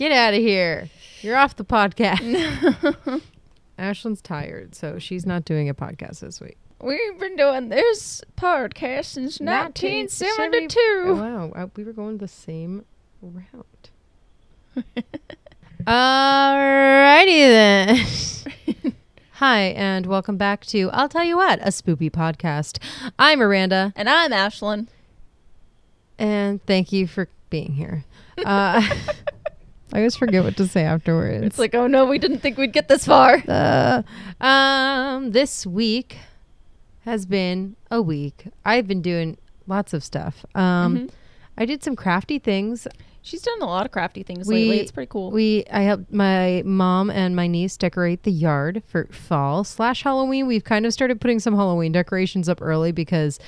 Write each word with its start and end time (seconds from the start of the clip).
Get 0.00 0.12
out 0.12 0.32
of 0.32 0.40
here. 0.40 0.88
You're 1.20 1.36
off 1.36 1.56
the 1.56 1.64
podcast. 1.66 2.20
Ashlyn's 3.78 4.22
tired, 4.22 4.74
so 4.74 4.98
she's 4.98 5.26
not 5.26 5.44
doing 5.44 5.68
a 5.68 5.74
podcast 5.74 6.20
this 6.20 6.40
week. 6.40 6.56
We've 6.80 7.18
been 7.18 7.36
doing 7.36 7.68
this 7.68 8.22
podcast 8.34 9.04
since 9.04 9.40
1972. 9.40 10.78
Oh, 11.04 11.14
wow, 11.16 11.52
uh, 11.54 11.66
we 11.76 11.84
were 11.84 11.92
going 11.92 12.16
the 12.16 12.28
same 12.28 12.86
route. 13.20 13.90
Alrighty 15.86 17.26
then. 17.26 18.06
Hi, 19.32 19.60
and 19.64 20.06
welcome 20.06 20.38
back 20.38 20.64
to 20.68 20.88
I'll 20.94 21.10
Tell 21.10 21.24
You 21.24 21.36
What, 21.36 21.60
a 21.60 21.68
spoopy 21.68 22.10
podcast. 22.10 22.78
I'm 23.18 23.40
Miranda, 23.40 23.92
And 23.94 24.08
I'm 24.08 24.30
Ashlyn. 24.30 24.88
and 26.18 26.64
thank 26.64 26.90
you 26.90 27.06
for 27.06 27.28
being 27.50 27.74
here. 27.74 28.06
Uh, 28.42 28.80
I 29.92 29.98
always 29.98 30.16
forget 30.16 30.44
what 30.44 30.56
to 30.58 30.66
say 30.68 30.84
afterwards. 30.84 31.44
It's 31.44 31.58
like, 31.58 31.74
oh 31.74 31.86
no, 31.86 32.04
we 32.06 32.18
didn't 32.18 32.38
think 32.38 32.58
we'd 32.58 32.72
get 32.72 32.88
this 32.88 33.06
far. 33.06 33.42
Uh, 33.48 34.02
um, 34.44 35.32
this 35.32 35.66
week 35.66 36.16
has 37.04 37.26
been 37.26 37.76
a 37.90 38.00
week. 38.00 38.44
I've 38.64 38.86
been 38.86 39.02
doing 39.02 39.36
lots 39.66 39.92
of 39.92 40.04
stuff. 40.04 40.44
Um, 40.54 40.96
Mhm. 40.96 41.10
I 41.58 41.64
did 41.64 41.82
some 41.82 41.96
crafty 41.96 42.38
things. 42.38 42.86
She's 43.22 43.42
done 43.42 43.60
a 43.60 43.66
lot 43.66 43.84
of 43.84 43.92
crafty 43.92 44.22
things 44.22 44.46
We- 44.46 44.54
lately. 44.54 44.80
It's 44.80 44.92
pretty 44.92 45.08
cool. 45.10 45.30
We 45.30 45.64
I 45.70 45.82
helped 45.82 46.10
my 46.12 46.62
mom 46.64 47.10
and 47.10 47.36
my 47.36 47.46
niece 47.46 47.76
decorate 47.76 48.22
the 48.22 48.30
yard 48.32 48.82
for 48.86 49.06
fall 49.10 49.62
slash 49.64 50.02
Halloween. 50.04 50.46
We've 50.46 50.64
kind 50.64 50.86
of 50.86 50.92
started 50.92 51.20
putting 51.20 51.38
some 51.40 51.54
Halloween 51.54 51.92
decorations 51.92 52.48
up 52.48 52.62
early 52.62 52.92
because 52.92 53.38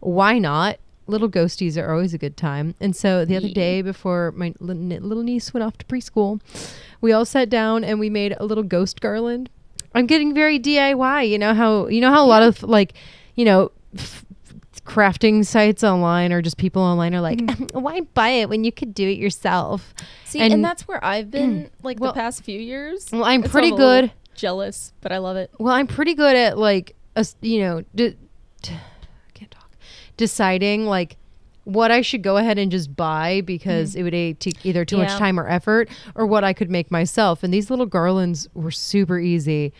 why 0.00 0.38
not? 0.38 0.78
Little 1.12 1.28
ghosties 1.28 1.76
are 1.76 1.92
always 1.92 2.14
a 2.14 2.18
good 2.18 2.36
time. 2.38 2.74
And 2.80 2.96
so 2.96 3.24
the 3.26 3.36
other 3.36 3.50
day 3.50 3.82
before 3.82 4.32
my 4.34 4.54
little 4.60 5.22
niece 5.22 5.52
went 5.52 5.62
off 5.62 5.76
to 5.78 5.84
preschool, 5.84 6.40
we 7.02 7.12
all 7.12 7.26
sat 7.26 7.50
down 7.50 7.84
and 7.84 8.00
we 8.00 8.08
made 8.08 8.34
a 8.40 8.46
little 8.46 8.64
ghost 8.64 9.00
garland. 9.02 9.50
I'm 9.94 10.06
getting 10.06 10.34
very 10.34 10.58
DIY. 10.58 11.28
You 11.28 11.38
know 11.38 11.52
how 11.52 11.86
you 11.88 12.00
know 12.00 12.10
how 12.10 12.24
a 12.24 12.26
lot 12.26 12.42
of 12.42 12.62
like, 12.62 12.94
you 13.34 13.44
know, 13.44 13.70
f- 13.94 14.24
crafting 14.86 15.44
sites 15.44 15.84
online 15.84 16.32
or 16.32 16.40
just 16.40 16.56
people 16.56 16.80
online 16.80 17.14
are 17.14 17.20
like, 17.20 17.38
mm-hmm. 17.38 17.78
why 17.82 18.00
buy 18.00 18.30
it 18.30 18.48
when 18.48 18.64
you 18.64 18.72
could 18.72 18.94
do 18.94 19.06
it 19.06 19.18
yourself? 19.18 19.92
See, 20.24 20.40
and- 20.40 20.52
and, 20.54 20.64
that's 20.64 20.88
where 20.88 21.04
I've 21.04 21.30
been 21.30 21.64
mm. 21.64 21.70
like 21.82 22.00
Well- 22.00 22.12
the 22.12 22.20
past 22.20 22.42
few 22.42 22.58
years. 22.58 23.10
Well, 23.12 23.24
I'm 23.24 23.42
It's 23.42 23.52
pretty 23.52 23.70
all 23.70 23.74
a 23.74 23.78
little 23.78 24.00
good. 24.08 24.12
Jealous, 24.34 24.94
but 25.02 25.12
I 25.12 25.18
love 25.18 25.36
it. 25.36 25.50
Well, 25.58 25.74
I'm 25.74 25.86
pretty 25.86 26.14
good 26.14 26.36
at 26.36 26.56
like, 26.56 26.96
a, 27.16 27.26
you 27.42 27.60
know, 27.60 27.84
de- 27.94 28.16
t- 28.62 28.72
I 28.72 28.78
can't 28.78 28.80
talk. 28.80 28.91
Deciding 30.16 30.86
like 30.86 31.16
what 31.64 31.90
I 31.90 32.00
should 32.00 32.22
go 32.22 32.36
ahead 32.36 32.58
and 32.58 32.70
just 32.70 32.94
buy 32.96 33.40
because 33.42 33.90
mm-hmm. 33.90 34.00
it 34.00 34.02
would 34.02 34.14
a- 34.14 34.32
take 34.34 34.66
either 34.66 34.84
too 34.84 34.96
much 34.96 35.10
time 35.10 35.38
or 35.38 35.48
effort, 35.48 35.88
or 36.14 36.26
what 36.26 36.44
I 36.44 36.52
could 36.52 36.70
make 36.70 36.90
myself. 36.90 37.42
And 37.42 37.54
these 37.54 37.70
little 37.70 37.86
garlands 37.86 38.48
were 38.54 38.70
super 38.70 39.18
easy 39.18 39.72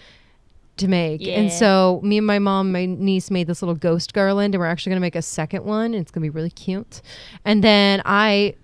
to 0.77 0.89
make. 0.89 1.27
And 1.27 1.53
so 1.53 2.01
me 2.03 2.19
and 2.19 2.27
my 2.27 2.39
mom, 2.39 2.73
my 2.73 2.87
niece 2.87 3.31
made 3.31 3.47
this 3.47 3.63
little 3.63 3.75
ghost 3.75 4.15
garland, 4.15 4.55
and 4.55 4.61
we're 4.61 4.67
actually 4.67 4.91
gonna 4.91 5.01
make 5.01 5.17
a 5.17 5.23
second 5.23 5.65
one. 5.65 5.87
And 5.87 5.97
it's 5.97 6.11
gonna 6.11 6.23
be 6.23 6.31
really 6.31 6.51
cute. 6.51 7.03
And 7.45 7.63
then 7.63 8.03
I. 8.05 8.55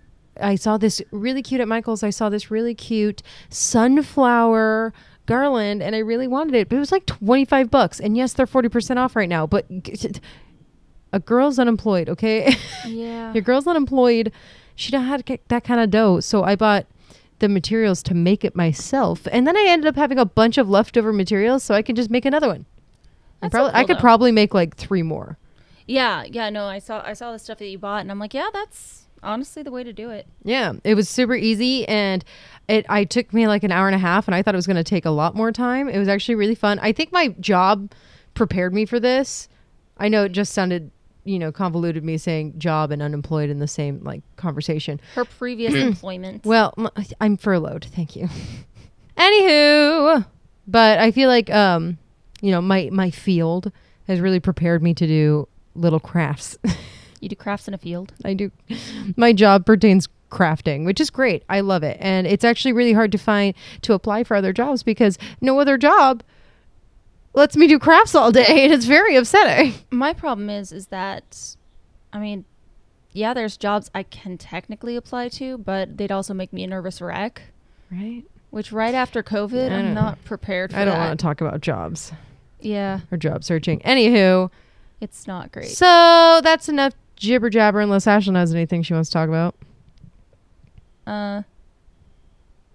I 0.40 0.54
saw 0.54 0.78
this 0.78 1.02
really 1.10 1.42
cute 1.42 1.60
at 1.60 1.66
Michael's. 1.66 2.04
I 2.04 2.10
saw 2.10 2.28
this 2.28 2.48
really 2.48 2.72
cute 2.72 3.24
sunflower 3.50 4.92
garland 5.26 5.82
and 5.82 5.96
I 5.96 5.98
really 5.98 6.28
wanted 6.28 6.54
it, 6.54 6.68
but 6.68 6.76
it 6.76 6.78
was 6.78 6.92
like 6.92 7.06
25 7.06 7.72
bucks. 7.72 7.98
And 7.98 8.16
yes, 8.16 8.34
they're 8.34 8.46
40% 8.46 8.98
off 8.98 9.16
right 9.16 9.28
now, 9.28 9.48
but 9.48 9.66
a 11.12 11.20
girl's 11.20 11.58
unemployed, 11.58 12.08
okay? 12.08 12.54
Yeah. 12.86 13.32
Your 13.32 13.42
girl's 13.42 13.66
unemployed. 13.66 14.32
She 14.74 14.90
don't 14.92 15.04
have 15.04 15.18
to 15.20 15.24
get 15.24 15.46
that 15.48 15.64
kind 15.64 15.80
of 15.80 15.90
dough. 15.90 16.20
So 16.20 16.44
I 16.44 16.56
bought 16.56 16.86
the 17.40 17.48
materials 17.48 18.02
to 18.04 18.14
make 18.14 18.44
it 18.44 18.56
myself. 18.56 19.26
And 19.30 19.46
then 19.46 19.56
I 19.56 19.64
ended 19.68 19.88
up 19.88 19.96
having 19.96 20.18
a 20.18 20.24
bunch 20.24 20.56
of 20.58 20.68
leftover 20.68 21.12
materials 21.12 21.62
so 21.64 21.74
I 21.74 21.82
can 21.82 21.94
just 21.96 22.10
make 22.10 22.24
another 22.24 22.48
one. 22.48 22.64
I, 23.42 23.46
That's 23.46 23.52
so 23.52 23.58
probably, 23.58 23.74
I 23.74 23.84
could 23.84 23.96
though. 23.98 24.00
probably 24.00 24.32
make 24.32 24.54
like 24.54 24.76
three 24.76 25.02
more. 25.02 25.36
yeah, 25.86 26.24
yeah. 26.24 26.50
No, 26.50 26.64
I 26.66 26.78
saw 26.78 27.02
I 27.04 27.12
saw 27.12 27.32
the 27.32 27.38
stuff 27.38 27.58
that 27.58 27.68
you 27.68 27.78
bought, 27.78 28.00
and 28.00 28.10
I'm 28.10 28.18
like, 28.18 28.34
yeah, 28.34 28.48
that's 28.52 29.06
honestly 29.22 29.62
the 29.62 29.70
way 29.70 29.84
to 29.84 29.92
do 29.92 30.10
it. 30.10 30.26
Yeah, 30.44 30.72
it 30.84 30.94
was 30.94 31.08
super 31.08 31.34
easy 31.34 31.86
and 31.88 32.24
it 32.68 32.86
I 32.88 33.04
took 33.04 33.32
me 33.32 33.46
like 33.48 33.64
an 33.64 33.72
hour 33.72 33.86
and 33.86 33.94
a 33.94 33.98
half 33.98 34.26
and 34.28 34.34
I 34.34 34.42
thought 34.42 34.54
it 34.54 34.58
was 34.58 34.66
going 34.66 34.76
to 34.76 34.84
take 34.84 35.04
a 35.04 35.10
lot 35.10 35.34
more 35.34 35.52
time. 35.52 35.88
It 35.88 35.98
was 35.98 36.08
actually 36.08 36.36
really 36.36 36.54
fun. 36.54 36.78
I 36.80 36.92
think 36.92 37.12
my 37.12 37.28
job 37.40 37.92
prepared 38.34 38.72
me 38.74 38.86
for 38.86 38.98
this. 39.00 39.48
I 39.98 40.08
know 40.08 40.24
it 40.24 40.32
just 40.32 40.52
sounded, 40.52 40.90
you 41.28 41.38
know, 41.38 41.52
convoluted 41.52 42.02
me 42.02 42.16
saying 42.16 42.58
job 42.58 42.90
and 42.90 43.02
unemployed 43.02 43.50
in 43.50 43.58
the 43.58 43.68
same 43.68 44.02
like 44.02 44.22
conversation. 44.36 44.98
Her 45.14 45.26
previous 45.26 45.74
employment. 45.74 46.44
Well, 46.44 46.74
I'm 47.20 47.36
furloughed, 47.36 47.84
thank 47.84 48.16
you. 48.16 48.28
Anywho, 49.16 50.24
but 50.66 50.98
I 50.98 51.10
feel 51.10 51.28
like 51.28 51.50
um, 51.50 51.98
you 52.40 52.50
know, 52.50 52.62
my 52.62 52.88
my 52.92 53.10
field 53.10 53.70
has 54.06 54.20
really 54.20 54.40
prepared 54.40 54.82
me 54.82 54.94
to 54.94 55.06
do 55.06 55.48
little 55.74 56.00
crafts. 56.00 56.56
you 57.20 57.28
do 57.28 57.36
crafts 57.36 57.68
in 57.68 57.74
a 57.74 57.78
field. 57.78 58.14
I 58.24 58.32
do. 58.32 58.50
My 59.16 59.34
job 59.34 59.66
pertains 59.66 60.08
crafting, 60.30 60.84
which 60.84 61.00
is 61.00 61.10
great. 61.10 61.42
I 61.48 61.60
love 61.60 61.82
it. 61.82 61.98
And 62.00 62.26
it's 62.26 62.44
actually 62.44 62.72
really 62.72 62.92
hard 62.92 63.12
to 63.12 63.18
find 63.18 63.54
to 63.82 63.92
apply 63.92 64.24
for 64.24 64.34
other 64.34 64.52
jobs 64.52 64.82
because 64.82 65.18
no 65.40 65.58
other 65.58 65.76
job 65.76 66.22
lets 67.34 67.56
me 67.56 67.66
do 67.66 67.78
crafts 67.78 68.14
all 68.14 68.32
day 68.32 68.64
and 68.64 68.72
it's 68.72 68.84
very 68.86 69.16
upsetting. 69.16 69.74
My 69.90 70.12
problem 70.12 70.50
is, 70.50 70.72
is 70.72 70.86
that, 70.88 71.56
I 72.12 72.18
mean, 72.18 72.44
yeah, 73.12 73.34
there's 73.34 73.56
jobs 73.56 73.90
I 73.94 74.02
can 74.02 74.38
technically 74.38 74.96
apply 74.96 75.28
to, 75.30 75.58
but 75.58 75.96
they'd 75.96 76.12
also 76.12 76.34
make 76.34 76.52
me 76.52 76.64
a 76.64 76.66
nervous 76.66 77.00
wreck. 77.00 77.42
Right? 77.90 78.22
Which 78.50 78.72
right 78.72 78.94
after 78.94 79.22
COVID, 79.22 79.70
I'm 79.70 79.94
know. 79.94 80.00
not 80.02 80.24
prepared 80.24 80.72
for 80.72 80.78
I 80.78 80.84
don't 80.84 80.94
that. 80.94 81.08
want 81.08 81.18
to 81.20 81.22
talk 81.22 81.40
about 81.40 81.60
jobs 81.60 82.12
Yeah, 82.60 83.00
or 83.10 83.18
job 83.18 83.44
searching. 83.44 83.80
Anywho, 83.80 84.50
it's 85.00 85.26
not 85.26 85.52
great. 85.52 85.68
so 85.68 86.40
that's 86.42 86.68
enough 86.68 86.94
jibber 87.16 87.50
jabber 87.50 87.80
unless 87.80 88.06
Ashlyn 88.06 88.36
has 88.36 88.52
anything 88.54 88.82
she 88.82 88.94
wants 88.94 89.10
to 89.10 89.12
talk 89.14 89.28
about. 89.28 89.54
Uh, 91.06 91.42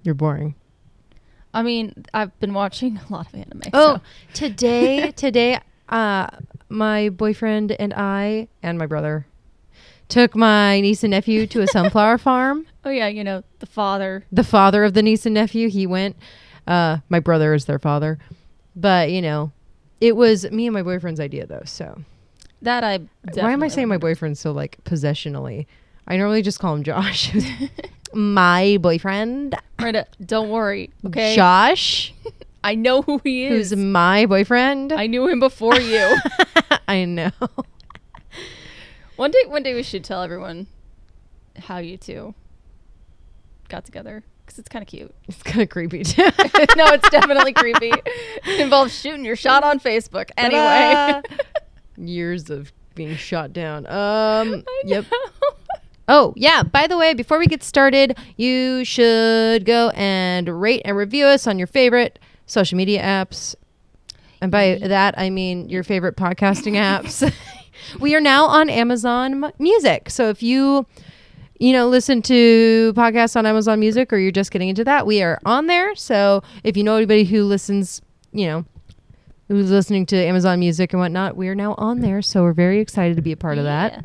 You're 0.04 0.16
boring. 0.16 0.56
I 1.54 1.62
mean, 1.62 2.06
I've 2.14 2.38
been 2.40 2.54
watching 2.54 2.98
a 2.98 3.14
lot 3.14 3.28
of 3.28 3.36
anime. 3.36 3.62
Oh, 3.74 3.98
so- 3.98 4.02
today, 4.34 5.12
today, 5.16 5.60
uh, 5.90 6.28
my 6.70 7.10
boyfriend 7.10 7.72
and 7.74 7.94
I 7.94 8.48
and 8.64 8.78
my 8.80 8.86
brother 8.88 9.28
took 10.10 10.36
my 10.36 10.80
niece 10.82 11.04
and 11.04 11.12
nephew 11.12 11.46
to 11.48 11.62
a 11.62 11.68
sunflower 11.68 12.18
farm. 12.20 12.66
oh 12.86 12.90
yeah, 12.90 13.08
you 13.08 13.24
know 13.24 13.44
the 13.60 13.66
father. 13.66 14.26
The 14.32 14.44
father 14.44 14.84
of 14.84 14.94
the 14.94 15.02
niece 15.04 15.26
and 15.26 15.34
nephew, 15.36 15.70
he 15.70 15.86
went. 15.86 16.16
Uh, 16.66 16.98
my 17.10 17.20
brother 17.20 17.54
is 17.54 17.66
their 17.66 17.80
father, 17.80 18.18
but 18.76 19.12
you 19.12 19.22
know, 19.22 19.52
it 20.02 20.16
was 20.16 20.50
me 20.52 20.66
and 20.68 20.74
my 20.74 20.82
boyfriend's 20.82 21.20
idea 21.20 21.46
though. 21.46 21.64
So 21.66 22.02
That 22.62 22.84
I. 22.84 23.00
why 23.34 23.52
am 23.52 23.62
I 23.64 23.68
saying 23.68 23.88
my 23.90 23.98
boyfriend 23.98 24.38
so 24.38 24.52
like 24.52 24.84
possessionally? 24.86 25.68
I 26.08 26.18
normally 26.18 26.42
just 26.42 26.60
call 26.60 26.74
him 26.76 26.84
Josh. 26.84 27.32
my 28.14 28.78
boyfriend, 28.80 29.56
Miranda, 29.80 30.06
don't 30.26 30.50
worry. 30.50 30.92
Okay. 31.06 31.36
Josh, 31.36 32.14
I 32.64 32.76
know 32.76 33.02
who 33.02 33.20
he 33.24 33.46
is. 33.46 33.72
who's 33.72 33.80
my 33.80 34.26
boyfriend. 34.26 34.94
I 34.94 35.08
knew 35.08 35.28
him 35.28 35.40
before 35.40 35.80
you. 35.80 36.18
I 36.88 37.06
know. 37.06 37.32
one 39.16 39.32
day, 39.32 39.44
one 39.48 39.64
day 39.64 39.74
we 39.74 39.84
should 39.84 40.04
tell 40.04 40.22
everyone 40.22 40.68
how 41.58 41.78
you 41.78 41.98
two 41.98 42.34
got 43.70 43.86
together 43.86 44.24
because 44.46 44.60
it's 44.60 44.70
kind 44.70 44.82
of 44.84 44.88
cute. 44.88 45.14
It's 45.28 45.44
kind 45.44 45.62
of 45.62 45.70
creepy 45.70 46.04
too. 46.04 46.24
no, 46.76 46.86
it's 46.88 47.10
definitely 47.10 47.54
creepy. 47.54 47.92
It 48.46 48.60
involves 48.60 48.98
shooting 48.98 49.26
your 49.26 49.36
shot 49.36 49.64
on 49.64 49.80
Facebook. 49.80 50.30
Anyway. 50.38 51.22
Years 51.98 52.50
of 52.50 52.72
being 52.96 53.16
shot 53.16 53.54
down. 53.54 53.86
Um. 53.88 54.64
I 54.68 54.82
Yep. 54.86 55.06
Oh 56.08 56.34
yeah. 56.36 56.64
By 56.64 56.88
the 56.88 56.98
way, 56.98 57.14
before 57.14 57.40
we 57.40 57.48
get 57.48 57.64
started, 57.64 58.18
you 58.36 58.84
should 58.84 59.66
go 59.66 59.90
and 59.96 60.62
rate 60.62 60.82
and 60.86 60.98
review 60.98 61.26
us 61.26 61.48
on 61.48 61.58
your 61.58 61.68
favorite 61.68 62.20
social 62.46 62.78
media 62.78 63.02
apps. 63.02 63.56
And 64.42 64.52
by 64.52 64.80
that, 64.82 65.18
I 65.18 65.30
mean 65.30 65.70
your 65.70 65.84
favorite 65.84 66.18
podcasting 66.18 66.74
apps. 66.74 67.34
we 68.00 68.16
are 68.16 68.22
now 68.22 68.46
on 68.46 68.70
Amazon 68.70 69.52
Music. 69.60 70.10
So 70.10 70.30
if 70.30 70.44
you 70.44 70.86
you 71.60 71.72
know, 71.72 71.88
listen 71.88 72.22
to 72.24 72.92
podcasts 72.94 73.38
on 73.38 73.46
Amazon 73.46 73.80
Music 73.80 74.12
or 74.12 74.18
you're 74.18 74.32
just 74.32 74.52
getting 74.52 74.68
into 74.68 74.84
that, 74.84 75.06
we 75.06 75.22
are 75.22 75.40
on 75.46 75.68
there. 75.68 75.96
So 75.96 76.44
if 76.66 76.76
you 76.76 76.84
know 76.84 76.98
anybody 76.98 77.24
who 77.24 77.46
listens, 77.46 78.02
you 78.34 78.48
know, 78.48 78.66
who's 79.48 79.72
listening 79.72 80.06
to 80.08 80.18
Amazon 80.18 80.60
Music 80.60 80.92
and 80.92 81.00
whatnot, 81.00 81.38
we 81.38 81.48
are 81.48 81.56
now 81.56 81.76
on 81.78 82.02
there. 82.02 82.22
So 82.22 82.44
we're 82.44 82.52
very 82.52 82.82
excited 82.82 83.16
to 83.16 83.22
be 83.22 83.32
a 83.32 83.38
part 83.38 83.58
of 83.58 83.64
that. 83.64 84.04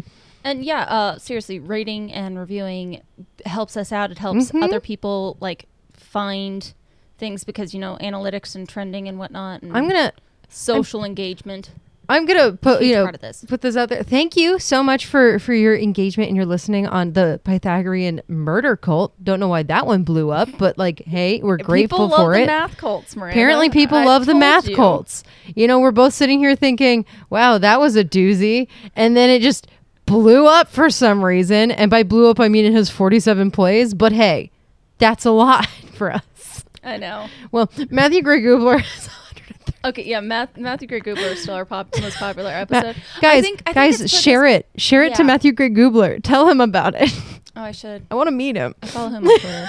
And 0.49 0.65
yeah, 0.65 0.83
uh, 0.83 1.19
seriously, 1.19 1.59
rating 1.59 2.13
and 2.13 2.39
reviewing 2.39 3.03
helps 3.47 3.77
us 3.77 3.93
out. 3.93 4.11
It 4.11 4.19
helps 4.19 4.51
Mhm. 4.53 4.63
other 4.63 4.81
people 4.81 5.37
like 5.41 5.67
find 5.93 6.73
things 7.19 7.45
because 7.45 7.75
you 7.75 7.81
know 7.81 7.97
analytics 8.01 8.55
and 8.55 8.69
trending 8.69 9.09
and 9.09 9.19
whatnot. 9.19 9.63
And 9.63 9.77
I'm 9.77 9.87
gonna 9.89 10.13
social 10.49 11.05
engagement. 11.05 11.71
I'm 12.11 12.25
gonna 12.25 12.53
put 12.53 12.81
you 12.83 12.95
know 12.95 13.03
part 13.05 13.17
of 13.17 13.21
this. 13.21 13.45
put 13.47 13.61
this 13.61 13.77
out 13.77 13.91
there. 13.91 14.03
Thank 14.03 14.35
you 14.35 14.59
so 14.59 14.83
much 14.83 15.05
for 15.05 15.39
for 15.39 15.53
your 15.53 15.77
engagement 15.77 16.29
and 16.29 16.37
your 16.37 16.47
listening 16.47 16.87
on 16.87 17.13
the 17.13 17.39
Pythagorean 17.45 18.23
murder 18.29 18.77
cult. 18.77 19.13
Don't 19.23 19.39
know 19.41 19.49
why 19.49 19.63
that 19.65 19.87
one 19.87 20.05
blew 20.05 20.31
up, 20.31 20.49
but 20.57 20.79
like, 20.79 21.03
hey, 21.05 21.41
we're 21.43 21.59
grateful 21.59 21.99
People 21.99 22.09
love 22.09 22.21
for 22.27 22.33
the 22.35 22.43
it. 22.45 22.47
math 22.47 22.79
cults, 22.79 23.15
Miranda. 23.15 23.35
Apparently, 23.35 23.69
people 23.69 23.99
I 23.99 24.05
love 24.07 24.25
the 24.25 24.35
math 24.35 24.67
you. 24.67 24.75
cults. 24.77 25.23
You 25.55 25.67
know, 25.67 25.81
we're 25.81 25.91
both 25.91 26.15
sitting 26.15 26.39
here 26.39 26.57
thinking, 26.57 27.05
"Wow, 27.29 27.59
that 27.59 27.79
was 27.79 27.95
a 27.95 28.05
doozy," 28.05 28.69
and 28.97 29.15
then 29.15 29.29
it 29.29 29.43
just 29.43 29.67
blew 30.09 30.47
up 30.47 30.69
for 30.69 30.91
some 30.91 31.25
reason. 31.25 31.71
And 31.71 31.91
by 31.91 32.03
blew 32.03 32.29
up, 32.31 32.41
I 32.41 32.49
mean 32.49 32.65
it 32.65 32.73
has 32.73 32.91
47 32.91 33.51
plays. 33.51 33.95
But 33.95 34.13
hey, 34.13 34.51
that's 34.99 35.25
a 35.25 35.31
lot 35.31 35.67
for 35.95 36.13
us. 36.13 36.65
I 36.83 36.97
know. 36.97 37.29
Well, 37.53 37.71
Matthew 37.91 38.23
Gray 38.23 38.41
Gubler 38.41 38.81
has 38.81 39.09
Okay, 39.85 40.03
yeah, 40.05 40.21
Math, 40.21 40.57
Matthew 40.57 40.89
Gray 40.89 41.01
Gubler 41.01 41.33
is 41.33 41.43
still 41.43 41.55
our 41.55 41.65
pop, 41.65 41.89
most 42.01 42.17
popular 42.17 42.51
Ma- 42.51 42.57
episode. 42.57 42.97
guys, 43.21 43.39
I 43.39 43.41
think, 43.43 43.63
I 43.67 43.73
guys, 43.73 44.01
for 44.03 44.09
share 44.09 44.45
it. 44.47 44.67
Share 44.77 45.05
it 45.05 45.15
to 45.17 45.25
Matthew 45.25 45.53
Gray 45.53 45.71
Gubler. 45.71 46.21
Tell 46.23 46.49
him 46.49 46.61
about 46.61 46.95
it. 46.97 47.13
Oh, 47.55 47.63
I 47.63 47.71
should. 47.73 48.05
I 48.11 48.15
want 48.17 48.27
to 48.27 48.33
meet 48.33 48.57
him. 48.57 48.75
I 48.83 48.87
follow 48.87 49.09
him 49.09 49.27
on 49.27 49.39
Twitter. 49.41 49.69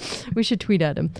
we 0.34 0.42
should 0.42 0.60
tweet 0.60 0.82
at 0.82 0.96
him. 0.98 1.12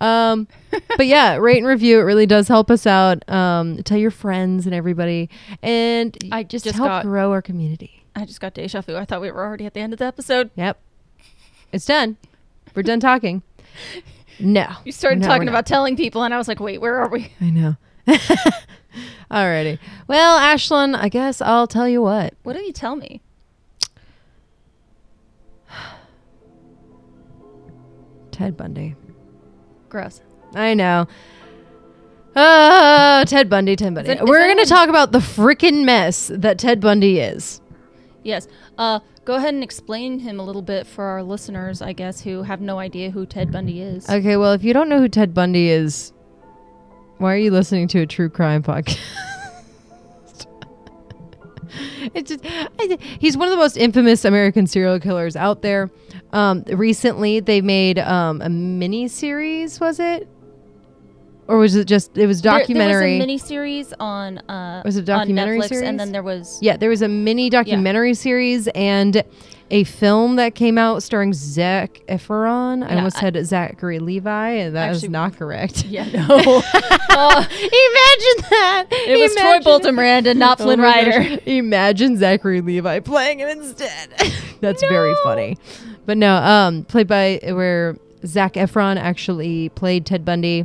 Um, 0.00 0.48
but 0.96 1.06
yeah, 1.06 1.36
rate 1.40 1.58
and 1.58 1.66
review. 1.66 1.98
It 2.00 2.02
really 2.02 2.26
does 2.26 2.48
help 2.48 2.70
us 2.70 2.86
out. 2.86 3.28
Um, 3.28 3.82
tell 3.82 3.98
your 3.98 4.10
friends 4.10 4.66
and 4.66 4.74
everybody, 4.74 5.28
and 5.62 6.16
I 6.32 6.42
just, 6.42 6.64
just 6.64 6.76
help 6.76 6.88
got- 6.88 7.04
grow 7.04 7.32
our 7.32 7.42
community. 7.42 8.04
I 8.16 8.24
just 8.24 8.40
got 8.40 8.54
deja 8.54 8.80
vu. 8.80 8.96
I 8.96 9.04
thought 9.04 9.20
we 9.20 9.30
were 9.30 9.44
already 9.44 9.64
at 9.66 9.74
the 9.74 9.80
end 9.80 9.92
of 9.92 9.98
the 10.00 10.04
episode. 10.06 10.50
Yep, 10.56 10.78
it's 11.72 11.86
done. 11.86 12.16
We're 12.74 12.82
done 12.82 13.00
talking. 13.00 13.42
No, 14.40 14.68
You 14.84 14.92
started 14.92 15.18
No, 15.18 15.26
talking 15.26 15.48
about 15.48 15.66
telling 15.66 15.96
people, 15.96 16.22
and 16.22 16.32
I 16.32 16.38
was 16.38 16.46
like, 16.46 16.60
wait, 16.60 16.80
where 16.80 16.94
are 16.94 17.08
we? 17.08 17.32
I 17.40 17.50
know. 17.50 17.74
Alrighty. 19.30 19.78
Well, 20.06 20.38
Ashlyn, 20.38 20.94
I 20.96 21.08
guess 21.08 21.40
I'll 21.42 21.66
tell 21.66 21.88
you 21.88 22.00
what. 22.00 22.34
What 22.44 22.52
did 22.52 22.64
you 22.64 22.72
tell 22.72 22.94
me? 22.94 23.20
Ted 28.38 28.56
Bundy. 28.56 28.94
Gross. 29.88 30.22
I 30.54 30.72
know. 30.74 31.08
Uh, 32.36 33.24
Ted 33.24 33.50
Bundy, 33.50 33.74
Ted 33.74 33.96
Bundy. 33.96 34.10
it- 34.12 34.22
is 34.22 34.28
We're 34.28 34.44
going 34.46 34.64
to 34.64 34.70
talk 34.70 34.88
about 34.88 35.10
the 35.10 35.18
freaking 35.18 35.84
mess 35.84 36.30
that 36.32 36.56
Ted 36.56 36.80
Bundy 36.80 37.18
is. 37.18 37.60
Yes. 38.22 38.46
Uh, 38.76 39.00
go 39.24 39.34
ahead 39.34 39.54
and 39.54 39.64
explain 39.64 40.20
him 40.20 40.38
a 40.38 40.44
little 40.44 40.62
bit 40.62 40.86
for 40.86 41.02
our 41.04 41.20
listeners, 41.24 41.82
I 41.82 41.92
guess, 41.92 42.20
who 42.20 42.44
have 42.44 42.60
no 42.60 42.78
idea 42.78 43.10
who 43.10 43.26
Ted 43.26 43.50
Bundy 43.50 43.80
is. 43.82 44.08
Okay, 44.08 44.36
well, 44.36 44.52
if 44.52 44.62
you 44.62 44.72
don't 44.72 44.88
know 44.88 45.00
who 45.00 45.08
Ted 45.08 45.34
Bundy 45.34 45.68
is, 45.68 46.12
why 47.16 47.34
are 47.34 47.38
you 47.38 47.50
listening 47.50 47.88
to 47.88 48.02
a 48.02 48.06
true 48.06 48.28
crime 48.28 48.62
podcast? 48.62 49.00
it's 52.14 52.30
just, 52.30 52.44
I, 52.44 52.98
he's 53.18 53.36
one 53.36 53.48
of 53.48 53.50
the 53.50 53.56
most 53.58 53.76
infamous 53.76 54.24
American 54.24 54.68
serial 54.68 55.00
killers 55.00 55.34
out 55.34 55.62
there. 55.62 55.90
Um, 56.32 56.62
recently, 56.68 57.40
they 57.40 57.60
made 57.60 57.98
um, 57.98 58.42
a 58.42 58.48
mini 58.48 59.08
series. 59.08 59.80
Was 59.80 59.98
it, 59.98 60.28
or 61.46 61.56
was 61.58 61.74
it 61.74 61.86
just? 61.86 62.16
It 62.18 62.26
was 62.26 62.42
documentary. 62.42 63.18
There, 63.18 63.26
was 63.26 63.50
a 63.50 63.54
miniseries 63.54 63.92
on 63.98 64.38
uh, 64.50 64.82
Was 64.84 64.96
it 64.96 65.00
a 65.00 65.04
documentary 65.06 65.58
Netflix, 65.60 65.68
series? 65.68 65.88
and 65.88 65.98
then 65.98 66.12
there 66.12 66.22
was 66.22 66.58
Yeah, 66.60 66.76
there 66.76 66.90
was 66.90 67.00
a 67.02 67.08
mini 67.08 67.48
documentary 67.48 68.12
series 68.14 68.68
and 68.74 69.22
a 69.70 69.84
film 69.84 70.36
that 70.36 70.54
came 70.54 70.78
out 70.78 71.02
starring 71.02 71.32
Zac 71.34 72.00
Efron. 72.08 72.86
I 72.90 72.96
almost 72.96 73.16
I- 73.18 73.20
said 73.20 73.46
Zachary 73.46 73.98
Levi, 73.98 74.48
and 74.50 74.76
that 74.76 74.90
Actually- 74.94 75.08
not 75.08 75.36
correct. 75.36 75.84
yeah 75.84 76.04
no. 76.12 76.62
Uh, 77.10 77.44
Imagine 77.50 78.50
that. 78.50 78.86
it 78.90 79.18
was 79.18 79.34
Troy 79.34 79.48
Imagine- 79.50 79.64
Bolton 79.64 79.94
Miranda, 79.94 80.34
not 80.34 80.60
Oh 80.60 80.64
Flynn. 80.64 80.80
Rider. 80.80 81.38
Imagine 81.46 82.16
Zachary 82.18 82.60
Levi 82.60 83.00
playing 83.00 83.38
him 83.40 83.48
instead. 83.48 84.10
That's 84.60 84.82
very 84.82 85.14
funny. 85.22 85.56
But 86.08 86.16
no, 86.16 86.36
um, 86.36 86.84
played 86.84 87.06
by 87.06 87.38
where 87.44 87.94
Zac 88.24 88.54
Efron 88.54 88.96
actually 88.96 89.68
played 89.68 90.06
Ted 90.06 90.24
Bundy. 90.24 90.62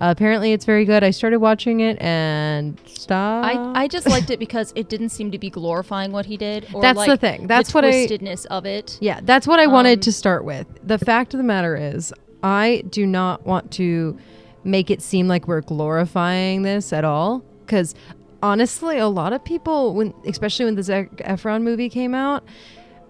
Uh, 0.00 0.14
apparently, 0.16 0.52
it's 0.52 0.64
very 0.64 0.84
good. 0.84 1.02
I 1.02 1.10
started 1.10 1.40
watching 1.40 1.80
it 1.80 2.00
and 2.00 2.78
stopped. 2.86 3.44
I, 3.44 3.82
I 3.82 3.88
just 3.88 4.08
liked 4.08 4.30
it 4.30 4.38
because 4.46 4.72
it 4.76 4.88
didn't 4.88 5.08
seem 5.08 5.32
to 5.32 5.38
be 5.38 5.50
glorifying 5.50 6.12
what 6.12 6.26
he 6.26 6.36
did. 6.36 6.68
Or 6.72 6.80
That's 6.80 6.96
like 6.96 7.08
the 7.08 7.16
thing. 7.16 7.48
That's 7.48 7.72
the 7.72 7.78
what 7.78 7.84
I- 7.86 7.90
twistedness 7.90 8.46
of 8.46 8.66
it. 8.66 8.96
Yeah, 9.00 9.18
that's 9.20 9.48
what 9.48 9.58
I 9.58 9.66
wanted 9.66 9.98
Um, 9.98 10.02
to 10.02 10.12
start 10.12 10.44
with. 10.44 10.68
The 10.86 10.98
fact 10.98 11.34
of 11.34 11.38
the 11.38 11.44
matter 11.44 11.74
is, 11.74 12.12
I 12.44 12.84
do 12.88 13.04
not 13.04 13.44
want 13.44 13.72
to 13.72 14.16
make 14.62 14.92
it 14.92 15.02
seem 15.02 15.26
like 15.26 15.48
we're 15.48 15.62
glorifying 15.62 16.62
this 16.62 16.92
at 16.92 17.04
all. 17.04 17.42
Because 17.66 17.96
honestly, 18.44 18.98
a 18.98 19.08
lot 19.08 19.32
of 19.32 19.44
people, 19.44 19.92
when 19.92 20.14
especially 20.24 20.66
when 20.66 20.76
the 20.76 20.84
Zac 20.84 21.10
Efron 21.16 21.62
movie 21.62 21.88
came 21.88 22.14
out, 22.14 22.44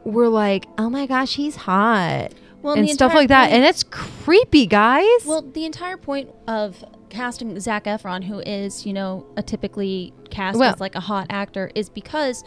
were 0.05 0.29
like, 0.29 0.67
"Oh 0.79 0.89
my 0.91 1.07
gosh, 1.07 1.35
he's 1.37 1.57
hot," 1.57 2.33
Well, 2.63 2.75
and 2.75 2.89
stuff 2.91 3.15
like 3.15 3.29
that, 3.29 3.45
point- 3.45 3.55
and 3.55 3.65
it's 3.65 3.83
creepy, 3.83 4.67
guys. 4.67 5.25
Well, 5.27 5.43
the 5.43 5.65
entire 5.65 5.97
point 5.97 6.31
of 6.49 6.85
casting 7.11 7.59
Zac 7.61 7.85
Efron, 7.85 8.25
who 8.25 8.41
is, 8.41 8.85
you 8.87 8.93
know, 8.93 9.27
a 9.37 9.43
typically 9.43 10.13
cast 10.31 10.59
Well- 10.59 10.73
as 10.75 10.81
like 10.81 10.95
a 10.95 11.01
hot 11.01 11.27
actor, 11.31 11.71
is 11.75 11.89
because 11.89 12.43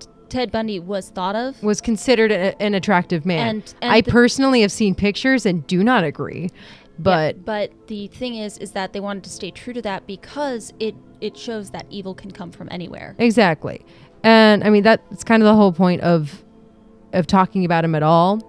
t- 0.00 0.06
Ted 0.28 0.50
Bundy 0.52 0.78
was 0.80 1.10
thought 1.10 1.36
of. 1.36 1.62
was 1.62 1.80
considered 1.80 2.30
a, 2.32 2.60
an 2.62 2.74
attractive 2.74 3.26
man. 3.26 3.48
And- 3.48 3.74
and 3.82 3.92
I 3.92 4.02
personally 4.02 4.60
have 4.62 4.72
seen 4.72 4.94
pictures 4.94 5.44
and 5.46 5.66
do 5.66 5.82
not 5.84 6.04
agree. 6.04 6.50
But 7.00 7.36
Yeah, 7.36 7.42
but 7.44 7.70
the 7.86 8.08
thing 8.08 8.34
is, 8.36 8.58
is 8.58 8.72
that 8.72 8.92
they 8.92 8.98
wanted 9.00 9.22
to 9.24 9.30
stay 9.30 9.50
true 9.52 9.72
to 9.72 9.82
that 9.82 10.06
because 10.06 10.72
it 10.80 10.94
it 11.20 11.36
shows 11.36 11.70
that 11.70 11.84
evil 11.90 12.14
can 12.14 12.30
come 12.30 12.52
from 12.52 12.68
anywhere. 12.70 13.16
Exactly. 13.18 13.84
And 14.22 14.64
I 14.64 14.70
mean 14.70 14.82
that's 14.82 15.24
kind 15.24 15.42
of 15.42 15.46
the 15.46 15.54
whole 15.54 15.72
point 15.72 16.00
of 16.02 16.42
of 17.12 17.26
talking 17.26 17.64
about 17.64 17.84
him 17.84 17.94
at 17.94 18.02
all. 18.02 18.42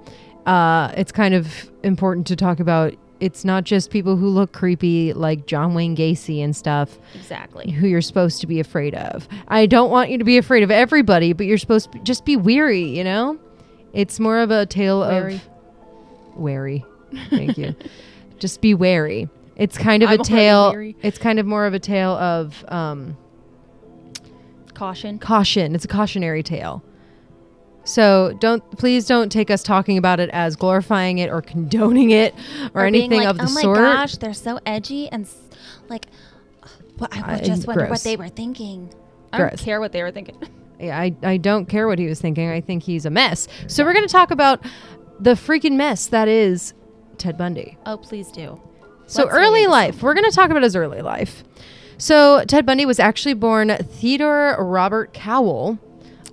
Uh, 0.46 0.92
it's 0.98 1.12
kind 1.12 1.34
of 1.34 1.70
important 1.84 2.28
to 2.28 2.36
talk 2.36 2.60
about 2.60 2.94
it's 3.20 3.44
not 3.44 3.66
just 3.66 3.92
people 3.92 4.16
who 4.16 4.28
look 4.30 4.54
creepy 4.54 5.12
like 5.14 5.46
John 5.46 5.74
Wayne 5.74 5.96
Gacy 5.96 6.42
and 6.44 6.56
stuff 6.56 6.98
Exactly. 7.16 7.70
who 7.70 7.86
you're 7.88 8.02
supposed 8.02 8.40
to 8.42 8.48
be 8.48 8.60
afraid 8.62 8.96
of. 8.96 9.28
I 9.50 9.66
don't 9.66 9.92
want 9.92 10.10
you 10.10 10.18
to 10.18 10.24
be 10.24 10.38
afraid 10.38 10.64
of 10.64 10.72
everybody, 10.72 11.34
but 11.34 11.46
you're 11.46 11.58
supposed 11.58 11.92
to 11.92 12.00
just 12.00 12.24
be 12.24 12.38
weary, 12.38 12.82
you 12.84 13.04
know? 13.04 13.38
It's 13.92 14.20
more 14.22 14.40
of 14.40 14.52
a 14.52 14.66
tale 14.66 15.02
Wary. 15.02 15.36
of 15.36 15.42
wary. 16.38 16.86
Thank 17.30 17.58
you. 17.58 17.76
just 18.40 18.62
be 18.62 18.74
wary. 18.74 19.28
It's 19.58 19.78
kind 19.78 20.02
of 20.02 20.10
I'm 20.10 20.22
a 20.22 20.24
tale. 20.24 20.72
It's 21.02 21.18
kind 21.18 21.40
of 21.40 21.46
more 21.46 21.66
of 21.66 21.74
a 21.74 21.80
tale 21.80 22.12
of 22.12 22.64
um, 22.70 23.18
Caution. 24.80 25.20
caution. 25.20 25.76
It's 25.76 25.86
a 25.86 25.88
cautionary 25.90 26.42
tale. 26.42 26.84
So 27.84 28.36
don't 28.40 28.64
please 28.78 29.06
don't 29.08 29.32
take 29.32 29.50
us 29.50 29.64
talking 29.64 29.98
about 29.98 30.20
it 30.20 30.30
as 30.32 30.56
glorifying 30.56 31.18
it 31.18 31.30
or 31.30 31.42
condoning 31.42 32.12
it 32.12 32.34
or, 32.74 32.84
being 32.90 32.96
anything 33.12 33.20
like, 33.22 33.28
of 33.30 33.38
the 33.38 33.48
sort. 33.48 33.66
oh 33.78 33.82
my 33.82 33.88
sort. 33.88 33.98
gosh, 33.98 34.16
they're 34.18 34.34
so 34.34 34.60
edgy 34.66 35.10
and 35.10 35.26
s- 35.26 35.38
like. 35.90 36.06
But 36.98 37.16
I 37.16 37.36
Uh, 37.36 37.40
just 37.42 37.66
wonder 37.68 37.82
gross. 37.86 37.90
what 37.92 38.04
they 38.04 38.16
were 38.18 38.28
thinking. 38.30 38.94
I 39.32 39.38
Gross. 39.38 39.50
don't 39.52 39.60
care 39.66 39.80
what 39.80 39.92
they 39.92 40.02
were 40.04 40.12
thinking. 40.12 40.38
Yeah, 40.82 40.98
I, 40.98 41.14
I 41.24 41.36
don't 41.36 41.66
care 41.66 41.88
what 41.90 42.00
he 42.00 42.08
was 42.08 42.22
thinking. 42.22 42.50
I 42.50 42.62
think 42.62 42.84
he's 42.84 43.06
a 43.06 43.10
mess. 43.10 43.50
So 43.68 43.84
we're 43.84 43.92
going 43.92 44.08
to 44.08 44.12
talk 44.12 44.32
about 44.32 44.64
the 45.20 45.32
freaking 45.32 45.74
mess 45.74 46.08
that 46.08 46.30
is 46.30 46.74
Ted 47.18 47.38
Bundy. 47.38 47.78
Oh, 47.86 47.98
please 47.98 48.32
do. 48.32 48.62
So 49.06 49.24
Let's 49.24 49.36
early 49.36 49.68
life. 49.68 50.02
We're 50.02 50.14
going 50.14 50.24
to 50.30 50.34
talk 50.34 50.50
about 50.52 50.64
his 50.64 50.78
early 50.78 51.02
life. 51.02 51.44
So 52.00 52.46
Ted 52.46 52.66
Bundy 52.66 52.86
was 52.86 52.98
actually 52.98 53.34
born 53.34 53.76
Theodore 53.78 54.56
Robert 54.58 55.14
Cowell 55.14 55.78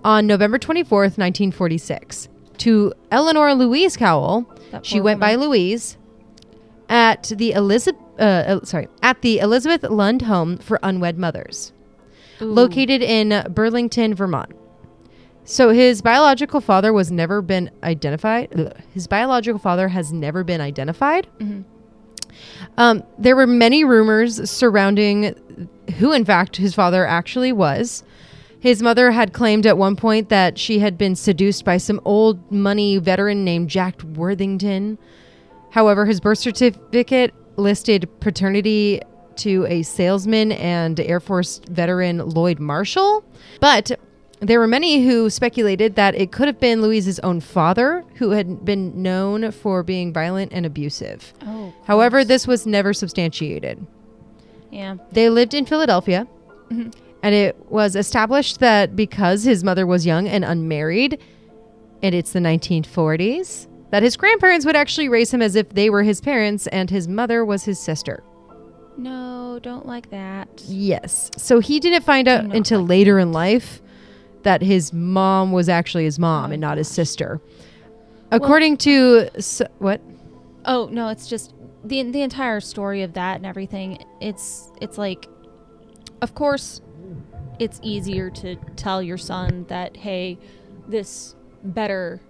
on 0.04 0.26
November 0.26 0.61
24th, 0.61 1.18
1946 1.18 2.28
to 2.58 2.92
Eleanor 3.11 3.52
Louise 3.52 3.96
Cowell. 3.96 4.46
That 4.70 4.87
She 4.87 5.00
went 5.00 5.18
by. 5.18 5.35
Louise 5.35 5.96
at 6.88 7.32
the 7.37 7.50
Elizabeth 7.52 8.00
uh, 8.20 8.64
sorry, 8.64 8.87
at 9.02 9.20
the 9.23 9.40
Elizabeth 9.40 9.82
Lund 9.82 10.23
Home 10.23 10.56
for 10.56 10.78
Unwed 10.85 11.18
Mothers 11.18 11.73
Ooh. 12.40 12.44
located 12.46 13.02
in 13.02 13.44
Burlington, 13.52 14.14
Vermont. 14.14 14.52
So 15.44 15.70
his 15.70 16.00
biological 16.00 16.61
father 16.61 16.92
was 16.92 17.11
never 17.11 17.42
been 17.42 17.70
identified. 17.82 18.75
His 18.94 19.06
biological 19.06 19.58
father 19.58 19.88
has 19.88 20.12
never 20.12 20.44
been 20.44 20.61
identified. 20.61 21.26
Mhm. 21.40 21.64
Um, 22.76 23.02
there 23.19 23.37
were 23.37 23.47
many 23.47 23.85
rumors 23.85 24.50
surrounding 24.50 25.69
who, 25.99 26.12
in 26.12 26.25
fact, 26.25 26.57
his 26.57 26.75
father 26.75 27.07
actually 27.07 27.52
was. 27.52 28.02
His 28.61 28.83
mother 28.83 29.11
had 29.12 29.33
claimed 29.33 29.66
at 29.66 29.78
one 29.78 29.97
point 29.97 30.28
that 30.28 30.59
she 30.59 30.81
had 30.81 30.99
been 30.99 31.14
seduced 31.14 31.64
by 31.64 31.76
some 31.76 32.00
old 32.05 32.50
money 32.50 32.99
veteran 32.99 33.45
named 33.45 33.71
Jack 33.71 34.02
Worthington. 34.02 34.99
However, 35.71 36.07
his 36.07 36.21
birth 36.21 36.38
certificate 36.38 37.33
listed 37.57 38.09
paternity 38.21 39.00
to 39.37 39.66
a 39.66 39.83
salesman 39.83 40.52
and 40.52 40.99
Air 40.99 41.21
Force 41.21 41.61
veteran 41.71 42.19
Lloyd 42.31 42.59
Marshall. 42.59 43.25
But 43.61 43.99
there 44.40 44.59
were 44.61 44.66
many 44.66 45.07
who 45.07 45.31
speculated 45.31 45.95
that 45.97 46.14
it 46.14 46.31
could 46.33 46.47
have 46.47 46.61
been 46.61 46.83
Louise's 46.83 47.19
own 47.21 47.40
father, 47.40 48.05
who 48.16 48.31
had 48.31 48.64
been 48.64 49.02
known 49.02 49.50
for 49.50 49.83
being 49.83 50.12
violent 50.12 50.52
and 50.52 50.66
abusive. 50.66 51.33
Oh. 51.47 51.73
However, 51.85 52.25
this 52.25 52.47
was 52.47 52.66
never 52.66 52.93
substantiated. 52.93 53.87
Yeah. 54.71 54.97
They 55.12 55.31
lived 55.31 55.55
in 55.55 55.64
Philadelphia, 55.64 56.26
Mhm. 56.71 56.93
and 57.23 57.35
it 57.35 57.57
was 57.71 57.97
established 57.97 58.61
that 58.61 58.95
because 58.95 59.45
his 59.45 59.64
mother 59.64 59.87
was 59.87 60.05
young 60.05 60.28
and 60.28 60.45
unmarried, 60.45 61.19
and 62.02 62.14
it's 62.14 62.33
the 62.33 62.40
1940s, 62.40 63.69
that 63.90 64.02
his 64.02 64.16
grandparents 64.16 64.66
would 64.66 64.76
actually 64.76 65.09
raise 65.09 65.33
him 65.33 65.40
as 65.40 65.57
if 65.57 65.71
they 65.71 65.88
were 65.88 66.02
his 66.02 66.21
parents 66.21 66.66
and 66.66 66.90
his 66.90 67.09
mother 67.09 67.45
was 67.45 67.64
his 67.64 67.78
sister. 67.78 68.23
No, 68.99 69.59
don't 69.62 69.87
like 69.87 70.11
that. 70.11 70.49
Yes. 70.69 71.31
So 71.37 71.61
he 71.61 71.81
didn't 71.81 72.02
find 72.05 72.28
out 72.28 72.55
until 72.55 72.81
later 72.85 73.19
in 73.19 73.33
life 73.33 73.81
that 74.47 74.62
his 74.62 74.93
mom 74.93 75.50
was 75.50 75.69
actually 75.69 76.05
his 76.05 76.21
mom 76.21 76.50
Oh, 76.50 76.53
and 76.53 76.61
not 76.61 76.79
his 76.79 76.88
oh 76.88 76.93
sister. 76.93 77.41
According 78.31 78.76
to 78.79 79.29
s 79.35 79.61
what? 79.79 80.00
Oh 80.65 80.88
no, 80.93 81.09
it's 81.09 81.26
just 81.26 81.53
the 81.85 82.00
the 82.05 82.23
entire 82.23 82.61
story 82.61 83.03
of 83.03 83.15
that 83.15 83.38
and 83.38 83.45
everything. 83.45 84.05
It's 84.21 84.71
it's 84.81 84.99
like, 84.99 85.26
of 86.23 86.37
course, 86.37 86.81
it's 87.59 87.81
easier 87.83 88.31
to 88.31 88.55
tell 88.76 89.03
your 89.03 89.19
son 89.19 89.67
that 89.69 89.97
hey, 89.97 90.38
this 90.87 91.35
better 91.65 92.21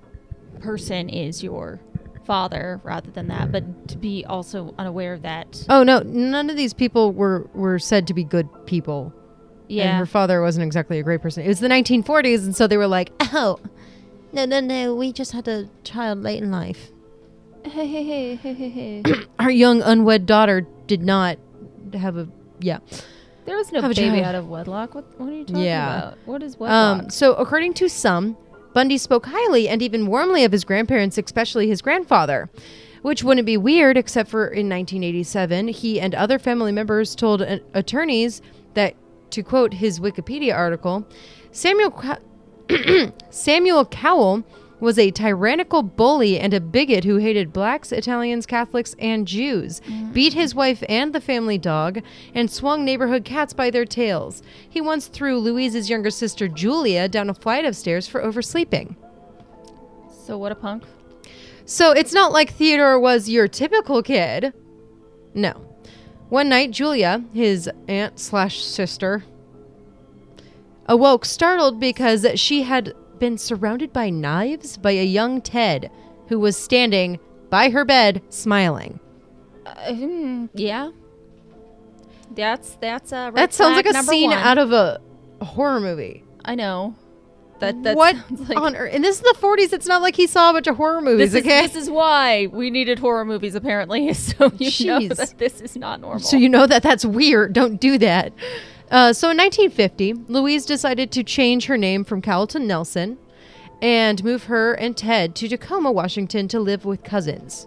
person 0.60 1.10
is 1.10 1.42
your 1.42 1.80
father 2.24 2.80
rather 2.82 3.10
than 3.10 3.28
that, 3.28 3.52
but 3.52 3.88
to 3.88 3.98
be 3.98 4.24
also 4.24 4.74
unaware 4.78 5.12
of 5.12 5.20
that. 5.20 5.66
Oh 5.68 5.82
no, 5.82 5.98
none 6.00 6.48
of 6.48 6.56
these 6.56 6.72
people 6.72 7.12
were 7.12 7.50
were 7.52 7.78
said 7.78 8.06
to 8.06 8.14
be 8.14 8.24
good 8.24 8.48
people. 8.64 9.12
And 9.68 9.76
Yeah. 9.76 9.98
her 9.98 10.06
father 10.06 10.40
wasn't 10.42 10.64
exactly 10.64 10.98
a 10.98 11.02
great 11.02 11.20
person. 11.22 11.44
It 11.44 11.48
was 11.48 11.60
the 11.60 11.68
1940s, 11.68 12.44
and 12.44 12.54
so 12.54 12.66
they 12.66 12.76
were 12.76 12.86
like, 12.86 13.10
"Oh, 13.32 13.58
no, 14.32 14.44
no, 14.44 14.60
no, 14.60 14.94
we 14.94 15.12
just 15.12 15.32
had 15.32 15.48
a 15.48 15.68
child 15.84 16.22
late 16.22 16.42
in 16.42 16.50
life. 16.50 16.90
Hey 17.64 17.86
hey 17.86 18.04
hey 18.04 18.34
hey 18.36 18.52
hey 18.54 18.68
hey. 18.68 19.02
Our 19.40 19.50
young 19.50 19.82
unwed 19.82 20.24
daughter 20.26 20.66
did 20.86 21.02
not 21.02 21.38
have 21.94 22.16
a 22.16 22.28
yeah." 22.60 22.78
there 23.44 23.56
was 23.56 23.70
no 23.72 23.80
Have 23.80 23.94
baby 23.94 24.22
out 24.22 24.34
of 24.34 24.48
wedlock. 24.48 24.94
What 24.94 25.04
what 25.18 25.28
are 25.28 25.32
you 25.32 25.44
talking 25.44 25.62
Yeah. 25.62 25.98
about? 25.98 26.18
What 26.26 26.42
is 26.42 26.58
wedlock? 26.58 27.02
Um, 27.02 27.10
so, 27.10 27.34
according 27.34 27.74
to 27.74 27.88
some, 27.88 28.36
Bundy 28.72 28.98
spoke 28.98 29.26
highly 29.26 29.68
and 29.68 29.82
even 29.82 30.06
warmly 30.06 30.44
of 30.44 30.52
his 30.52 30.64
grandparents, 30.64 31.18
especially 31.18 31.66
his 31.68 31.82
grandfather. 31.82 32.48
Which 33.02 33.22
wouldn't 33.22 33.46
be 33.46 33.56
weird, 33.56 33.96
except 33.96 34.28
for 34.30 34.46
in 34.46 34.68
1987, 34.68 35.68
he 35.68 36.00
and 36.00 36.12
other 36.14 36.40
family 36.40 36.72
members 36.72 37.14
told 37.14 37.40
uh, 37.40 37.58
attorneys 37.72 38.42
that, 38.74 38.94
to 39.30 39.42
quote 39.42 39.74
his 39.74 40.00
Wikipedia 40.00 40.54
article, 40.54 41.06
Samuel 41.52 41.90
Cow- 41.90 42.18
Samuel 43.30 43.84
Cowell 43.86 44.44
was 44.80 44.98
a 44.98 45.10
tyrannical 45.10 45.82
bully 45.82 46.38
and 46.38 46.52
a 46.52 46.60
bigot 46.60 47.04
who 47.04 47.16
hated 47.16 47.52
blacks, 47.52 47.92
Italians, 47.92 48.46
Catholics, 48.46 48.94
and 48.98 49.26
Jews, 49.26 49.80
mm. 49.80 50.12
beat 50.12 50.34
his 50.34 50.54
wife 50.54 50.82
and 50.88 51.12
the 51.12 51.20
family 51.20 51.58
dog, 51.58 52.02
and 52.34 52.50
swung 52.50 52.84
neighborhood 52.84 53.24
cats 53.24 53.52
by 53.52 53.70
their 53.70 53.86
tails. 53.86 54.42
He 54.68 54.80
once 54.80 55.06
threw 55.06 55.38
Louise's 55.38 55.88
younger 55.88 56.10
sister 56.10 56.48
Julia 56.48 57.08
down 57.08 57.30
a 57.30 57.34
flight 57.34 57.64
of 57.64 57.76
stairs 57.76 58.06
for 58.06 58.22
oversleeping. 58.22 58.96
so 60.10 60.36
what 60.36 60.52
a 60.52 60.56
punk. 60.56 60.84
So 61.64 61.92
it's 61.92 62.12
not 62.12 62.32
like 62.32 62.52
Theodore 62.52 63.00
was 63.00 63.28
your 63.28 63.48
typical 63.48 64.02
kid. 64.02 64.52
No. 65.34 65.75
One 66.28 66.48
night, 66.48 66.72
Julia, 66.72 67.24
his 67.32 67.70
aunt 67.86 68.18
slash 68.18 68.64
sister, 68.64 69.24
awoke 70.86 71.24
startled 71.24 71.78
because 71.78 72.26
she 72.34 72.62
had 72.62 72.94
been 73.18 73.38
surrounded 73.38 73.92
by 73.92 74.10
knives 74.10 74.76
by 74.76 74.92
a 74.92 75.04
young 75.04 75.40
Ted 75.40 75.90
who 76.28 76.40
was 76.40 76.56
standing 76.56 77.18
by 77.48 77.70
her 77.70 77.84
bed 77.84 78.22
smiling. 78.28 78.98
Uh, 79.64 80.48
yeah. 80.54 80.90
That's 82.34 82.76
that's 82.80 83.12
a 83.12 83.30
that 83.34 83.54
sounds 83.54 83.76
like 83.76 83.86
a 83.86 84.02
scene 84.02 84.30
one. 84.30 84.38
out 84.38 84.58
of 84.58 84.72
a 84.72 85.00
horror 85.40 85.80
movie. 85.80 86.24
I 86.44 86.54
know. 86.54 86.94
That 87.58 87.82
that 87.84 87.96
what 87.96 88.16
like 88.48 88.58
on 88.58 88.76
earth? 88.76 88.92
And 88.92 89.02
this 89.02 89.16
is 89.16 89.22
the 89.22 89.34
40s. 89.40 89.72
It's 89.72 89.86
not 89.86 90.02
like 90.02 90.16
he 90.16 90.26
saw 90.26 90.50
a 90.50 90.52
bunch 90.52 90.66
of 90.66 90.76
horror 90.76 91.00
movies, 91.00 91.32
this 91.32 91.40
is, 91.40 91.46
okay? 91.46 91.66
this 91.66 91.76
is 91.76 91.90
why 91.90 92.46
we 92.46 92.70
needed 92.70 92.98
horror 92.98 93.24
movies 93.24 93.54
apparently 93.54 94.12
so 94.14 94.52
you 94.58 94.86
know 94.86 95.08
that 95.08 95.34
this 95.38 95.60
is 95.60 95.76
not 95.76 96.00
normal. 96.00 96.20
So 96.20 96.36
you 96.36 96.48
know 96.48 96.66
that 96.66 96.82
that's 96.82 97.04
weird. 97.04 97.52
Don't 97.52 97.80
do 97.80 97.98
that. 97.98 98.32
Uh, 98.90 99.12
so 99.12 99.30
in 99.30 99.36
1950, 99.36 100.14
Louise 100.28 100.64
decided 100.64 101.10
to 101.12 101.24
change 101.24 101.66
her 101.66 101.76
name 101.76 102.04
from 102.04 102.22
Cowell 102.22 102.46
to 102.48 102.58
Nelson 102.58 103.18
and 103.82 104.22
move 104.22 104.44
her 104.44 104.74
and 104.74 104.96
Ted 104.96 105.34
to 105.36 105.48
Tacoma, 105.48 105.90
Washington 105.90 106.48
to 106.48 106.60
live 106.60 106.84
with 106.84 107.02
cousins. 107.02 107.64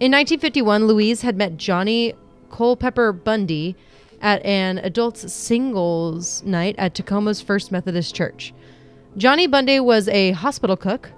In 0.00 0.10
1951, 0.12 0.86
Louise 0.86 1.22
had 1.22 1.36
met 1.36 1.56
Johnny 1.56 2.14
Culpepper 2.50 3.12
Bundy 3.12 3.76
at 4.20 4.44
an 4.44 4.78
adults 4.78 5.32
singles 5.32 6.42
night 6.44 6.74
at 6.78 6.94
Tacoma's 6.94 7.40
First 7.40 7.72
Methodist 7.72 8.14
Church. 8.14 8.52
Johnny 9.16 9.46
Bundy 9.46 9.78
was 9.78 10.08
a 10.08 10.32
hospital 10.32 10.76
cook. 10.76 11.10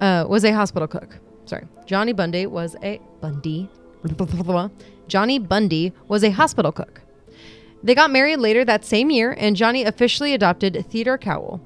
Uh, 0.00 0.24
was 0.28 0.44
a 0.44 0.52
hospital 0.52 0.86
cook. 0.86 1.18
Sorry, 1.44 1.66
Johnny 1.86 2.12
Bundy 2.12 2.46
was 2.46 2.76
a 2.82 3.00
Bundy. 3.20 3.68
Johnny 5.08 5.38
Bundy 5.38 5.92
was 6.08 6.22
a 6.22 6.30
hospital 6.30 6.72
cook. 6.72 7.02
They 7.82 7.94
got 7.94 8.10
married 8.10 8.36
later 8.36 8.64
that 8.64 8.84
same 8.84 9.10
year, 9.10 9.34
and 9.38 9.56
Johnny 9.56 9.84
officially 9.84 10.32
adopted 10.32 10.86
Theodore 10.88 11.18
Cowell, 11.18 11.60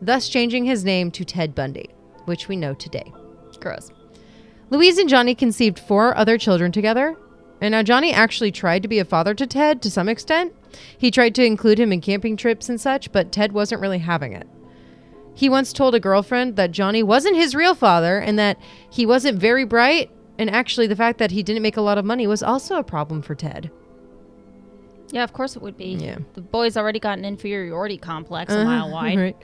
thus 0.00 0.28
changing 0.28 0.64
his 0.64 0.84
name 0.84 1.10
to 1.10 1.24
Ted 1.24 1.54
Bundy, 1.54 1.90
which 2.24 2.48
we 2.48 2.56
know 2.56 2.74
today. 2.74 3.12
gross. 3.60 3.90
Louise 4.70 4.98
and 4.98 5.08
Johnny 5.08 5.34
conceived 5.34 5.78
four 5.78 6.16
other 6.16 6.38
children 6.38 6.72
together. 6.72 7.16
And 7.60 7.72
now 7.72 7.82
Johnny 7.82 8.12
actually 8.12 8.52
tried 8.52 8.82
to 8.82 8.88
be 8.88 8.98
a 8.98 9.04
father 9.04 9.34
to 9.34 9.46
Ted 9.46 9.80
to 9.82 9.90
some 9.90 10.08
extent. 10.08 10.54
He 10.96 11.10
tried 11.10 11.34
to 11.36 11.44
include 11.44 11.80
him 11.80 11.92
in 11.92 12.00
camping 12.00 12.36
trips 12.36 12.68
and 12.68 12.80
such, 12.80 13.12
but 13.12 13.32
Ted 13.32 13.52
wasn't 13.52 13.80
really 13.80 13.98
having 13.98 14.32
it. 14.32 14.46
He 15.34 15.48
once 15.48 15.72
told 15.72 15.94
a 15.94 16.00
girlfriend 16.00 16.56
that 16.56 16.70
Johnny 16.70 17.02
wasn't 17.02 17.36
his 17.36 17.54
real 17.54 17.74
father 17.74 18.18
and 18.18 18.38
that 18.38 18.58
he 18.90 19.04
wasn't 19.04 19.38
very 19.38 19.64
bright, 19.64 20.10
and 20.38 20.50
actually 20.50 20.86
the 20.86 20.96
fact 20.96 21.18
that 21.18 21.30
he 21.30 21.42
didn't 21.42 21.62
make 21.62 21.76
a 21.76 21.82
lot 21.82 21.98
of 21.98 22.04
money 22.04 22.26
was 22.26 22.42
also 22.42 22.76
a 22.76 22.84
problem 22.84 23.22
for 23.22 23.34
Ted. 23.34 23.70
Yeah, 25.10 25.24
of 25.24 25.32
course 25.32 25.56
it 25.56 25.62
would 25.62 25.76
be. 25.76 25.94
Yeah. 25.94 26.18
The 26.34 26.40
boy's 26.40 26.76
already 26.76 26.98
got 26.98 27.18
an 27.18 27.24
inferiority 27.24 27.98
complex 27.98 28.52
a 28.52 28.56
uh-huh, 28.60 28.64
mile 28.64 28.90
wide. 28.90 29.18
Right. 29.18 29.36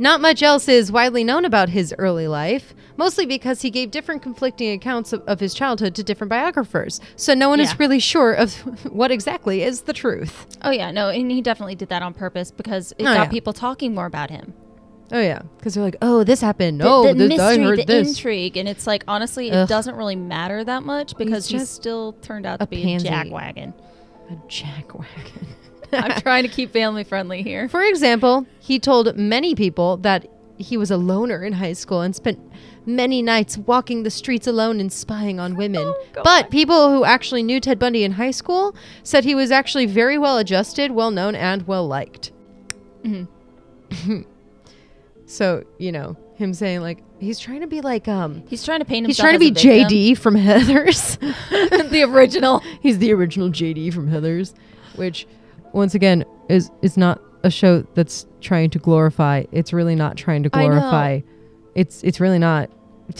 Not 0.00 0.20
much 0.20 0.42
else 0.44 0.68
is 0.68 0.92
widely 0.92 1.24
known 1.24 1.44
about 1.44 1.70
his 1.70 1.92
early 1.98 2.28
life, 2.28 2.72
mostly 2.96 3.26
because 3.26 3.62
he 3.62 3.70
gave 3.70 3.90
different 3.90 4.22
conflicting 4.22 4.70
accounts 4.70 5.12
of, 5.12 5.22
of 5.26 5.40
his 5.40 5.54
childhood 5.54 5.96
to 5.96 6.04
different 6.04 6.28
biographers. 6.30 7.00
So 7.16 7.34
no 7.34 7.48
one 7.48 7.58
Yeah. 7.58 7.64
is 7.64 7.78
really 7.80 7.98
sure 7.98 8.32
of 8.32 8.54
what 8.92 9.10
exactly 9.10 9.62
is 9.62 9.82
the 9.82 9.92
truth. 9.92 10.46
Oh 10.62 10.70
yeah, 10.70 10.92
no, 10.92 11.08
and 11.08 11.30
he 11.30 11.42
definitely 11.42 11.74
did 11.74 11.88
that 11.88 12.02
on 12.02 12.14
purpose 12.14 12.52
because 12.52 12.92
it 12.92 13.02
Oh, 13.02 13.04
got 13.06 13.14
yeah. 13.14 13.28
people 13.28 13.52
talking 13.52 13.92
more 13.94 14.06
about 14.06 14.30
him. 14.30 14.54
Oh 15.10 15.20
yeah, 15.20 15.40
because 15.56 15.74
they're 15.74 15.82
like, 15.82 15.96
oh, 16.02 16.22
this 16.22 16.42
happened. 16.42 16.80
The, 16.82 16.86
oh, 16.86 17.14
the 17.14 17.26
this, 17.28 17.40
I 17.40 17.56
mystery, 17.56 17.64
heard 17.64 17.78
the 17.80 17.84
this. 17.86 18.08
intrigue, 18.08 18.56
and 18.58 18.68
it's 18.68 18.86
like 18.86 19.02
honestly, 19.08 19.48
it 19.48 19.54
Ugh. 19.54 19.68
doesn't 19.68 19.96
really 19.96 20.16
matter 20.16 20.62
that 20.62 20.82
much 20.82 21.16
because 21.16 21.48
just 21.48 21.74
still 21.74 22.12
turned 22.20 22.44
out 22.44 22.60
to 22.60 22.66
be 22.66 22.82
pansy. 22.82 23.08
a 23.08 23.10
jackwagon. 23.10 23.72
A 24.30 24.34
jackwagon. 24.48 25.46
I'm 25.92 26.20
trying 26.20 26.42
to 26.42 26.48
keep 26.48 26.72
family 26.72 27.04
friendly 27.04 27.42
here. 27.42 27.68
For 27.68 27.82
example, 27.82 28.46
he 28.60 28.78
told 28.78 29.16
many 29.16 29.54
people 29.54 29.96
that 29.98 30.26
he 30.58 30.76
was 30.76 30.90
a 30.90 30.96
loner 30.96 31.44
in 31.44 31.54
high 31.54 31.72
school 31.72 32.00
and 32.02 32.14
spent 32.14 32.38
many 32.84 33.22
nights 33.22 33.56
walking 33.56 34.02
the 34.02 34.10
streets 34.10 34.46
alone 34.46 34.80
and 34.80 34.92
spying 34.92 35.38
on 35.38 35.54
women. 35.54 35.82
Oh, 35.82 36.04
but 36.24 36.50
people 36.50 36.90
who 36.90 37.04
actually 37.04 37.42
knew 37.42 37.60
Ted 37.60 37.78
Bundy 37.78 38.04
in 38.04 38.12
high 38.12 38.32
school 38.32 38.74
said 39.02 39.24
he 39.24 39.34
was 39.34 39.50
actually 39.50 39.86
very 39.86 40.18
well 40.18 40.36
adjusted, 40.38 40.90
well 40.90 41.10
known, 41.10 41.34
and 41.34 41.66
well 41.66 41.86
liked. 41.86 42.32
Mhm. 43.04 43.28
so, 45.26 45.64
you 45.78 45.92
know, 45.92 46.16
him 46.38 46.54
saying 46.54 46.80
like 46.80 47.02
he's 47.18 47.38
trying 47.38 47.60
to 47.60 47.66
be 47.66 47.80
like 47.80 48.06
um 48.08 48.42
He's 48.48 48.64
trying 48.64 48.78
to 48.78 48.84
paint 48.84 49.06
he's 49.06 49.18
trying 49.18 49.32
to 49.34 49.38
be 49.40 49.50
as 49.50 49.64
a 49.64 49.68
victim. 49.68 49.88
JD 49.88 50.18
from 50.18 50.34
Heathers. 50.36 51.18
the 51.90 52.02
original. 52.04 52.60
He's 52.80 52.98
the 52.98 53.12
original 53.12 53.48
JD 53.50 53.92
from 53.92 54.08
Heathers, 54.08 54.54
which 54.96 55.26
once 55.72 55.94
again 55.94 56.24
is 56.48 56.70
is 56.80 56.96
not 56.96 57.20
a 57.44 57.50
show 57.50 57.82
that's 57.94 58.26
trying 58.40 58.70
to 58.70 58.78
glorify. 58.78 59.44
It's 59.52 59.72
really 59.72 59.94
not 59.96 60.16
trying 60.16 60.42
to 60.44 60.50
I 60.52 60.62
know. 60.68 60.74
glorify. 60.78 61.20
It's 61.74 62.02
it's 62.04 62.20
really 62.20 62.38
not. 62.38 62.70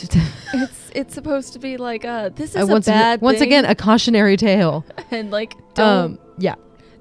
It's 0.54 0.90
it's 0.94 1.14
supposed 1.14 1.52
to 1.54 1.58
be 1.58 1.76
like 1.76 2.04
uh 2.04 2.28
this 2.30 2.54
Uh, 2.56 2.60
is 2.60 2.68
once 2.68 2.88
a 2.88 2.92
aga- 2.92 2.98
bad 3.00 3.20
once 3.20 3.38
thing, 3.38 3.48
again 3.48 3.64
a 3.64 3.74
cautionary 3.74 4.36
tale. 4.36 4.84
and 5.10 5.30
like 5.30 5.54
don't 5.74 5.88
Um, 6.12 6.18
yeah, 6.38 6.54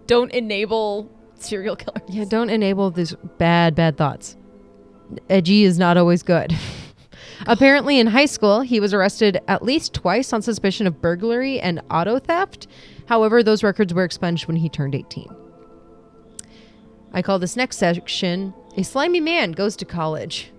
don't 0.07 0.31
enable 0.31 1.09
serial 1.35 1.75
killers. 1.75 2.01
yeah. 2.09 2.25
Don't 2.27 2.49
enable 2.49 2.89
these 2.91 3.13
bad 3.37 3.75
bad 3.75 3.97
thoughts. 3.97 4.35
Edgy 5.29 5.63
is 5.63 5.77
not 5.77 5.97
always 5.97 6.23
good. 6.23 6.55
Apparently, 7.47 7.99
in 7.99 8.07
high 8.07 8.25
school, 8.25 8.61
he 8.61 8.79
was 8.79 8.93
arrested 8.93 9.39
at 9.47 9.63
least 9.63 9.93
twice 9.93 10.33
on 10.33 10.41
suspicion 10.41 10.87
of 10.87 11.01
burglary 11.01 11.59
and 11.59 11.81
auto 11.91 12.19
theft. 12.19 12.67
However, 13.05 13.43
those 13.43 13.63
records 13.63 13.93
were 13.93 14.03
expunged 14.03 14.47
when 14.47 14.57
he 14.57 14.69
turned 14.69 14.95
18. 14.95 15.29
I 17.13 17.21
call 17.21 17.39
this 17.39 17.55
next 17.55 17.77
section 17.77 18.53
A 18.75 18.83
Slimy 18.83 19.19
Man 19.19 19.51
Goes 19.51 19.75
to 19.77 19.85
College. 19.85 20.51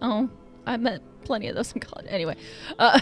Oh, 0.00 0.30
I 0.66 0.76
met 0.76 1.02
plenty 1.24 1.48
of 1.48 1.56
those 1.56 1.72
in 1.72 1.80
college. 1.80 2.06
Anyway, 2.08 2.36
uh, 2.78 3.00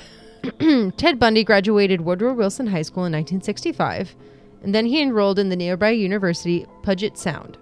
Ted 0.97 1.19
Bundy 1.19 1.45
graduated 1.45 2.01
Woodrow 2.01 2.35
Wilson 2.35 2.67
High 2.67 2.83
School 2.83 3.05
in 3.05 3.13
1965 3.13 4.17
And 4.63 4.75
then 4.75 4.87
he 4.87 5.01
enrolled 5.01 5.39
in 5.39 5.49
the 5.49 5.57
nearby 5.57 5.91
University 5.91 6.67
Puget 6.83 7.17
Sound. 7.17 7.57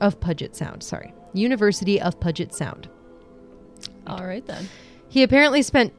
Of 0.00 0.20
Puget 0.20 0.56
Sound, 0.56 0.82
sorry. 0.82 1.12
University 1.32 2.00
of 2.00 2.18
Puget 2.20 2.54
Sound. 2.54 2.88
All 4.06 4.24
right 4.24 4.44
then. 4.46 4.68
He 5.08 5.22
apparently 5.22 5.62
spent 5.62 5.92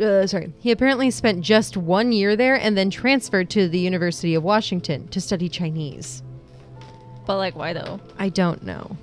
uh, 0.00 0.26
sorry. 0.26 0.52
He 0.58 0.70
apparently 0.72 1.10
spent 1.10 1.40
just 1.42 1.76
1 1.76 2.10
year 2.12 2.34
there 2.34 2.56
and 2.56 2.76
then 2.76 2.90
transferred 2.90 3.48
to 3.50 3.68
the 3.68 3.78
University 3.78 4.34
of 4.34 4.42
Washington 4.42 5.06
to 5.08 5.20
study 5.20 5.48
Chinese. 5.48 6.22
But 7.26 7.36
like, 7.38 7.54
why 7.56 7.72
though? 7.72 8.00
I 8.18 8.28
don't 8.28 8.64
know. 8.64 8.96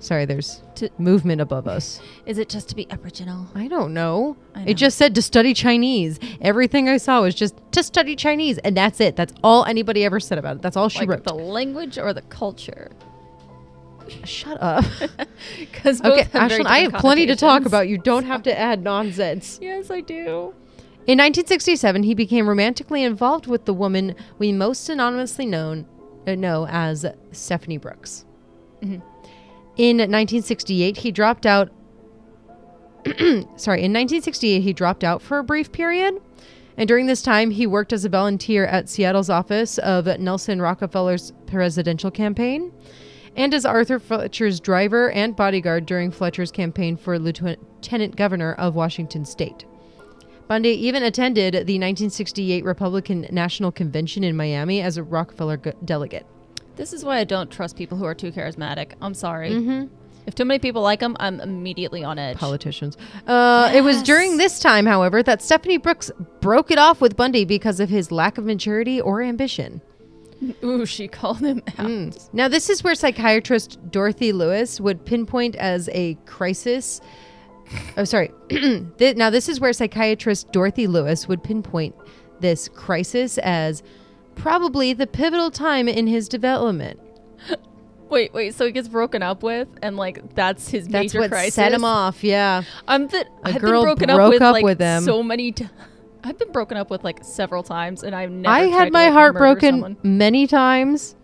Sorry, 0.00 0.26
there's 0.26 0.60
To- 0.76 0.90
movement 0.98 1.40
above 1.40 1.66
us. 1.66 2.00
Is 2.24 2.38
it 2.38 2.48
just 2.48 2.68
to 2.68 2.76
be 2.76 2.88
Aboriginal? 2.90 3.46
I 3.54 3.66
don't 3.66 3.92
know. 3.94 4.36
I 4.54 4.64
know. 4.64 4.70
It 4.70 4.74
just 4.74 4.96
said 4.96 5.14
to 5.16 5.22
study 5.22 5.54
Chinese. 5.54 6.20
Everything 6.40 6.88
I 6.88 6.98
saw 6.98 7.22
was 7.22 7.34
just 7.34 7.54
to 7.72 7.82
study 7.82 8.14
Chinese, 8.14 8.58
and 8.58 8.76
that's 8.76 9.00
it. 9.00 9.16
That's 9.16 9.32
all 9.42 9.64
anybody 9.64 10.04
ever 10.04 10.20
said 10.20 10.38
about 10.38 10.56
it. 10.56 10.62
That's 10.62 10.76
all 10.76 10.88
she 10.88 11.00
Like 11.00 11.08
wrote. 11.08 11.24
the 11.24 11.34
language 11.34 11.98
or 11.98 12.12
the 12.12 12.22
culture? 12.22 12.90
Shut 14.24 14.60
up. 14.60 14.84
Because 15.58 16.00
okay, 16.00 16.24
Ashlyn, 16.24 16.66
I 16.66 16.78
have 16.80 16.94
plenty 16.94 17.26
to 17.26 17.36
talk 17.36 17.64
about. 17.64 17.88
You 17.88 17.96
don't 17.96 18.24
have 18.24 18.42
to 18.42 18.58
add 18.58 18.82
nonsense. 18.82 19.58
Yes, 19.62 19.90
I 19.90 20.00
do. 20.00 20.54
In 21.06 21.16
1967, 21.16 22.02
he 22.02 22.14
became 22.14 22.48
romantically 22.48 23.02
involved 23.04 23.46
with 23.46 23.64
the 23.64 23.72
woman 23.72 24.14
we 24.38 24.52
most 24.52 24.88
anonymously 24.88 25.46
known 25.46 25.86
uh, 26.26 26.34
know 26.34 26.66
as 26.68 27.06
Stephanie 27.32 27.78
Brooks. 27.78 28.24
Mhm. 28.82 29.02
In 29.76 29.96
1968, 29.98 30.98
he 30.98 31.12
dropped 31.12 31.46
out. 31.46 31.70
sorry, 33.06 33.82
in 33.84 33.92
1968, 33.92 34.60
he 34.60 34.72
dropped 34.72 35.04
out 35.04 35.22
for 35.22 35.38
a 35.38 35.44
brief 35.44 35.70
period. 35.70 36.20
And 36.76 36.86
during 36.86 37.06
this 37.06 37.22
time, 37.22 37.50
he 37.50 37.66
worked 37.66 37.92
as 37.92 38.04
a 38.04 38.08
volunteer 38.08 38.64
at 38.66 38.88
Seattle's 38.88 39.30
office 39.30 39.78
of 39.78 40.06
Nelson 40.20 40.60
Rockefeller's 40.60 41.32
presidential 41.46 42.10
campaign 42.10 42.72
and 43.38 43.54
as 43.54 43.64
Arthur 43.64 43.98
Fletcher's 43.98 44.60
driver 44.60 45.10
and 45.10 45.34
bodyguard 45.34 45.86
during 45.86 46.10
Fletcher's 46.10 46.50
campaign 46.50 46.96
for 46.96 47.18
lieutenant 47.18 48.16
governor 48.16 48.52
of 48.54 48.74
Washington 48.74 49.24
state. 49.24 49.64
Bundy 50.48 50.70
even 50.70 51.02
attended 51.02 51.52
the 51.54 51.78
1968 51.78 52.64
Republican 52.64 53.26
National 53.30 53.70
Convention 53.70 54.24
in 54.24 54.34
Miami 54.36 54.80
as 54.80 54.96
a 54.96 55.02
Rockefeller 55.02 55.56
g- 55.58 55.72
delegate. 55.84 56.26
This 56.76 56.92
is 56.92 57.04
why 57.04 57.18
I 57.18 57.24
don't 57.24 57.50
trust 57.50 57.76
people 57.76 57.98
who 57.98 58.04
are 58.04 58.14
too 58.14 58.32
charismatic. 58.32 58.92
I'm 59.02 59.14
sorry. 59.14 59.50
Mm-hmm. 59.50 59.94
If 60.26 60.34
too 60.34 60.44
many 60.44 60.58
people 60.58 60.82
like 60.82 61.00
them, 61.00 61.16
I'm 61.20 61.40
immediately 61.40 62.04
on 62.04 62.18
edge. 62.18 62.36
Politicians. 62.38 62.96
Uh, 63.26 63.70
It 63.74 63.82
was 63.82 64.02
during 64.02 64.36
this 64.36 64.58
time, 64.58 64.84
however, 64.86 65.22
that 65.22 65.42
Stephanie 65.42 65.78
Brooks 65.78 66.10
broke 66.40 66.70
it 66.70 66.78
off 66.78 67.00
with 67.00 67.16
Bundy 67.16 67.44
because 67.44 67.80
of 67.80 67.88
his 67.88 68.10
lack 68.12 68.36
of 68.36 68.44
maturity 68.44 69.00
or 69.00 69.22
ambition. 69.22 69.80
Ooh, 70.62 70.86
she 70.86 71.08
called 71.08 71.40
him 71.40 71.62
out. 71.78 71.86
Mm. 71.86 72.28
Now, 72.32 72.48
this 72.48 72.70
is 72.70 72.84
where 72.84 72.94
psychiatrist 72.94 73.78
Dorothy 73.90 74.32
Lewis 74.32 74.80
would 74.80 75.04
pinpoint 75.04 75.56
as 75.56 75.88
a 75.92 76.14
crisis. 76.26 77.00
Oh, 77.96 78.04
sorry. 78.04 78.30
Now, 79.00 79.30
this 79.30 79.48
is 79.48 79.60
where 79.60 79.72
psychiatrist 79.72 80.52
Dorothy 80.52 80.86
Lewis 80.86 81.26
would 81.28 81.42
pinpoint 81.42 81.94
this 82.40 82.68
crisis 82.68 83.36
as 83.38 83.82
probably 84.36 84.92
the 84.92 85.06
pivotal 85.06 85.50
time 85.50 85.88
in 85.88 86.06
his 86.06 86.28
development. 86.28 87.00
Wait, 88.08 88.32
wait. 88.32 88.54
So 88.54 88.64
he 88.64 88.72
gets 88.72 88.88
broken 88.88 89.22
up 89.22 89.42
with, 89.42 89.68
and 89.82 89.98
like 89.98 90.34
that's 90.34 90.70
his 90.70 90.88
That's 90.88 91.12
major 91.12 91.20
what 91.20 91.30
crisis. 91.30 91.54
set 91.56 91.72
him 91.74 91.84
off. 91.84 92.24
Yeah. 92.24 92.62
I'm 92.86 93.06
that 93.08 93.26
A 93.44 93.48
I've 93.48 93.60
girl 93.60 93.82
been 93.84 94.06
broken 94.06 94.06
broke 94.06 94.20
up 94.20 94.30
with 94.30 94.40
up 94.42 94.52
like 94.54 94.64
with 94.64 94.80
him. 94.80 95.02
so 95.02 95.22
many. 95.22 95.52
T- 95.52 95.68
I've 96.28 96.38
been 96.38 96.52
broken 96.52 96.76
up 96.76 96.90
with 96.90 97.04
like 97.04 97.24
several 97.24 97.62
times, 97.62 98.02
and 98.02 98.14
I've 98.14 98.30
never. 98.30 98.54
I 98.54 98.66
had 98.66 98.84
to, 98.86 98.90
my 98.90 99.04
like, 99.04 99.12
heart 99.14 99.34
broken 99.36 99.74
someone. 99.76 99.96
many 100.02 100.46
times. 100.46 101.16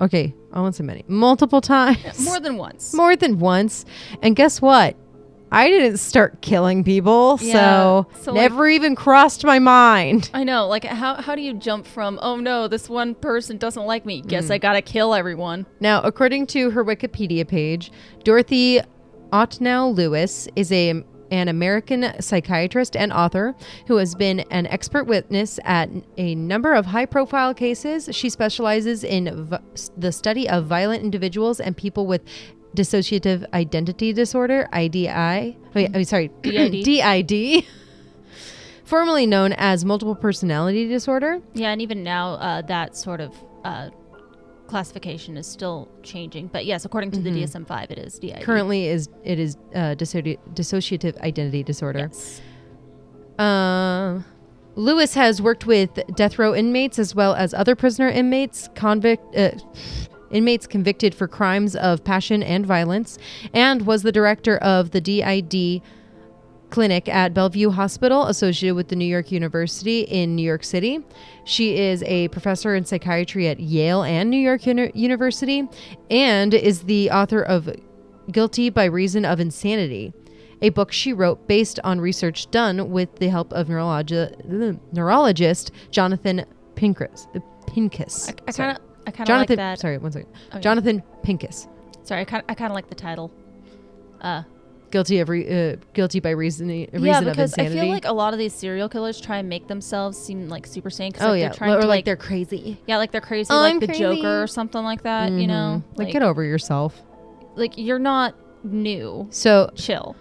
Okay, 0.00 0.34
I 0.52 0.60
won't 0.60 0.74
say 0.74 0.82
many. 0.82 1.04
Multiple 1.06 1.60
times. 1.60 2.18
more 2.24 2.40
than 2.40 2.56
once. 2.56 2.92
more 3.02 3.14
than 3.14 3.38
once. 3.38 3.84
And 4.20 4.34
guess 4.34 4.60
what? 4.60 4.96
I 5.52 5.68
didn't 5.68 5.98
start 5.98 6.40
killing 6.40 6.82
people, 6.82 7.38
Yeah, 7.42 7.52
so, 7.52 8.06
so, 8.22 8.32
like- 8.32 8.50
never 8.50 8.66
even 8.68 8.96
crossed 8.96 9.44
my 9.44 9.58
mind. 9.60 10.30
I 10.34 10.42
know. 10.44 10.66
Like, 10.66 10.82
how 10.84 11.14
how 11.22 11.34
do 11.36 11.42
you 11.42 11.54
jump 11.54 11.86
from? 11.86 12.18
Oh 12.22 12.36
no, 12.36 12.66
this 12.66 12.88
one 12.88 13.14
person 13.14 13.58
doesn't 13.58 13.84
like 13.84 14.04
me. 14.06 14.22
Guess 14.22 14.46
Mm. 14.46 14.52
I 14.52 14.58
gotta 14.58 14.82
kill 14.82 15.14
everyone. 15.14 15.66
Now, 15.78 16.00
according 16.02 16.46
to 16.48 16.70
her 16.70 16.84
Wikipedia 16.84 17.46
page, 17.46 17.92
Dorothy 18.24 18.80
Otnow 19.30 19.94
Lewis 19.94 20.48
is 20.56 20.72
a 20.72 21.04
an 21.32 21.48
American 21.48 22.12
psychiatrist 22.20 22.94
and 22.94 23.12
author 23.12 23.54
who 23.86 23.96
has 23.96 24.14
been 24.14 24.40
an 24.50 24.66
expert 24.66 25.04
witness 25.04 25.58
at 25.64 25.88
a 26.18 26.34
number 26.34 26.74
of 26.74 26.86
high 26.86 27.06
profile 27.06 27.54
cases. 27.54 28.08
She 28.12 28.28
specializes 28.28 29.02
in 29.02 29.46
v- 29.46 29.56
the 29.96 30.12
study 30.12 30.48
of 30.48 30.66
violent 30.66 31.02
individuals 31.02 31.58
and 31.58 31.74
people 31.74 32.06
with 32.06 32.20
dissociative 32.76 33.44
identity 33.54 34.12
disorder, 34.12 34.68
IDI. 34.74 35.56
I'm 35.74 36.04
sorry, 36.04 36.30
DID. 36.42 36.84
DID. 36.84 37.64
Formerly 38.84 39.26
known 39.26 39.54
as 39.54 39.86
multiple 39.86 40.14
personality 40.14 40.86
disorder. 40.86 41.40
Yeah, 41.54 41.70
and 41.70 41.80
even 41.80 42.02
now, 42.02 42.34
uh, 42.34 42.60
that 42.62 42.94
sort 42.94 43.22
of 43.22 43.34
uh, 43.64 43.88
classification 44.72 45.36
is 45.36 45.46
still 45.46 45.86
changing. 46.02 46.46
But 46.46 46.64
yes, 46.64 46.86
according 46.86 47.10
to 47.10 47.20
the 47.20 47.30
DSM-5, 47.30 47.90
it 47.90 47.98
is 47.98 48.18
DID. 48.18 48.40
Currently, 48.40 48.86
is 48.86 49.10
it 49.22 49.38
is 49.38 49.58
uh, 49.74 49.94
dissoci- 50.00 50.38
dissociative 50.54 51.14
identity 51.20 51.62
disorder. 51.62 52.08
Yes. 52.10 52.40
Um, 53.38 54.24
Lewis 54.74 55.12
has 55.12 55.42
worked 55.42 55.66
with 55.66 55.90
death 56.16 56.38
row 56.38 56.54
inmates 56.54 56.98
as 56.98 57.14
well 57.14 57.34
as 57.34 57.52
other 57.52 57.76
prisoner 57.76 58.08
inmates, 58.08 58.70
convict 58.74 59.36
uh, 59.36 59.50
inmates 60.30 60.66
convicted 60.66 61.14
for 61.14 61.28
crimes 61.28 61.76
of 61.76 62.02
passion 62.02 62.42
and 62.42 62.64
violence, 62.64 63.18
and 63.52 63.86
was 63.86 64.02
the 64.02 64.12
director 64.12 64.56
of 64.56 64.92
the 64.92 65.02
DID 65.02 65.82
clinic 66.72 67.08
at 67.08 67.32
Bellevue 67.34 67.70
Hospital, 67.70 68.26
associated 68.26 68.74
with 68.74 68.88
the 68.88 68.96
New 68.96 69.04
York 69.04 69.30
University 69.30 70.00
in 70.00 70.34
New 70.34 70.42
York 70.42 70.64
City. 70.64 70.98
She 71.44 71.78
is 71.78 72.02
a 72.04 72.28
professor 72.28 72.74
in 72.74 72.84
psychiatry 72.84 73.46
at 73.46 73.60
Yale 73.60 74.02
and 74.02 74.30
New 74.30 74.38
York 74.38 74.66
Uni- 74.66 74.90
University, 74.94 75.68
and 76.10 76.52
is 76.54 76.82
the 76.84 77.10
author 77.10 77.42
of 77.42 77.70
Guilty 78.32 78.70
by 78.70 78.86
Reason 78.86 79.24
of 79.24 79.38
Insanity, 79.38 80.12
a 80.62 80.70
book 80.70 80.92
she 80.92 81.12
wrote 81.12 81.46
based 81.46 81.78
on 81.84 82.00
research 82.00 82.50
done 82.50 82.90
with 82.90 83.16
the 83.16 83.28
help 83.28 83.52
of 83.52 83.68
neurologi- 83.68 84.80
neurologist 84.92 85.70
Jonathan 85.90 86.44
Pincus. 86.74 87.26
Pincus. 87.66 88.28
I, 88.28 88.32
I 88.48 88.52
kind 88.52 88.70
of, 88.76 88.82
I 89.06 89.10
kind 89.10 89.12
of 89.12 89.18
like 89.18 89.26
Jonathan. 89.26 89.56
that. 89.56 89.78
Sorry, 89.78 89.98
one 89.98 90.12
second. 90.12 90.28
Jonathan 90.60 91.02
Pincus. 91.22 91.68
Sorry, 92.02 92.22
I 92.22 92.24
kind, 92.24 92.42
I 92.48 92.54
kind 92.54 92.70
of 92.70 92.74
like 92.74 92.88
the 92.88 92.94
title. 92.94 93.30
Uh, 94.20 94.42
Guilty 94.92 95.18
of 95.20 95.28
re- 95.28 95.72
uh, 95.72 95.76
guilty 95.94 96.20
by 96.20 96.30
reason 96.30 96.68
reason 96.68 97.02
yeah, 97.02 97.18
of 97.18 97.24
because 97.24 97.54
I 97.58 97.68
feel 97.68 97.86
like 97.88 98.04
a 98.04 98.12
lot 98.12 98.32
of 98.34 98.38
these 98.38 98.52
serial 98.52 98.88
killers 98.88 99.20
try 99.20 99.38
and 99.38 99.48
make 99.48 99.66
themselves 99.66 100.16
seem 100.18 100.48
like 100.48 100.66
super 100.66 100.90
sane. 100.90 101.10
'cause, 101.12 101.22
oh 101.26 101.30
like, 101.30 101.40
yeah, 101.40 101.48
they're 101.48 101.56
trying 101.56 101.70
or 101.72 101.80
to 101.80 101.86
like, 101.86 101.88
like, 101.88 102.04
they're 102.04 102.16
crazy. 102.16 102.78
yeah, 102.86 102.98
like 102.98 103.10
they're 103.10 103.20
crazy, 103.22 103.50
I'm 103.50 103.58
like 103.72 103.80
the 103.80 103.86
crazy. 103.86 104.00
Joker 104.02 104.42
or 104.42 104.46
something 104.46 104.84
like 104.84 105.02
that. 105.02 105.32
You 105.32 105.46
know, 105.48 105.82
Mhm. 105.94 105.98
like, 105.98 106.12
get 106.12 106.22
over 106.22 106.44
yourself. 106.44 107.02
like 107.56 107.72
you're 107.76 107.98
not 107.98 108.34
new. 108.64 109.26
So 109.30 109.70
Chill. 109.74 110.14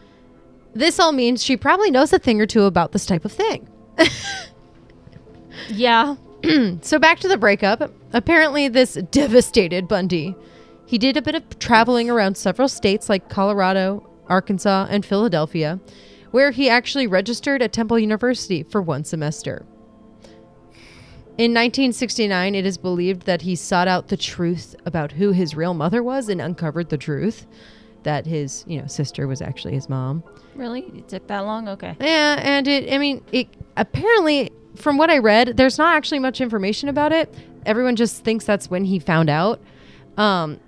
this 0.73 0.99
all 0.99 1.11
means 1.11 1.43
she 1.43 1.57
probably 1.57 1.91
knows 1.91 2.11
a 2.13 2.17
thing 2.19 2.39
or 2.41 2.45
two 2.45 2.63
about 2.63 2.93
this 2.93 3.05
type 3.05 3.25
of 3.25 3.31
thing. 3.31 3.67
Yeah. 5.69 6.15
so 6.81 6.97
back 6.99 7.19
to 7.19 7.27
the 7.27 7.37
breakup. 7.37 7.91
Apparently, 8.13 8.67
this 8.67 8.95
devastated 9.11 9.87
Bundy. 9.87 10.35
He 10.85 10.97
did 10.97 11.15
a 11.17 11.21
bit 11.21 11.35
of 11.35 11.59
traveling 11.59 12.09
around 12.09 12.35
several 12.35 12.67
states 12.67 13.09
like 13.09 13.29
Colorado, 13.29 14.05
Arkansas, 14.31 14.87
and 14.89 15.05
Philadelphia, 15.05 15.79
where 16.31 16.51
he 16.51 16.69
actually 16.69 17.05
registered 17.05 17.61
at 17.61 17.73
Temple 17.73 17.99
University 17.99 18.63
for 18.63 18.81
one 18.81 19.03
semester. 19.03 19.65
In 21.37 21.51
1969, 21.51 22.55
it 22.55 22.65
is 22.65 22.77
believed 22.77 23.23
that 23.23 23.41
he 23.41 23.55
sought 23.55 23.87
out 23.87 24.07
the 24.07 24.17
truth 24.17 24.75
about 24.85 25.11
who 25.11 25.31
his 25.31 25.55
real 25.55 25.73
mother 25.73 26.01
was 26.01 26.29
and 26.29 26.41
uncovered 26.41 26.89
the 26.89 26.97
truth 26.97 27.45
that 28.03 28.25
his, 28.25 28.63
you 28.67 28.79
know, 28.79 28.87
sister 28.87 29.27
was 29.27 29.41
actually 29.41 29.73
his 29.73 29.89
mom. 29.89 30.23
Really? 30.55 30.81
It 30.95 31.07
took 31.07 31.27
that 31.27 31.41
long? 31.41 31.67
Okay. 31.69 31.95
Yeah, 31.99 32.39
and 32.41 32.67
it, 32.67 32.91
I 32.91 32.97
mean, 32.97 33.23
it 33.31 33.47
apparently, 33.77 34.51
from 34.75 34.97
what 34.97 35.09
I 35.09 35.19
read, 35.19 35.57
there's 35.57 35.77
not 35.77 35.95
actually 35.95 36.19
much 36.19 36.41
information 36.41 36.89
about 36.89 37.11
it. 37.11 37.33
Everyone 37.65 37.95
just 37.95 38.23
thinks 38.23 38.45
that's 38.45 38.69
when 38.69 38.85
he 38.85 38.99
found 38.99 39.29
out. 39.29 39.61
Um, 40.17 40.59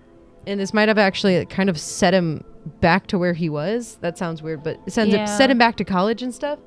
and 0.46 0.60
this 0.60 0.74
might 0.74 0.88
have 0.88 0.98
actually 0.98 1.46
kind 1.48 1.70
of 1.70 1.80
set 1.80 2.14
him 2.14 2.44
back 2.82 3.08
to 3.08 3.18
where 3.18 3.34
he 3.34 3.50
was. 3.50 3.98
That 4.02 4.18
sounds 4.18 4.42
weird, 4.42 4.64
but 4.64 4.80
it 4.86 4.92
sends 4.94 5.14
Yeah. 5.14 5.26
set 5.26 5.50
him 5.50 5.58
back 5.58 5.76
to 5.78 5.84
college 5.84 6.22
and 6.22 6.34
stuff. 6.34 6.60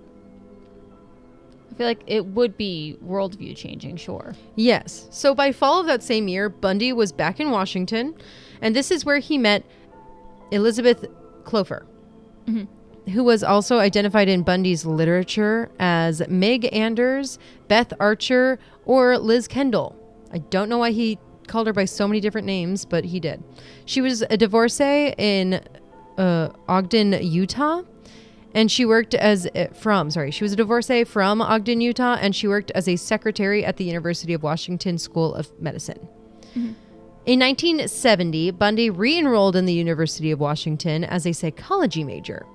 I 1.70 1.74
feel 1.74 1.86
like 1.86 2.02
it 2.06 2.26
would 2.26 2.56
be 2.56 2.96
worldview 3.04 3.54
changing, 3.56 3.96
sure. 3.96 4.34
Yes. 4.54 5.08
So 5.10 5.34
by 5.34 5.52
fall 5.52 5.80
of 5.80 5.86
that 5.86 6.02
same 6.02 6.28
year, 6.28 6.48
Bundy 6.48 6.92
was 6.92 7.12
back 7.12 7.38
in 7.40 7.50
Washington, 7.50 8.14
and 8.62 8.74
this 8.74 8.90
is 8.90 9.04
where 9.04 9.18
he 9.18 9.36
met 9.36 9.62
Elizabeth 10.50 11.04
Clover, 11.44 11.84
Mhm. 12.46 12.66
who 13.12 13.22
was 13.24 13.42
also 13.42 13.78
identified 13.78 14.28
in 14.28 14.42
Bundy's 14.42 14.86
literature 14.86 15.70
as 15.78 16.26
Meg 16.28 16.68
Anders, 16.72 17.38
Beth 17.68 17.92
Archer, 18.00 18.58
or 18.86 19.18
Liz 19.18 19.46
Kendall. 19.48 19.94
I 20.32 20.38
don't 20.38 20.68
know 20.68 20.78
why 20.78 20.92
he 20.92 21.18
called 21.46 21.66
her 21.66 21.72
by 21.72 21.84
so 21.84 22.08
many 22.08 22.20
different 22.20 22.46
names, 22.46 22.84
but 22.84 23.04
he 23.04 23.20
did. 23.20 23.42
She 23.84 24.00
was 24.00 24.22
a 24.30 24.36
divorcee 24.36 25.14
in 25.18 25.60
uh, 26.18 26.50
Ogden, 26.68 27.12
Utah. 27.22 27.82
And 28.54 28.70
she 28.72 28.86
worked 28.86 29.14
as 29.14 29.46
uh, 29.54 29.66
from, 29.74 30.10
sorry, 30.10 30.30
she 30.30 30.42
was 30.42 30.52
a 30.52 30.56
divorcee 30.56 31.04
from 31.04 31.42
Ogden, 31.42 31.80
Utah, 31.82 32.16
and 32.18 32.34
she 32.34 32.48
worked 32.48 32.70
as 32.70 32.88
a 32.88 32.96
secretary 32.96 33.64
at 33.64 33.76
the 33.76 33.84
University 33.84 34.32
of 34.32 34.42
Washington 34.42 34.96
School 34.96 35.34
of 35.34 35.50
Medicine. 35.60 36.08
In 36.54 37.40
1970, 37.40 38.52
Bundy 38.52 38.88
re 38.88 39.18
enrolled 39.18 39.56
in 39.56 39.66
the 39.66 39.74
University 39.74 40.30
of 40.30 40.40
Washington 40.40 41.04
as 41.04 41.26
a 41.26 41.32
psychology 41.32 42.02
major. 42.02 42.46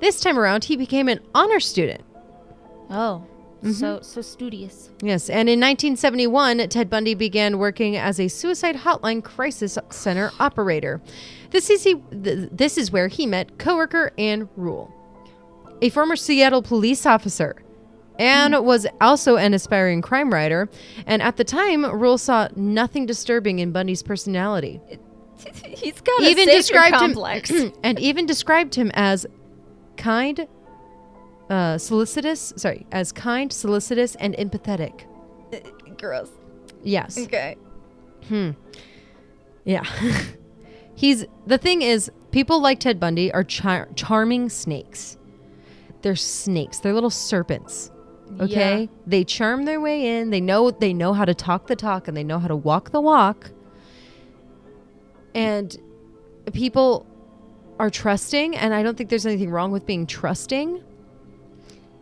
This 0.00 0.20
time 0.20 0.36
around, 0.38 0.64
he 0.64 0.76
became 0.76 1.06
an 1.08 1.20
honor 1.34 1.60
student. 1.60 2.02
Oh, 2.90 3.24
Mm-hmm. 3.62 3.72
so 3.72 4.00
so 4.00 4.22
studious. 4.22 4.88
Yes, 5.02 5.28
and 5.28 5.46
in 5.46 5.60
1971, 5.60 6.66
Ted 6.70 6.88
Bundy 6.88 7.12
began 7.12 7.58
working 7.58 7.94
as 7.94 8.18
a 8.18 8.26
suicide 8.26 8.74
hotline 8.74 9.22
crisis 9.22 9.76
center 9.90 10.30
operator. 10.40 11.02
This 11.50 11.70
is 11.70 11.84
he, 11.84 11.96
th- 12.10 12.48
this 12.52 12.78
is 12.78 12.92
where 12.92 13.08
he 13.08 13.26
met 13.26 13.58
coworker 13.58 14.12
Ann 14.18 14.48
Rule, 14.56 14.92
a 15.82 15.88
former 15.90 16.16
Seattle 16.16 16.62
police 16.62 17.06
officer. 17.06 17.56
Ann 18.18 18.64
was 18.64 18.86
also 19.00 19.36
an 19.36 19.54
aspiring 19.54 20.02
crime 20.02 20.32
writer, 20.32 20.68
and 21.06 21.22
at 21.22 21.36
the 21.38 21.44
time, 21.44 21.86
Rule 21.86 22.18
saw 22.18 22.48
nothing 22.54 23.06
disturbing 23.06 23.60
in 23.60 23.72
Bundy's 23.72 24.02
personality. 24.02 24.80
He's 25.64 26.00
got 26.02 26.20
even 26.22 26.48
a 26.48 26.52
described 26.52 26.96
complex. 26.96 27.48
him 27.48 27.72
and 27.82 27.98
even 27.98 28.26
described 28.26 28.74
him 28.74 28.90
as 28.92 29.24
kind, 29.96 30.46
uh, 31.48 31.78
solicitous. 31.78 32.52
Sorry, 32.56 32.86
as 32.92 33.10
kind, 33.10 33.50
solicitous, 33.50 34.16
and 34.16 34.34
empathetic. 34.36 35.04
Gross. 35.98 36.28
Yes. 36.82 37.18
Okay. 37.18 37.56
Hmm. 38.28 38.50
Yeah. 39.64 39.84
He's 41.00 41.24
the 41.46 41.56
thing 41.56 41.80
is, 41.80 42.10
people 42.30 42.60
like 42.60 42.78
Ted 42.78 43.00
Bundy 43.00 43.32
are 43.32 43.42
char- 43.42 43.88
charming 43.94 44.50
snakes. 44.50 45.16
They're 46.02 46.14
snakes. 46.14 46.78
They're 46.80 46.92
little 46.92 47.08
serpents. 47.08 47.90
Okay? 48.38 48.82
Yeah. 48.82 48.86
They 49.06 49.24
charm 49.24 49.64
their 49.64 49.80
way 49.80 50.18
in. 50.18 50.28
They 50.28 50.42
know 50.42 50.70
they 50.70 50.92
know 50.92 51.14
how 51.14 51.24
to 51.24 51.32
talk 51.34 51.68
the 51.68 51.74
talk 51.74 52.06
and 52.06 52.14
they 52.14 52.22
know 52.22 52.38
how 52.38 52.48
to 52.48 52.54
walk 52.54 52.90
the 52.90 53.00
walk. 53.00 53.50
And 55.34 55.74
people 56.52 57.06
are 57.78 57.88
trusting 57.88 58.54
and 58.54 58.74
I 58.74 58.82
don't 58.82 58.98
think 58.98 59.08
there's 59.08 59.24
anything 59.24 59.50
wrong 59.50 59.72
with 59.72 59.86
being 59.86 60.06
trusting. 60.06 60.82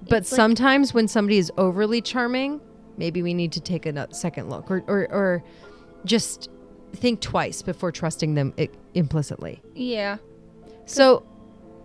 But 0.09 0.23
It's 0.23 0.33
like- 0.33 0.37
sometimes 0.39 0.93
when 0.93 1.07
somebody 1.07 1.39
is 1.39 1.53
overly 1.57 2.01
charming, 2.01 2.61
maybe 2.97 3.23
we 3.23 3.33
need 3.33 3.53
to 3.53 3.61
take 3.61 3.87
a 3.87 4.13
second 4.13 4.51
look 4.51 4.69
or 4.73 4.83
or, 4.89 5.07
or 5.13 5.45
just 6.05 6.51
think 6.95 7.21
twice 7.21 7.63
before 7.63 7.93
trusting 7.93 8.35
them 8.35 8.55
implicitly. 8.99 9.61
Yeah. 9.75 10.19
So 10.87 11.23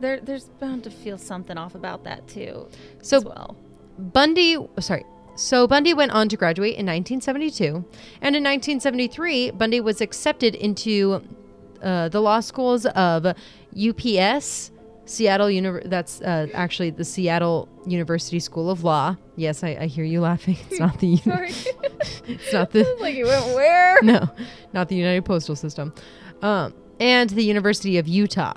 There 0.02 0.20
there's 0.20 0.46
bound 0.60 0.84
to 0.86 0.90
feel 0.90 1.18
something 1.18 1.58
off 1.58 1.76
about 1.76 2.04
that 2.04 2.28
too. 2.28 2.68
So- 3.02 3.22
well. 3.22 3.56
Bundy, 3.98 4.58
sorry. 4.80 5.06
So 5.36 5.68
Bundy 5.68 5.94
went 5.94 6.12
on 6.12 6.30
to 6.30 6.38
graduate 6.38 6.74
in 6.78 6.86
1972, 6.86 7.66
and 8.22 8.36
in 8.36 8.44
1973, 8.44 9.52
Bundy 9.52 9.82
was 9.82 10.02
accepted 10.02 10.56
into 10.56 11.22
uh, 11.82 12.10
the 12.10 12.20
law 12.20 12.40
schools 12.40 12.86
of 12.88 13.26
UPS, 13.76 14.72
Seattle. 15.06 15.48
Univ- 15.48 15.90
that's 15.90 16.22
uh, 16.22 16.48
actually 16.54 16.90
the 16.92 17.04
Seattle 17.04 17.68
University 17.86 18.40
School 18.40 18.70
of 18.70 18.84
Law. 18.84 19.16
Yes, 19.36 19.64
I, 19.64 19.70
I 19.82 19.86
hear 19.88 20.06
you 20.06 20.22
laughing. 20.22 20.58
It's 20.70 20.80
not 20.80 21.00
the. 21.00 21.18
Sorry. 21.32 21.52
it's 22.28 22.54
not 22.54 22.72
the. 22.72 22.84
like 23.00 23.16
you 23.16 23.26
went 23.26 23.46
where? 23.56 24.00
no, 24.04 24.28
not 24.74 24.88
the 24.90 24.96
United 24.96 25.24
Postal 25.26 25.56
System, 25.56 25.94
um, 26.42 26.74
and 27.00 27.30
the 27.30 27.44
University 27.44 27.98
of 27.98 28.08
Utah, 28.08 28.54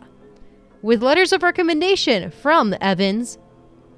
with 0.83 1.03
letters 1.03 1.33
of 1.33 1.43
recommendation 1.43 2.31
from 2.31 2.75
Evans, 2.81 3.39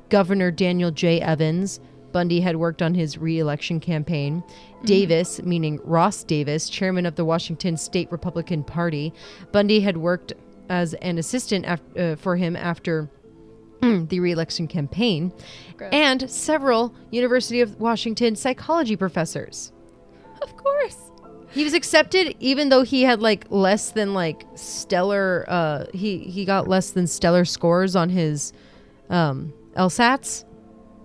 Governor 0.09 0.51
Daniel 0.51 0.91
J. 0.91 1.21
Evans. 1.21 1.81
Bundy 2.11 2.41
had 2.41 2.57
worked 2.57 2.81
on 2.81 2.95
his 2.95 3.19
re-election 3.19 3.81
campaign. 3.81 4.43
Davis, 4.85 5.43
meaning 5.43 5.79
Ross 5.85 6.25
Davis, 6.25 6.71
chairman 6.71 7.05
of 7.05 7.17
the 7.17 7.25
Washington 7.25 7.77
State 7.77 8.11
Republican 8.11 8.65
Party, 8.65 9.13
Bundy 9.53 9.81
had 9.81 9.99
worked 9.99 10.33
as 10.71 10.95
an 10.95 11.19
assistant 11.19 11.67
af- 11.67 11.83
uh, 11.99 12.17
for 12.17 12.37
him 12.37 12.57
after 12.57 13.11
the 13.83 14.21
re-election 14.21 14.67
campaign, 14.69 15.33
Gross. 15.77 15.91
and 15.93 16.31
several 16.31 16.95
University 17.11 17.61
of 17.61 17.79
Washington 17.79 18.37
psychology 18.37 18.97
professors. 18.97 19.71
Of 20.41 20.57
course. 20.57 20.97
He 21.59 21.65
was 21.65 21.75
accepted 21.75 22.37
even 22.41 22.69
though 22.69 22.83
he 22.83 23.03
had 23.03 23.21
like 23.21 23.47
less 23.51 23.91
than 23.91 24.15
like 24.15 24.45
stellar 24.55 25.45
uh 25.49 25.85
he 25.93 26.19
he 26.19 26.45
got 26.45 26.69
less 26.69 26.91
than 26.91 27.07
stellar 27.07 27.45
scores 27.45 27.97
on 27.97 28.09
his 28.11 28.53
um 29.11 29.53
LSATs 29.77 30.45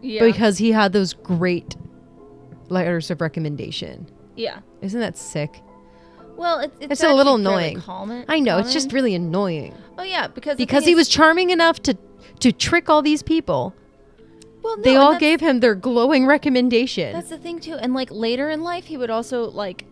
Yeah. 0.02 0.24
because 0.24 0.58
he 0.60 0.72
had 0.72 0.94
those 0.94 1.13
great 1.13 1.76
letters 2.70 3.12
of 3.12 3.20
recommendation. 3.22 4.08
yeah. 4.36 4.60
Isn't 4.82 5.00
that 5.00 5.18
sick? 5.18 5.62
Well, 6.36 6.60
it's 6.60 6.76
it's, 6.80 6.92
It's 6.94 7.04
a 7.04 7.13
little 7.13 7.36
annoying. 7.36 7.80
Common, 7.80 8.26
I 8.28 8.39
know, 8.39 8.58
it's 8.58 8.74
just 8.74 8.92
really 8.92 9.13
annoying. 9.16 9.74
Oh 9.98 10.04
yeah, 10.04 10.28
because 10.28 10.58
Because 10.58 10.86
he 10.86 10.96
was 10.96 11.08
charming 11.08 11.50
enough 11.52 11.82
to 11.84 11.98
to 12.39 12.52
trick 12.52 12.89
all 12.89 13.02
these 13.02 13.24
people. 13.24 13.74
Well, 14.63 14.78
no, 14.78 14.84
They 14.84 14.96
all 14.96 15.18
gave 15.18 15.39
him 15.42 15.60
their 15.60 15.76
glowing 15.76 16.26
recommendation. 16.26 17.13
That's 17.13 17.30
the 17.30 17.38
thing 17.38 17.60
too, 17.60 17.76
and 17.76 17.94
like 17.94 18.10
later 18.12 18.50
in 18.50 18.62
life, 18.63 18.86
he 18.86 18.98
would 18.98 19.10
also 19.10 19.50
like 19.52 19.86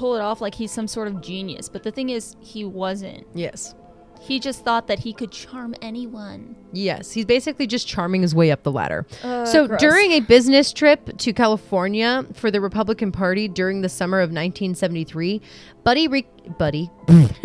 pull 0.00 0.14
it 0.16 0.20
off 0.22 0.40
like 0.40 0.54
he's 0.54 0.72
some 0.72 0.88
sort 0.88 1.06
of 1.08 1.20
genius. 1.20 1.68
But 1.68 1.82
the 1.82 1.90
thing 1.92 2.08
is, 2.08 2.34
he 2.40 2.64
wasn't. 2.64 3.26
yes. 3.34 3.74
He 4.22 4.38
just 4.38 4.64
thought 4.66 4.86
that 4.88 4.98
he 4.98 5.14
could 5.14 5.30
charm 5.32 5.74
anyone. 5.80 6.54
Yes, 6.74 7.10
he's 7.12 7.24
basically 7.24 7.66
just 7.66 7.88
charming 7.88 8.20
his 8.20 8.34
way 8.34 8.50
up 8.50 8.62
the 8.64 8.70
ladder. 8.70 9.06
Uh, 9.24 9.46
so 9.46 9.66
gross. 9.66 9.80
during 9.80 10.10
a 10.12 10.20
business 10.20 10.74
trip 10.74 11.16
to 11.16 11.32
California 11.32 12.26
for 12.34 12.50
the 12.50 12.60
Republican 12.60 13.12
Party 13.12 13.48
during 13.48 13.80
the 13.80 13.88
summer 13.88 14.18
of 14.20 14.28
1973, 14.28 15.40
Buddy 15.84 16.06
re- 16.06 16.26
Buddy 16.58 16.90
Ugh. 17.08 17.32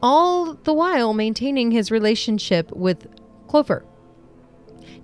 All 0.01 0.55
the 0.55 0.73
while 0.73 1.13
maintaining 1.15 1.73
his 1.73 1.91
relationship 1.91 2.71
with 2.73 3.09
Clover. 3.49 3.85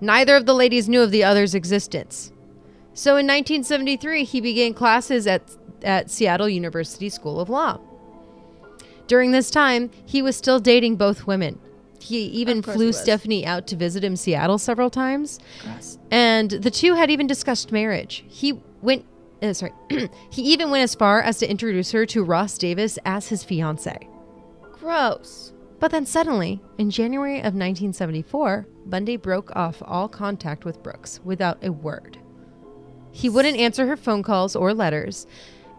Neither 0.00 0.36
of 0.36 0.46
the 0.46 0.54
ladies 0.54 0.88
knew 0.88 1.02
of 1.02 1.10
the 1.10 1.24
other's 1.24 1.54
existence. 1.54 2.32
So 2.92 3.12
in 3.12 3.26
1973, 3.26 4.24
he 4.24 4.40
began 4.40 4.74
classes 4.74 5.26
at, 5.26 5.42
at 5.82 6.10
Seattle 6.10 6.48
University 6.48 7.08
School 7.08 7.40
of 7.40 7.48
Law. 7.48 7.80
During 9.06 9.32
this 9.32 9.50
time, 9.50 9.90
he 10.06 10.22
was 10.22 10.36
still 10.36 10.60
dating 10.60 10.96
both 10.96 11.26
women. 11.26 11.58
He 12.00 12.24
even 12.26 12.62
flew 12.62 12.88
he. 12.88 12.92
Stephanie 12.92 13.46
out 13.46 13.66
to 13.68 13.76
visit 13.76 14.04
him 14.04 14.14
Seattle 14.14 14.58
several 14.58 14.90
times, 14.90 15.38
Gross. 15.62 15.98
and 16.10 16.50
the 16.50 16.70
two 16.70 16.94
had 16.94 17.10
even 17.10 17.26
discussed 17.26 17.72
marriage. 17.72 18.24
He 18.28 18.60
went, 18.82 19.06
uh, 19.42 19.54
sorry, 19.54 19.72
he 20.30 20.42
even 20.42 20.70
went 20.70 20.82
as 20.82 20.94
far 20.94 21.22
as 21.22 21.38
to 21.38 21.50
introduce 21.50 21.92
her 21.92 22.04
to 22.06 22.22
Ross 22.22 22.58
Davis 22.58 22.98
as 23.06 23.28
his 23.28 23.42
fiance. 23.42 24.06
Gross. 24.72 25.53
But 25.84 25.90
then 25.90 26.06
suddenly, 26.06 26.62
in 26.78 26.88
January 26.88 27.40
of 27.40 27.52
1974, 27.52 28.66
Bundy 28.86 29.18
broke 29.18 29.54
off 29.54 29.82
all 29.84 30.08
contact 30.08 30.64
with 30.64 30.82
Brooks 30.82 31.20
without 31.24 31.62
a 31.62 31.72
word. 31.72 32.16
He 33.10 33.28
wouldn't 33.28 33.58
answer 33.58 33.86
her 33.86 33.96
phone 33.98 34.22
calls 34.22 34.56
or 34.56 34.72
letters. 34.72 35.26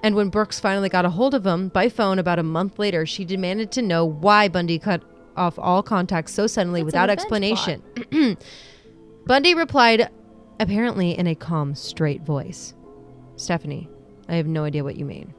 And 0.03 0.15
when 0.15 0.29
Brooks 0.29 0.59
finally 0.59 0.89
got 0.89 1.05
a 1.05 1.09
hold 1.09 1.33
of 1.33 1.43
him 1.43 1.69
by 1.69 1.89
phone 1.89 2.19
about 2.19 2.37
a 2.37 2.43
month 2.43 2.77
later, 2.77 3.07
she 3.07 3.25
demanded 3.25 3.71
to 3.71 3.81
know 3.81 4.05
why 4.05 4.47
Bundy 4.47 4.77
cut 4.77 5.01
off 5.35 5.57
all 5.57 5.81
contact 5.81 6.29
so 6.29 6.45
suddenly 6.45 6.81
That's 6.81 6.85
without 6.85 7.09
explanation. 7.09 7.81
Bundy 9.25 9.55
replied, 9.55 10.11
apparently 10.59 11.17
in 11.17 11.25
a 11.25 11.33
calm, 11.33 11.73
straight 11.73 12.21
voice 12.21 12.75
Stephanie, 13.37 13.89
I 14.29 14.35
have 14.35 14.45
no 14.45 14.65
idea 14.65 14.83
what 14.83 14.97
you 14.97 15.05
mean. 15.05 15.33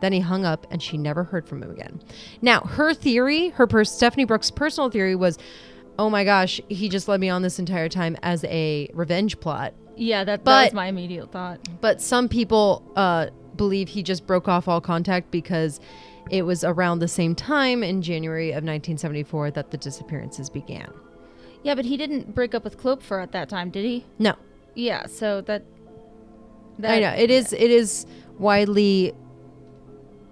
Then 0.00 0.12
he 0.12 0.20
hung 0.20 0.44
up 0.44 0.66
and 0.70 0.82
she 0.82 0.96
never 0.96 1.24
heard 1.24 1.48
from 1.48 1.62
him 1.62 1.70
again. 1.70 2.00
Now, 2.40 2.60
her 2.60 2.94
theory, 2.94 3.48
her 3.50 3.66
pers- 3.66 3.90
Stephanie 3.90 4.24
Brooks' 4.24 4.50
personal 4.50 4.90
theory 4.90 5.16
was, 5.16 5.38
oh 5.98 6.08
my 6.08 6.24
gosh, 6.24 6.60
he 6.68 6.88
just 6.88 7.08
led 7.08 7.20
me 7.20 7.28
on 7.28 7.42
this 7.42 7.58
entire 7.58 7.88
time 7.88 8.16
as 8.22 8.44
a 8.44 8.88
revenge 8.94 9.40
plot. 9.40 9.74
Yeah, 9.96 10.22
that, 10.24 10.44
that 10.44 10.64
was 10.64 10.72
my 10.72 10.86
immediate 10.86 11.32
thought. 11.32 11.60
But 11.80 12.00
some 12.00 12.28
people 12.28 12.88
uh, 12.94 13.28
believe 13.56 13.88
he 13.88 14.02
just 14.04 14.26
broke 14.26 14.46
off 14.46 14.68
all 14.68 14.80
contact 14.80 15.30
because 15.32 15.80
it 16.30 16.42
was 16.42 16.62
around 16.62 17.00
the 17.00 17.08
same 17.08 17.34
time 17.34 17.82
in 17.82 18.02
January 18.02 18.50
of 18.50 18.62
1974 18.62 19.50
that 19.52 19.70
the 19.72 19.76
disappearances 19.76 20.48
began. 20.50 20.92
Yeah, 21.64 21.74
but 21.74 21.84
he 21.84 21.96
didn't 21.96 22.34
break 22.34 22.54
up 22.54 22.62
with 22.62 22.78
Kloepfer 22.78 23.20
at 23.20 23.32
that 23.32 23.48
time, 23.48 23.70
did 23.70 23.84
he? 23.84 24.06
No, 24.18 24.34
Yeah, 24.74 25.06
so 25.06 25.40
that. 25.42 25.64
I 26.84 27.00
know 27.00 27.10
it 27.10 27.30
is. 27.32 27.52
It 27.52 27.72
is 27.72 28.06
widely 28.38 29.12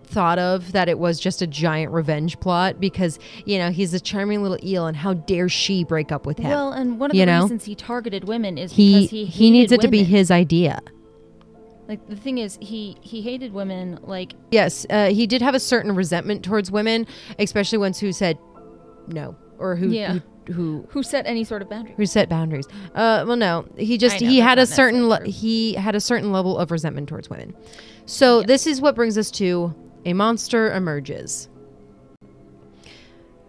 thought 0.06 0.38
of 0.38 0.72
that 0.72 0.88
it 0.88 0.98
was 0.98 1.18
just 1.20 1.42
a 1.42 1.46
giant 1.46 1.92
revenge 1.92 2.38
plot 2.40 2.80
because 2.80 3.18
you 3.44 3.58
know 3.58 3.70
he's 3.70 3.92
a 3.92 4.00
charming 4.00 4.42
little 4.42 4.58
eel 4.64 4.86
and 4.86 4.96
how 4.96 5.14
dare 5.14 5.48
she 5.48 5.84
break 5.84 6.12
up 6.12 6.24
with 6.26 6.38
him 6.38 6.50
Well, 6.50 6.72
and 6.72 6.98
one 7.00 7.10
of 7.10 7.16
You 7.16 7.22
the 7.22 7.32
know? 7.32 7.42
reasons 7.42 7.64
he 7.64 7.74
targeted 7.74 8.24
women 8.24 8.56
is 8.58 8.72
he 8.72 8.94
because 8.94 9.10
he 9.10 9.24
he, 9.26 9.50
needs 9.50 9.72
it 9.72 9.76
hated 9.76 9.86
to 9.86 9.90
be 9.90 10.04
his 10.04 10.30
idea 10.30 10.80
Like 11.88 12.06
the 12.08 12.16
thing 12.16 12.38
is, 12.38 12.58
he 12.60 12.96
he 13.00 13.20
hated 13.22 13.52
women. 13.52 13.98
Like 14.02 14.32
yes 14.50 14.86
uh, 14.90 15.08
he 15.10 15.26
did 15.26 15.42
have 15.42 15.54
a 15.54 15.60
certain 15.60 15.94
resentment 15.94 16.44
towards 16.44 16.70
women 16.70 17.06
especially 17.38 17.78
ones 17.78 17.98
who 18.00 18.12
said 18.12 18.38
no 19.08 19.36
or 19.58 19.76
who 19.76 19.88
Yeah. 19.90 20.12
who, 20.46 20.52
who 20.52 20.86
who 20.90 21.02
set 21.02 21.26
any 21.26 21.42
sort 21.44 21.62
of 21.62 21.68
boundary? 21.68 21.94
who 21.96 22.06
set 22.06 22.28
boundaries. 22.28 22.66
Uh, 22.94 23.24
well, 23.26 23.36
no, 23.36 23.66
he 23.76 23.98
just 23.98 24.20
know, 24.20 24.28
he 24.28 24.38
had 24.38 24.58
a 24.60 24.66
certain 24.66 25.08
le- 25.08 25.24
he 25.26 25.74
had 25.74 25.94
a 25.96 26.00
certain 26.00 26.30
level 26.30 26.56
of 26.58 26.70
resentment 26.70 27.08
towards 27.08 27.28
women. 27.28 27.54
So 28.04 28.40
Yeah. 28.40 28.46
this 28.46 28.66
is 28.68 28.80
what 28.80 28.94
brings 28.94 29.18
us 29.18 29.30
to 29.32 29.74
a 30.06 30.12
monster 30.12 30.72
emerges. 30.72 31.48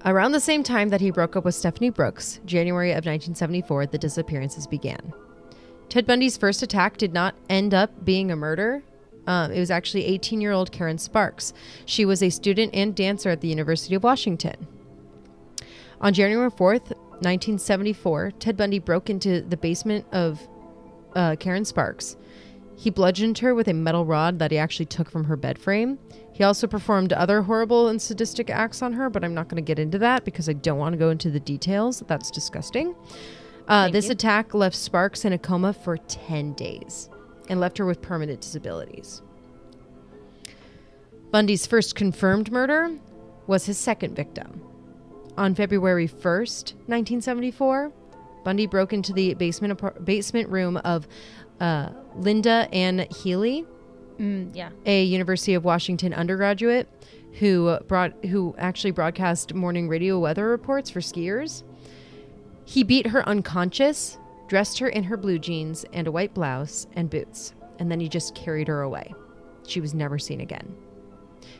Around 0.03 0.31
the 0.31 0.39
same 0.39 0.63
time 0.63 0.89
that 0.89 1.01
he 1.01 1.11
broke 1.11 1.35
up 1.35 1.45
with 1.45 1.53
Stephanie 1.53 1.91
Brooks, 1.91 2.39
January 2.45 2.91
of 2.91 3.05
1974, 3.05 3.85
the 3.85 3.97
disappearances 3.97 4.65
began. 4.65 5.13
Ted 5.87 6.07
Bundy's 6.07 6.35
first 6.35 6.63
attack 6.63 6.97
did 6.97 7.13
not 7.13 7.35
end 7.47 7.73
up 7.73 8.03
being 8.03 8.31
a 8.31 8.35
murder. 8.35 8.81
Um, 9.27 9.51
it 9.51 9.59
was 9.59 9.69
actually 9.69 10.05
18 10.05 10.41
year 10.41 10.51
old 10.51 10.71
Karen 10.71 10.97
Sparks. 10.97 11.53
She 11.85 12.05
was 12.05 12.23
a 12.23 12.29
student 12.29 12.73
and 12.73 12.95
dancer 12.95 13.29
at 13.29 13.41
the 13.41 13.47
University 13.47 13.93
of 13.93 14.03
Washington. 14.03 14.67
On 16.01 16.13
January 16.13 16.49
4th, 16.49 16.89
1974, 17.21 18.31
Ted 18.39 18.57
Bundy 18.57 18.79
broke 18.79 19.09
into 19.09 19.41
the 19.41 19.57
basement 19.57 20.05
of 20.11 20.47
uh, 21.15 21.35
Karen 21.39 21.65
Sparks. 21.65 22.17
He 22.77 22.91
bludgeoned 22.91 23.39
her 23.39 23.55
with 23.55 23.67
a 23.67 23.73
metal 23.73 24.05
rod 24.05 24.37
that 24.39 24.51
he 24.51 24.57
actually 24.59 24.85
took 24.85 25.09
from 25.09 25.23
her 25.25 25.35
bed 25.35 25.57
frame. 25.57 25.97
He 26.37 26.43
also 26.43 26.67
performed 26.67 27.13
other 27.13 27.41
horrible 27.41 27.87
and 27.87 27.99
sadistic 27.99 28.51
acts 28.51 28.83
on 28.83 28.93
her, 28.93 29.09
but 29.09 29.23
I'm 29.23 29.33
not 29.33 29.47
going 29.47 29.55
to 29.55 29.65
get 29.65 29.79
into 29.79 29.97
that 29.97 30.23
because 30.23 30.47
I 30.47 30.53
don't 30.53 30.77
want 30.77 30.93
to 30.93 30.97
go 30.97 31.09
into 31.09 31.31
the 31.31 31.39
details. 31.39 32.03
That's 32.05 32.29
disgusting. 32.29 32.95
Uh, 33.67 33.89
this 33.89 34.05
you. 34.05 34.11
attack 34.11 34.53
left 34.53 34.75
Sparks 34.75 35.25
in 35.25 35.33
a 35.33 35.39
coma 35.39 35.73
for 35.73 35.97
10 35.97 36.53
days 36.53 37.09
and 37.49 37.59
left 37.59 37.79
her 37.79 37.87
with 37.87 38.03
permanent 38.03 38.41
disabilities. 38.41 39.23
Bundy's 41.31 41.65
first 41.65 41.95
confirmed 41.95 42.51
murder 42.51 42.95
was 43.47 43.65
his 43.65 43.79
second 43.79 44.15
victim. 44.15 44.61
On 45.37 45.55
February 45.55 46.07
1st, 46.07 46.73
1974, 46.85 47.91
Bundy 48.43 48.67
broke 48.67 48.93
into 48.93 49.11
the 49.11 49.33
basement 49.33 50.05
basement 50.05 50.49
room 50.49 50.77
of 50.77 51.07
uh, 51.59 51.89
Linda 52.15 52.69
Ann 52.71 53.07
Healy, 53.09 53.65
Mm, 54.19 54.55
yeah. 54.55 54.69
a 54.85 55.03
University 55.03 55.53
of 55.53 55.63
Washington 55.63 56.13
undergraduate 56.13 56.87
who 57.39 57.77
brought 57.87 58.13
who 58.25 58.55
actually 58.57 58.91
broadcast 58.91 59.53
morning 59.53 59.87
radio 59.87 60.17
weather 60.19 60.47
reports 60.47 60.89
for 60.89 60.99
skiers. 61.01 61.63
He 62.65 62.83
beat 62.83 63.07
her 63.07 63.27
unconscious, 63.29 64.17
dressed 64.47 64.79
her 64.79 64.87
in 64.89 65.03
her 65.03 65.17
blue 65.17 65.39
jeans 65.39 65.85
and 65.93 66.07
a 66.07 66.11
white 66.11 66.33
blouse 66.33 66.87
and 66.95 67.09
boots, 67.09 67.53
and 67.79 67.91
then 67.91 67.99
he 67.99 68.09
just 68.09 68.33
carried 68.35 68.67
her 68.67 68.81
away. 68.81 69.13
She 69.67 69.79
was 69.81 69.93
never 69.93 70.17
seen 70.17 70.41
again. 70.41 70.75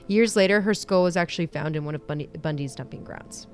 Years 0.08 0.36
later, 0.36 0.62
her 0.62 0.74
skull 0.74 1.04
was 1.04 1.16
actually 1.18 1.48
found 1.48 1.76
in 1.76 1.86
one 1.86 1.94
of 1.96 2.08
Bundy, 2.08 2.28
Bundy's 2.42 2.74
dumping 2.76 3.04
grounds. 3.04 3.48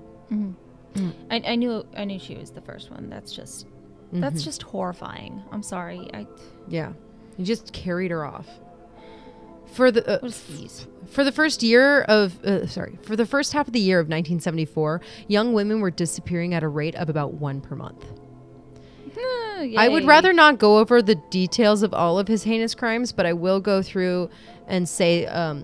I, 1.32 1.42
I 1.46 1.56
knew 1.56 1.86
I 1.98 2.06
knew 2.06 2.20
she 2.20 2.36
was 2.36 2.52
the 2.52 2.62
first 2.62 2.90
one. 2.92 3.10
That's 3.10 3.34
just 3.34 3.68
that's 4.14 4.36
Mm-hmm. 4.38 4.44
just 4.44 4.62
horrifying. 4.64 5.42
I'm 5.52 5.64
sorry. 5.64 6.08
I 6.14 6.28
Yeah, 6.68 6.94
he 7.36 7.44
just 7.44 7.74
carried 7.74 8.12
her 8.12 8.24
off. 8.26 8.48
For 9.74 9.92
the 9.92 10.08
uh, 10.08 10.20
what 10.20 10.32
is 10.32 10.44
these? 10.44 10.88
For 11.08 11.24
the 11.24 11.32
first 11.32 11.62
year 11.62 12.02
of, 12.04 12.44
uh, 12.44 12.66
sorry, 12.66 12.98
for 13.04 13.16
the 13.16 13.26
first 13.26 13.54
half 13.54 13.68
of 13.68 13.74
the 13.74 13.80
year 13.80 14.00
of 14.00 14.06
1974, 14.06 15.02
young 15.28 15.54
women 15.54 15.80
were 15.80 15.92
disappearing 15.92 16.54
at 16.54 16.64
a 16.64 16.68
rate 16.68 16.96
of 16.96 17.10
about 17.10 17.36
one 17.36 17.62
per 17.62 17.76
month. 17.76 18.04
I 19.78 19.88
would 19.88 20.06
rather 20.06 20.34
not 20.34 20.60
go 20.60 20.80
over 20.80 21.02
the 21.02 21.16
details 21.16 21.84
of 21.84 21.94
all 21.94 22.20
of 22.20 22.28
his 22.28 22.44
heinous 22.44 22.76
crimes, 22.76 23.12
but 23.12 23.26
I 23.26 23.34
will 23.34 23.60
go 23.60 23.82
through 23.82 24.30
and 24.68 24.88
say 24.90 25.26
um, 25.28 25.64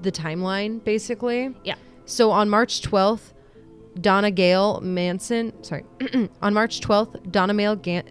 the 0.00 0.12
timeline, 0.12 0.82
basically. 0.82 1.54
Yeah. 1.64 1.74
So 2.06 2.30
on 2.30 2.48
March 2.48 2.80
12th, 2.82 3.32
Donna 4.00 4.30
Gail 4.30 4.80
Manson, 4.80 5.52
sorry, 5.62 5.84
on 6.42 6.54
March 6.54 6.80
12th, 6.80 7.30
Donna 7.30 7.52
Mail 7.52 7.76
Ga- 7.76 8.04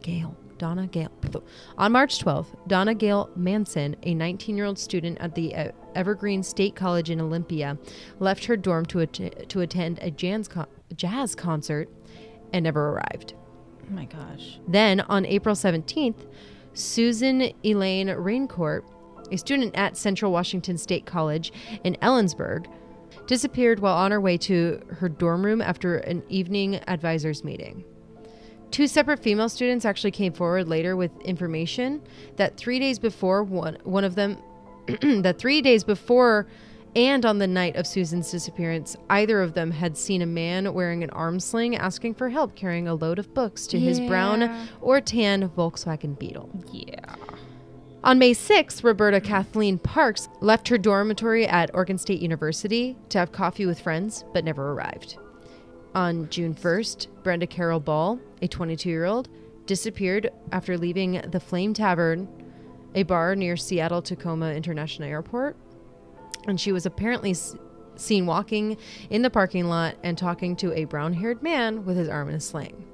Gail, 0.00 0.36
Donna 0.58 0.86
Gail. 0.86 1.10
On 1.76 1.92
March 1.92 2.18
12th, 2.22 2.46
Donna 2.66 2.94
Gail 2.94 3.30
Manson, 3.36 3.96
a 4.02 4.14
19 4.14 4.56
year 4.56 4.66
old 4.66 4.78
student 4.78 5.18
at 5.20 5.34
the 5.34 5.54
uh, 5.54 5.72
Evergreen 5.94 6.42
State 6.42 6.74
College 6.76 7.10
in 7.10 7.20
Olympia, 7.20 7.78
left 8.18 8.44
her 8.46 8.56
dorm 8.56 8.84
to, 8.86 9.00
att- 9.00 9.48
to 9.48 9.60
attend 9.60 9.98
a 10.02 10.10
jazz, 10.10 10.48
con- 10.48 10.66
jazz 10.96 11.34
concert 11.34 11.88
and 12.52 12.64
never 12.64 12.90
arrived. 12.90 13.34
Oh 13.88 13.92
my 13.94 14.04
gosh. 14.04 14.58
Then 14.68 15.00
on 15.00 15.24
April 15.26 15.54
17th, 15.54 16.26
Susan 16.74 17.52
Elaine 17.64 18.08
Rancourt, 18.08 18.82
a 19.32 19.36
student 19.36 19.74
at 19.76 19.96
Central 19.96 20.32
Washington 20.32 20.78
State 20.78 21.06
College 21.06 21.52
in 21.84 21.96
Ellensburg, 22.02 22.66
disappeared 23.26 23.80
while 23.80 23.96
on 23.96 24.10
her 24.10 24.20
way 24.20 24.36
to 24.38 24.80
her 24.98 25.08
dorm 25.08 25.44
room 25.44 25.60
after 25.60 25.98
an 25.98 26.22
evening 26.28 26.76
advisors 26.88 27.44
meeting. 27.44 27.84
Two 28.70 28.86
separate 28.86 29.20
female 29.20 29.48
students 29.48 29.84
actually 29.84 30.10
came 30.10 30.32
forward 30.32 30.68
later 30.68 30.96
with 30.96 31.10
information 31.22 32.02
that 32.36 32.56
three 32.56 32.78
days 32.78 32.98
before 32.98 33.42
one, 33.42 33.78
one 33.84 34.04
of 34.04 34.14
them, 34.14 34.38
that 35.22 35.38
three 35.38 35.62
days 35.62 35.84
before 35.84 36.46
and 36.96 37.24
on 37.24 37.38
the 37.38 37.46
night 37.46 37.76
of 37.76 37.86
Susan's 37.86 38.30
disappearance, 38.30 38.96
either 39.10 39.42
of 39.42 39.54
them 39.54 39.70
had 39.70 39.96
seen 39.96 40.22
a 40.22 40.26
man 40.26 40.72
wearing 40.72 41.04
an 41.04 41.10
arm 41.10 41.38
sling 41.38 41.76
asking 41.76 42.14
for 42.14 42.28
help 42.28 42.54
carrying 42.54 42.88
a 42.88 42.94
load 42.94 43.18
of 43.18 43.32
books 43.34 43.66
to 43.68 43.78
his 43.78 44.00
brown 44.00 44.68
or 44.80 45.00
tan 45.00 45.48
Volkswagen 45.50 46.18
Beetle. 46.18 46.50
Yeah. 46.72 47.14
On 48.04 48.18
May 48.18 48.32
6th, 48.32 48.84
Roberta 48.84 49.20
Kathleen 49.20 49.78
Parks 49.78 50.28
left 50.40 50.68
her 50.68 50.78
dormitory 50.78 51.46
at 51.46 51.70
Oregon 51.74 51.98
State 51.98 52.20
University 52.20 52.96
to 53.10 53.18
have 53.18 53.32
coffee 53.32 53.66
with 53.66 53.80
friends, 53.80 54.24
but 54.32 54.44
never 54.44 54.72
arrived. 54.72 55.18
On 55.94 56.28
June 56.28 56.54
1st, 56.54 57.08
Brenda 57.22 57.46
Carole 57.46 57.80
Ball, 57.80 58.18
a 58.42 58.48
22 58.48 58.88
year 58.88 59.04
old, 59.04 59.28
disappeared 59.66 60.30
after 60.52 60.76
leaving 60.78 61.20
the 61.30 61.40
Flame 61.40 61.74
Tavern, 61.74 62.28
a 62.94 63.02
bar 63.02 63.34
near 63.34 63.56
Seattle 63.56 64.02
Tacoma 64.02 64.52
International 64.52 65.08
Airport. 65.08 65.56
And 66.46 66.60
she 66.60 66.72
was 66.72 66.86
apparently 66.86 67.30
s- 67.32 67.56
seen 67.96 68.26
walking 68.26 68.76
in 69.10 69.22
the 69.22 69.30
parking 69.30 69.66
lot 69.66 69.96
and 70.02 70.16
talking 70.16 70.56
to 70.56 70.72
a 70.72 70.84
brown 70.84 71.12
haired 71.12 71.42
man 71.42 71.84
with 71.84 71.96
his 71.96 72.08
arm 72.08 72.28
in 72.28 72.34
a 72.36 72.40
sling. 72.40 72.84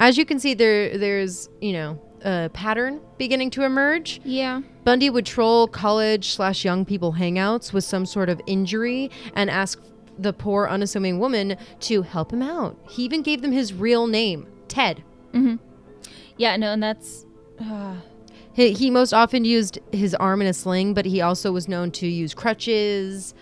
As 0.00 0.16
you 0.16 0.24
can 0.24 0.38
see, 0.38 0.54
there 0.54 0.96
there's, 0.96 1.48
you 1.60 1.72
know, 1.72 2.00
a 2.24 2.50
pattern 2.52 3.00
beginning 3.18 3.50
to 3.50 3.64
emerge. 3.64 4.20
Yeah. 4.24 4.62
Bundy 4.84 5.10
would 5.10 5.26
troll 5.26 5.66
college 5.68 6.30
slash 6.30 6.64
young 6.64 6.84
people 6.84 7.12
hangouts 7.14 7.72
with 7.72 7.84
some 7.84 8.06
sort 8.06 8.28
of 8.28 8.40
injury 8.46 9.10
and 9.34 9.50
ask 9.50 9.80
the 10.18 10.32
poor 10.32 10.66
unassuming 10.68 11.18
woman 11.18 11.56
to 11.80 12.02
help 12.02 12.32
him 12.32 12.42
out. 12.42 12.76
He 12.88 13.04
even 13.04 13.22
gave 13.22 13.42
them 13.42 13.52
his 13.52 13.72
real 13.72 14.06
name, 14.06 14.46
Ted. 14.68 15.02
Yeah. 16.36 16.56
No, 16.56 16.72
and 16.72 16.82
that's. 16.82 17.24
Uh, 17.60 17.96
He, 18.52 18.72
he 18.72 18.90
most 18.90 19.12
often 19.12 19.44
used 19.44 19.78
his 19.92 20.14
arm 20.16 20.40
in 20.42 20.48
a 20.48 20.52
sling, 20.52 20.92
but 20.92 21.04
he 21.06 21.20
also 21.20 21.52
was 21.52 21.68
known 21.68 21.92
to 21.92 22.08
use 22.08 22.34
crutches, 22.34 23.34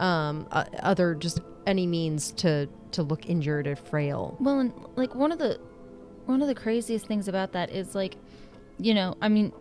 um, 0.00 0.48
uh, 0.50 0.64
other 0.80 1.14
just 1.14 1.40
any 1.66 1.86
means 1.86 2.32
to 2.32 2.68
to 2.90 3.02
look 3.02 3.26
injured 3.28 3.66
or 3.66 3.76
frail. 3.76 4.36
well, 4.40 4.58
and 4.60 4.72
like 4.96 5.14
one 5.14 5.30
of 5.32 5.38
the 5.38 5.60
one 6.26 6.42
of 6.42 6.48
the 6.48 6.54
craziest 6.54 7.06
things 7.06 7.28
about 7.28 7.52
that 7.52 7.70
is 7.70 7.94
like, 7.94 8.16
you 8.78 8.94
know, 8.94 9.14
I 9.20 9.28
mean, 9.28 9.52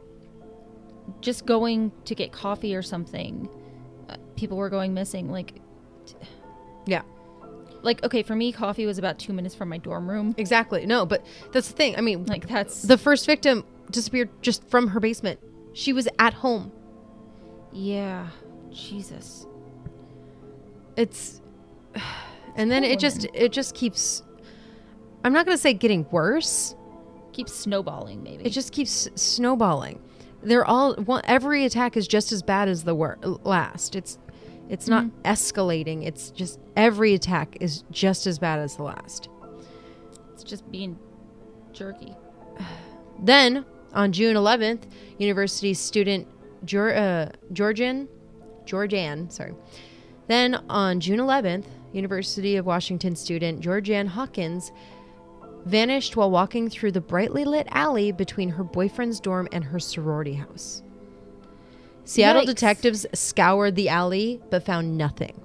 just 1.22 1.46
going 1.46 1.92
to 2.06 2.16
get 2.16 2.32
coffee 2.32 2.74
or 2.76 2.82
something, 2.82 3.50
uh, 4.10 4.16
people 4.36 4.58
were 4.58 4.70
going 4.70 4.94
missing. 4.94 5.30
Like, 5.30 5.54
Yeah, 6.86 7.02
like 7.82 8.04
okay, 8.04 8.24
for 8.24 8.36
me, 8.36 8.52
coffee 8.52 8.86
was 8.86 8.98
about 8.98 9.19
two 9.19 9.34
minutes 9.34 9.56
from 9.56 9.69
my 9.69 9.78
dorm 9.78 10.10
room. 10.10 10.34
exactly. 10.38 10.86
No, 10.86 11.06
but 11.06 11.26
that's 11.52 11.67
the 11.69 11.74
thing. 11.76 11.96
I 11.98 12.02
mean, 12.02 12.26
Like 12.26 12.48
that's 12.48 12.82
the 12.84 12.98
first 12.98 13.26
victim 13.26 13.65
disappeared 13.91 14.30
just 14.41 14.67
from 14.69 14.88
her 14.89 15.00
basement. 15.00 15.39
She 15.74 15.93
was 15.93 16.08
at 16.19 16.34
home. 16.34 16.72
yeah, 17.72 18.28
Jesus. 18.72 19.46
it's 20.96 21.41
and 22.56 22.69
then 22.72 22.84
poor 22.84 22.91
it 22.91 23.00
just 23.00 23.26
it 23.34 23.52
just 23.52 23.74
keeps 23.76 24.22
i'm 25.24 25.34
not 25.34 25.46
going 25.46 25.56
to 25.58 25.62
say 25.62 25.74
getting 25.74 26.06
worse 26.12 26.76
Keeps 27.32 27.52
snowballing, 27.54 28.22
maybe. 28.22 28.43
it 28.46 28.52
just 28.52 28.72
keeps 28.72 29.10
snowballing 29.15 30.00
they're 30.43 30.65
all 30.65 30.93
one, 30.96 31.22
every 31.26 31.65
attack 31.65 31.96
is 31.98 32.08
just 32.08 32.32
as 32.32 32.43
bad 32.43 32.67
as 32.67 32.84
the 32.84 32.93
wor- 32.93 33.17
last 33.43 33.96
it's 33.96 34.19
it's 34.69 34.88
not 34.88 35.06
escalating 35.23 36.06
it's 36.06 36.32
just 36.32 36.60
every 36.76 37.13
attack 37.13 37.58
is 37.60 37.84
just 37.91 38.26
as 38.28 38.39
bad 38.39 38.60
as 38.60 38.76
the 38.78 38.84
last 38.84 39.30
it's 40.34 40.43
just 40.43 40.69
being 40.71 40.97
jerky. 41.73 42.15
then 43.19 43.65
on 43.93 44.12
june 44.12 44.36
11th 44.36 44.84
university 45.17 45.73
student 45.73 46.28
Geor- 46.65 46.95
uh, 46.97 47.32
georgian 47.52 48.08
Georgeann, 48.65 49.32
sorry. 49.32 49.54
Then 50.28 50.56
on 50.69 50.99
June 50.99 51.19
11th, 51.19 51.65
University 51.91 52.56
of 52.56 52.65
Washington 52.65 53.15
student 53.15 53.62
Georgeann 53.62 54.08
Hawkins 54.08 54.71
vanished 55.65 56.15
while 56.15 56.32
walking 56.32 56.69
through 56.69 56.91
the 56.91 57.02
brightly 57.02 57.45
lit 57.45 57.67
alley 57.71 58.12
between 58.12 58.49
her 58.49 58.63
boyfriend's 58.63 59.19
dorm 59.19 59.47
and 59.52 59.63
her 59.63 59.80
sorority 59.80 60.34
house. 60.34 60.82
Seattle 62.06 62.44
Yikes. 62.44 62.48
detectives 62.48 63.06
scoured 63.13 63.76
the 63.76 63.89
alley 63.89 64.42
but 64.50 64.66
found 64.66 64.98
nothing. 64.98 65.39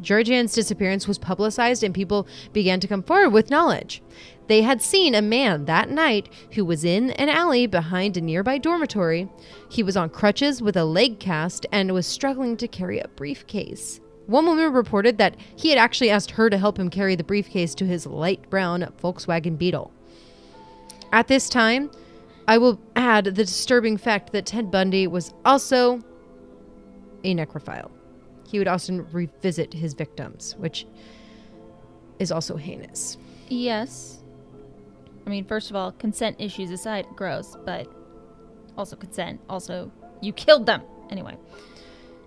Georgeann's 0.00 0.52
disappearance 0.52 1.08
was 1.08 1.18
publicized 1.18 1.82
and 1.82 1.94
people 1.94 2.26
began 2.52 2.80
to 2.80 2.88
come 2.88 3.02
forward 3.02 3.30
with 3.30 3.50
knowledge. 3.50 4.02
They 4.46 4.62
had 4.62 4.82
seen 4.82 5.14
a 5.14 5.22
man 5.22 5.64
that 5.64 5.88
night 5.88 6.28
who 6.52 6.64
was 6.64 6.84
in 6.84 7.10
an 7.12 7.28
alley 7.28 7.66
behind 7.66 8.16
a 8.16 8.20
nearby 8.20 8.58
dormitory. 8.58 9.28
He 9.70 9.82
was 9.82 9.96
on 9.96 10.10
crutches 10.10 10.60
with 10.60 10.76
a 10.76 10.84
leg 10.84 11.18
cast 11.18 11.64
and 11.72 11.92
was 11.92 12.06
struggling 12.06 12.56
to 12.58 12.68
carry 12.68 12.98
a 12.98 13.08
briefcase. 13.08 14.00
One 14.26 14.46
woman 14.46 14.72
reported 14.72 15.18
that 15.18 15.36
he 15.56 15.70
had 15.70 15.78
actually 15.78 16.10
asked 16.10 16.32
her 16.32 16.50
to 16.50 16.58
help 16.58 16.78
him 16.78 16.90
carry 16.90 17.14
the 17.14 17.24
briefcase 17.24 17.74
to 17.76 17.86
his 17.86 18.06
light 18.06 18.48
brown 18.50 18.82
Volkswagen 19.02 19.56
Beetle. 19.56 19.92
At 21.12 21.28
this 21.28 21.48
time, 21.48 21.90
I 22.46 22.58
will 22.58 22.80
add 22.96 23.24
the 23.24 23.32
disturbing 23.32 23.96
fact 23.96 24.32
that 24.32 24.46
Ted 24.46 24.70
Bundy 24.70 25.06
was 25.06 25.32
also 25.44 26.00
a 27.24 27.34
necrophile. 27.34 27.90
He 28.46 28.58
would 28.58 28.68
often 28.68 29.10
revisit 29.12 29.72
his 29.72 29.94
victims, 29.94 30.54
which 30.58 30.86
is 32.18 32.30
also 32.30 32.56
heinous. 32.56 33.16
Yes. 33.48 34.22
I 35.26 35.30
mean, 35.30 35.44
first 35.44 35.70
of 35.70 35.76
all, 35.76 35.92
consent 35.92 36.36
issues 36.38 36.70
aside, 36.70 37.06
gross, 37.16 37.56
but 37.64 37.88
also 38.76 38.94
consent. 38.96 39.40
Also, 39.48 39.90
you 40.20 40.32
killed 40.32 40.66
them. 40.66 40.82
Anyway, 41.10 41.36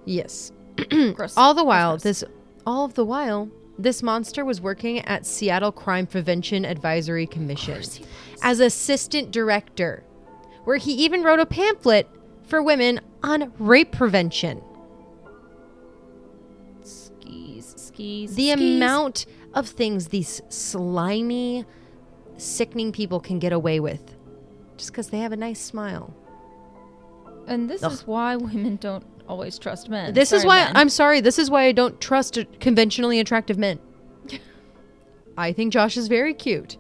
Yes. 0.05 0.51
gross. 1.13 1.35
All 1.37 1.53
the 1.53 1.63
while, 1.63 1.91
gross. 1.93 2.03
this 2.03 2.23
all 2.65 2.85
of 2.85 2.93
the 2.95 3.05
while, 3.05 3.49
this 3.77 4.01
monster 4.01 4.43
was 4.43 4.59
working 4.61 4.99
at 4.99 5.25
Seattle 5.25 5.71
Crime 5.71 6.07
Prevention 6.07 6.65
Advisory 6.65 7.27
Commission 7.27 7.75
course 7.75 7.95
he 7.95 8.03
was. 8.03 8.39
as 8.41 8.59
assistant 8.59 9.31
director, 9.31 10.03
where 10.67 10.75
he 10.75 10.91
even 10.91 11.23
wrote 11.23 11.39
a 11.39 11.45
pamphlet 11.45 12.09
for 12.43 12.61
women 12.61 12.99
on 13.23 13.53
rape 13.57 13.93
prevention. 13.93 14.61
skis, 16.83 17.73
skis. 17.77 18.35
The 18.35 18.51
skis. 18.51 18.75
amount 18.75 19.25
of 19.53 19.69
things 19.69 20.09
these 20.09 20.41
slimy, 20.49 21.63
sickening 22.35 22.91
people 22.91 23.21
can 23.21 23.39
get 23.39 23.53
away 23.53 23.79
with 23.79 24.13
just 24.75 24.91
because 24.91 25.07
they 25.07 25.19
have 25.19 25.31
a 25.31 25.37
nice 25.37 25.61
smile. 25.61 26.13
And 27.47 27.69
this 27.69 27.81
Ugh. 27.81 27.93
is 27.93 28.05
why 28.05 28.35
women 28.35 28.75
don't 28.75 29.05
always 29.25 29.57
trust 29.57 29.87
men. 29.87 30.13
This 30.13 30.33
is 30.33 30.43
why 30.43 30.65
men. 30.65 30.75
I'm 30.75 30.89
sorry. 30.89 31.21
This 31.21 31.39
is 31.39 31.49
why 31.49 31.63
I 31.63 31.71
don't 31.71 32.01
trust 32.01 32.37
conventionally 32.59 33.21
attractive 33.21 33.57
men. 33.57 33.79
I 35.37 35.53
think 35.53 35.71
Josh 35.71 35.95
is 35.95 36.09
very 36.09 36.33
cute. 36.33 36.75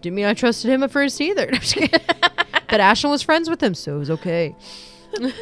Didn't 0.00 0.16
mean 0.16 0.24
I 0.24 0.32
trusted 0.32 0.70
him 0.70 0.82
at 0.82 0.90
first 0.90 1.20
either. 1.20 1.52
But 2.68 2.80
Ashlyn 2.80 3.10
was 3.10 3.22
friends 3.22 3.48
with 3.48 3.62
him, 3.62 3.74
so 3.74 3.96
it 3.96 3.98
was 3.98 4.10
okay. 4.10 4.54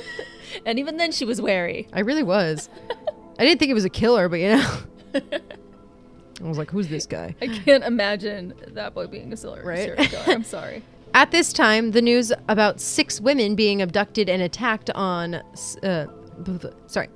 And 0.67 0.79
even 0.79 0.99
then, 0.99 1.11
she 1.11 1.25
was 1.25 1.41
wary. 1.43 1.89
I 1.93 2.01
really 2.01 2.23
was. 2.23 2.69
I 3.41 3.45
didn't 3.45 3.59
think 3.59 3.71
it 3.73 3.75
was 3.75 3.85
a 3.85 3.91
killer, 3.91 4.29
but 4.29 4.39
you 4.39 4.51
know, 4.51 4.79
I 5.15 6.45
was 6.49 6.59
like, 6.59 6.71
"Who's 6.71 6.87
this 6.89 7.07
guy?" 7.07 7.35
I 7.43 7.49
can't 7.49 7.83
imagine 7.83 8.55
that 8.69 8.95
boy 8.95 9.09
being 9.09 9.33
a 9.33 9.37
serial 9.37 9.67
Right? 9.67 9.79
serial 9.85 10.05
killer. 10.05 10.23
I'm 10.29 10.45
sorry. 10.45 10.83
At 11.15 11.33
this 11.33 11.53
time, 11.53 11.91
the 11.91 12.01
news 12.03 12.33
about 12.49 12.81
six 12.81 13.21
women 13.21 13.57
being 13.57 13.83
abducted 13.83 14.29
and 14.29 14.43
attacked 14.43 14.91
on. 14.91 15.35
Uh, 15.83 16.07
sorry. 16.87 17.09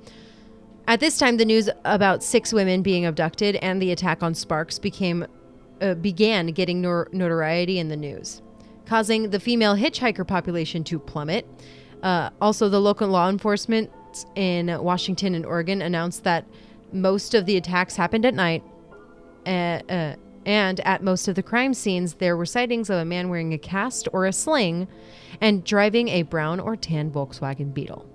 At 0.87 0.99
this 0.99 1.17
time, 1.17 1.37
the 1.37 1.45
news 1.45 1.69
about 1.85 2.21
six 2.21 2.51
women 2.51 2.81
being 2.81 3.05
abducted 3.05 3.55
and 3.57 3.81
the 3.81 3.91
attack 3.91 4.21
on 4.21 4.33
Sparks 4.33 4.79
became 4.79 5.25
uh, 5.81 5.93
began 5.93 6.47
getting 6.47 6.81
nor- 6.81 7.07
notoriety 7.13 7.79
in 7.79 7.87
the 7.87 7.97
news, 7.97 8.41
causing 8.89 9.29
the 9.29 9.39
female 9.39 9.75
hitchhiker 9.75 10.27
population 10.27 10.83
to 10.83 10.97
plummet. 10.97 11.45
Uh, 12.01 12.31
also, 12.41 12.67
the 12.69 12.81
local 12.81 13.07
law 13.07 13.29
enforcement 13.29 13.91
in 14.35 14.75
Washington 14.81 15.35
and 15.35 15.45
Oregon 15.45 15.81
announced 15.83 16.23
that 16.23 16.45
most 16.91 17.35
of 17.35 17.45
the 17.45 17.55
attacks 17.55 17.95
happened 17.95 18.25
at 18.25 18.33
night, 18.33 18.63
uh, 19.45 19.49
uh, 19.89 20.15
and 20.45 20.79
at 20.79 21.03
most 21.03 21.27
of 21.27 21.35
the 21.35 21.43
crime 21.43 21.75
scenes, 21.75 22.15
there 22.15 22.35
were 22.35 22.47
sightings 22.47 22.89
of 22.89 22.97
a 22.97 23.05
man 23.05 23.29
wearing 23.29 23.53
a 23.53 23.59
cast 23.59 24.07
or 24.11 24.25
a 24.25 24.33
sling 24.33 24.87
and 25.39 25.63
driving 25.63 26.07
a 26.07 26.23
brown 26.23 26.59
or 26.59 26.75
tan 26.75 27.11
Volkswagen 27.11 27.71
Beetle. 27.71 28.09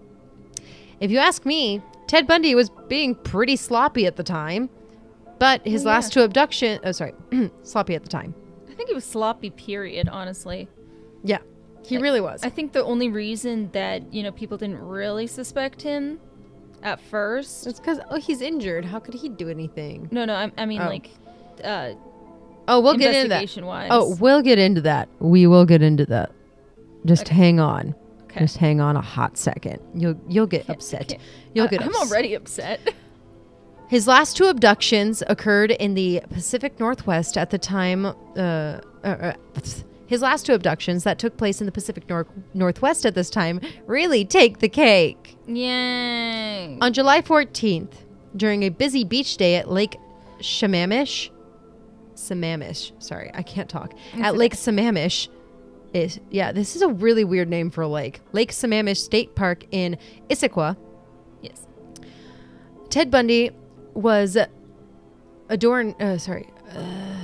If 0.99 1.13
you 1.13 1.19
ask 1.19 1.47
me, 1.47 1.81
Ted 2.09 2.27
Bundy 2.27 2.55
was 2.57 2.71
being 2.89 3.15
pretty 3.15 3.55
sloppy 3.55 4.07
at 4.07 4.17
the 4.17 4.25
time, 4.25 4.69
but 5.39 5.65
his 5.65 5.83
Oh, 5.85 5.89
yeah. 5.89 5.95
last 5.95 6.13
two 6.13 6.23
abduction, 6.23 6.81
oh 6.83 6.91
sorry, 6.93 7.13
sloppy 7.63 7.95
at 7.95 8.03
the 8.03 8.09
time. 8.09 8.35
I 8.75 8.77
think 8.77 8.91
it 8.91 8.95
was 8.95 9.05
sloppy. 9.05 9.51
Period. 9.51 10.09
Honestly, 10.09 10.69
Yeah, 11.23 11.39
he 11.85 11.97
really 11.99 12.21
was. 12.21 12.43
I 12.43 12.51
think 12.51 12.73
the 12.73 12.83
only 12.85 13.09
reason 13.09 13.71
that 13.73 14.13
you 14.13 14.23
know 14.25 14.33
people 14.33 14.59
didn't 14.59 14.81
really 14.83 15.29
suspect 15.29 15.81
him 15.83 16.19
at 16.83 17.01
first. 17.01 17.67
it's 17.69 17.79
because 17.79 18.01
oh 18.11 18.17
he's 18.19 18.41
injured. 18.41 18.85
How 18.85 18.99
could 18.99 19.15
he 19.15 19.29
do 19.29 19.49
anything? 19.49 20.09
No, 20.11 20.25
no. 20.25 20.35
I, 20.35 20.51
I 20.59 20.67
mean, 20.67 20.83
Oh. 20.83 20.87
like, 20.89 21.11
uh, 21.63 21.93
Oh, 22.67 22.81
we'll 22.81 22.97
get 22.97 23.15
into 23.15 23.29
that. 23.29 23.63
wise. 23.65 23.89
Oh, 23.93 24.17
we'll 24.19 24.43
get 24.43 24.59
into 24.59 24.81
that. 24.81 25.09
We 25.21 25.47
will 25.47 25.67
get 25.67 25.83
into 25.83 26.05
that. 26.07 26.33
Just 27.05 27.27
Okay. 27.27 27.35
hang 27.37 27.61
on. 27.61 27.95
okay. 28.25 28.41
Just 28.41 28.57
hang 28.57 28.81
on 28.81 28.97
a 28.97 29.01
hot 29.03 29.37
second. 29.39 29.81
You'll 29.95 30.17
you'll 30.29 30.47
get 30.49 30.69
upset. 30.69 31.15
You'll 31.55 31.69
get 31.69 31.83
I'm 31.83 31.89
upset. 31.91 32.09
already 32.11 32.35
upset. 32.35 32.81
His 33.95 34.09
last 34.09 34.37
two 34.37 34.47
abductions 34.47 35.23
occurred 35.29 35.71
in 35.71 35.95
the 35.95 36.21
Pacific 36.29 36.81
Northwest 36.81 37.39
at 37.39 37.51
the 37.51 37.59
time. 37.59 38.07
Uh, 38.07 38.11
uh, 38.35 38.81
uh, 39.05 39.33
his 40.09 40.21
last 40.21 40.47
two 40.47 40.53
abductions 40.53 41.05
that 41.05 41.21
took 41.21 41.37
place 41.37 41.61
in 41.61 41.67
the 41.67 41.71
Pacific 41.71 42.09
Nor- 42.09 42.27
Northwest 42.55 43.07
at 43.07 43.15
this 43.15 43.31
time 43.31 43.61
really 43.87 44.25
take 44.25 44.59
the 44.59 44.69
cake. 44.69 45.37
Yay! 45.47 46.77
On 46.81 46.93
July 46.93 47.23
14th, 47.23 47.93
during 48.35 48.65
a 48.65 48.69
busy 48.69 49.05
beach 49.05 49.37
day 49.37 49.55
at 49.55 49.71
Lake 49.71 49.97
Sammamish, 50.41 51.31
Sammamish, 52.17 53.01
sorry, 53.01 53.31
I 53.33 53.45
can't 53.45 53.71
talk. 53.71 53.95
At. 54.15 54.37
Lake 54.37 54.55
Sammamish, 54.55 55.29
is 55.93 56.19
yeah, 56.33 56.51
this 56.51 56.75
is 56.75 56.83
a 56.83 56.89
really 56.89 57.23
weird 57.23 57.49
name 57.49 57.71
for 57.71 57.83
a 57.83 57.89
lake. 57.89 58.23
Lake 58.33 58.51
Sammamish 58.51 58.97
State 58.97 59.37
Park 59.37 59.67
in 59.71 59.99
Issaquah. 60.29 60.77
yes. 61.43 61.65
Ted 62.91 63.13
Bundy 63.13 63.53
was 63.95 64.37
adorn. 65.49 65.95
Uh, 66.01 66.19
sorry, 66.19 66.49
uh, 66.71 67.15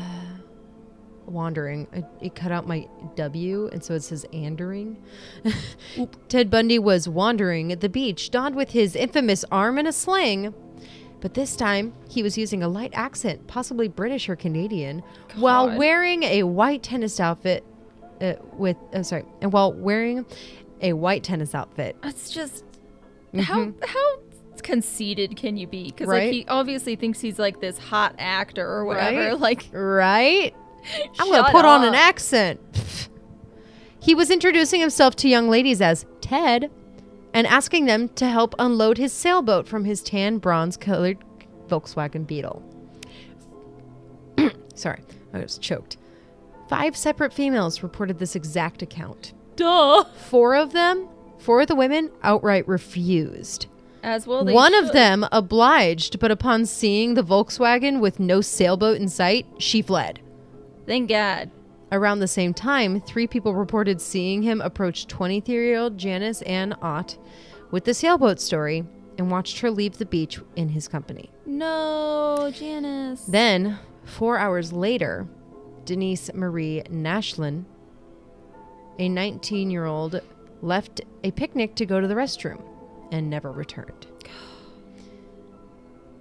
wandering. 1.27 1.87
It 2.21 2.35
cut 2.35 2.53
out 2.53 2.67
my 2.67 2.87
W, 3.17 3.69
and 3.73 3.83
so 3.83 3.95
it 3.95 4.03
says 4.03 4.27
andering. 4.33 4.97
Ted 6.29 6.51
Bundy 6.51 6.79
was 6.79 7.09
wandering 7.09 7.73
at 7.73 7.81
the 7.81 7.89
beach, 7.89 8.31
donned 8.31 8.55
with 8.55 8.71
his 8.71 8.97
infamous 8.97 9.45
arm 9.51 9.79
in 9.79 9.87
a 9.87 9.93
sling. 9.93 10.55
But 11.21 11.35
this 11.35 11.55
time, 11.55 11.93
he 12.09 12.23
was 12.23 12.39
using 12.39 12.63
a 12.63 12.69
light 12.69 12.93
accent, 12.95 13.47
possibly 13.47 13.89
British 13.89 14.29
or 14.29 14.37
Canadian, 14.37 15.03
while 15.35 15.77
wearing 15.77 16.23
a 16.23 16.45
white 16.45 16.83
tennis 16.83 17.21
outfit. 17.21 17.65
Uh, 18.21 18.35
with 18.53 18.77
uh, 18.93 19.03
sorry, 19.03 19.25
and 19.41 19.53
while 19.53 19.73
wearing 19.73 20.27
a 20.83 20.93
white 20.93 21.23
tennis 21.23 21.55
outfit. 21.55 21.97
It's 22.03 22.31
just 22.31 22.65
how 23.39 23.73
how 23.87 24.19
conceited 24.61 25.37
can 25.37 25.57
you 25.57 25.67
be? 25.67 25.85
Because. 25.87 26.09
Right? 26.09 26.25
like 26.25 26.33
he 26.33 26.47
obviously 26.49 26.97
thinks 26.97 27.21
he's 27.21 27.39
like 27.39 27.61
this 27.61 27.79
hot 27.79 28.15
actor 28.19 28.67
or 28.67 28.85
whatever. 28.85 29.31
Right? 29.31 29.39
Like 29.39 29.67
Right? 29.73 30.55
I'm 31.19 31.29
going 31.29 31.43
to 31.43 31.45
shut 31.45 31.53
put 31.53 31.65
on 31.65 31.85
an 31.85 31.95
accent. 31.95 32.61
he 34.01 34.15
was 34.15 34.31
introducing 34.31 34.81
himself 34.81 35.15
to 35.17 35.29
young 35.29 35.49
ladies 35.49 35.81
as 35.81 36.07
Ted 36.21 36.71
and 37.33 37.47
asking 37.47 37.85
them 37.85 38.09
to 38.11 38.27
help 38.27 38.55
unload 38.59 38.99
his 38.99 39.13
sailboat 39.13 39.69
from 39.69 39.85
his 39.85 40.03
tan 40.03 40.39
bronze 40.39 40.77
colored 40.77 41.19
Volkswagen 41.69 42.27
Beetle. 42.27 42.63
Sorry, 44.75 45.01
I 45.33 45.39
was 45.39 45.59
choked. 45.59 45.97
Five 46.69 46.97
separate 46.97 47.33
females 47.33 47.83
reported 47.83 48.19
this 48.19 48.37
exact 48.37 48.83
account. 48.83 49.33
Duh. 49.57 50.05
Four 50.05 50.57
of 50.57 50.73
them, 50.73 51.09
four 51.39 51.61
of 51.61 51.67
the 51.67 51.75
women 51.75 52.11
outright 52.23 52.67
refused. 52.67 53.67
As 54.03 54.27
well. 54.27 54.45
One 54.45 54.75
of 54.75 54.93
them 54.93 55.27
obliged, 55.31 56.19
but 56.19 56.31
upon 56.31 56.67
seeing 56.67 57.15
the 57.15 57.23
Volkswagen 57.23 58.01
with 58.01 58.19
no 58.19 58.41
sailboat 58.41 58.99
in 58.99 59.09
sight, 59.09 59.47
she 59.59 59.83
fled. 59.83 60.21
Thank 60.87 61.09
God. 61.09 61.51
Around 61.93 62.21
the 62.21 62.29
same 62.29 62.55
time, 62.55 63.01
three 63.01 63.27
people 63.27 63.55
reported 63.55 64.01
seeing 64.01 64.43
him 64.43 64.61
approach 64.61 65.07
23 65.07 65.55
year 65.55 65.79
old 65.79 65.99
Janice 65.99 66.41
Ann 66.43 66.75
Ott 66.81 67.19
with 67.71 67.85
the 67.85 67.95
sailboat 67.95 68.41
story 68.41 68.85
and 69.19 69.31
watched 69.31 69.61
her 69.61 69.71
leave 69.71 69.99
the 69.99 70.07
beach 70.07 70.41
in 70.57 70.71
his 70.71 70.89
company. 70.89 71.31
No, 71.45 72.51
Janice. 72.55 73.25
Then, 73.27 73.79
four 74.05 74.39
hours 74.39 74.73
later, 74.73 75.27
Denise 75.85 76.33
Marie 76.33 76.83
Naslund, 76.91 77.65
a 78.99 79.09
19 79.09 79.71
year 79.71 79.85
old, 79.85 80.21
left 80.63 81.01
a 81.25 81.31
picnic 81.33 81.75
to 81.75 81.87
go 81.87 82.01
to 82.01 82.07
the 82.07 82.15
restroom. 82.15 82.63
And 83.11 83.29
never 83.31 83.51
returned. 83.51 84.07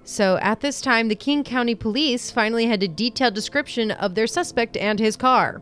So 0.04 0.40
at 0.42 0.62
this 0.62 0.82
time, 0.82 1.08
the 1.08 1.16
King 1.16 1.44
County 1.44 1.76
Police 1.76 2.32
finally 2.32 2.66
had 2.66 2.82
a 2.82 2.88
detailed 2.88 3.36
description 3.36 3.92
of 3.92 4.16
their 4.16 4.26
suspect 4.26 4.76
and 4.76 4.98
his 4.98 5.16
car 5.16 5.62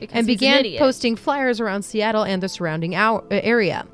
Because 0.00 0.16
and 0.16 0.28
he's 0.28 0.40
an 0.40 0.62
began 0.62 0.78
posting 0.78 1.14
flyers 1.14 1.60
around 1.60 1.82
Seattle 1.82 2.22
and 2.22 2.42
the 2.42 2.48
surrounding 2.48 2.94
ou- 2.94 2.96
uh, 3.18 3.24
area. 3.30 3.86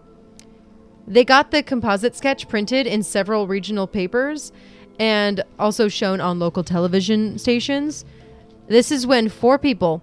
They 1.09 1.25
got 1.25 1.51
the 1.51 1.65
composite 1.65 2.15
sketch 2.15 2.49
printed 2.49 2.87
in 2.87 3.03
several 3.03 3.49
regional 3.49 3.89
papers 3.89 4.53
and 5.01 5.43
also 5.59 5.89
shown 5.89 6.21
on 6.21 6.39
local 6.39 6.63
television 6.63 7.37
stations. 7.39 8.05
This 8.69 8.93
is 8.93 9.05
when 9.05 9.29
four 9.29 9.59
people, 9.59 10.03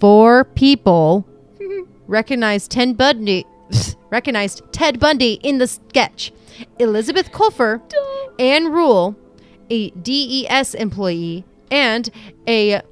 four 0.00 0.44
people, 0.44 1.26
recognized 2.06 2.70
Ted 2.70 2.96
Bundy, 2.96 3.44
recognized 4.10 4.62
Ted 4.72 4.98
Bundy 4.98 5.34
in 5.42 5.58
the 5.58 5.66
sketch. 5.66 6.32
Elizabeth 6.78 7.32
Kloepfer, 7.32 7.80
Ann 8.38 8.72
Rule, 8.72 9.16
a 9.70 9.90
DES 9.90 10.74
employee, 10.74 11.44
and 11.70 12.10
a 12.46 12.82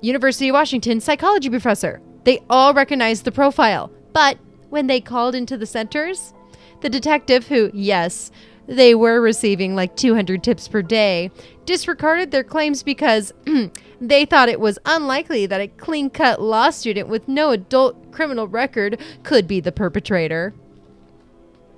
University 0.00 0.48
of 0.48 0.54
Washington 0.54 1.00
psychology 1.00 1.50
professor. 1.50 2.00
They 2.24 2.40
all 2.48 2.74
recognized 2.74 3.24
the 3.24 3.32
profile. 3.32 3.90
But 4.12 4.38
when 4.70 4.86
they 4.86 5.00
called 5.00 5.34
into 5.34 5.56
the 5.56 5.66
centers, 5.66 6.32
the 6.80 6.88
detective, 6.88 7.46
who, 7.46 7.70
yes, 7.72 8.30
they 8.66 8.94
were 8.94 9.20
receiving 9.20 9.74
like 9.74 9.96
200 9.96 10.42
tips 10.42 10.68
per 10.68 10.82
day, 10.82 11.30
disregarded 11.66 12.30
their 12.30 12.44
claims 12.44 12.82
because 12.82 13.32
they 14.00 14.24
thought 14.24 14.48
it 14.48 14.60
was 14.60 14.78
unlikely 14.86 15.46
that 15.46 15.60
a 15.60 15.68
clean 15.68 16.10
cut 16.10 16.40
law 16.40 16.70
student 16.70 17.08
with 17.08 17.26
no 17.28 17.50
adult 17.50 18.12
criminal 18.12 18.46
record 18.48 19.00
could 19.22 19.46
be 19.48 19.60
the 19.60 19.72
perpetrator. 19.72 20.54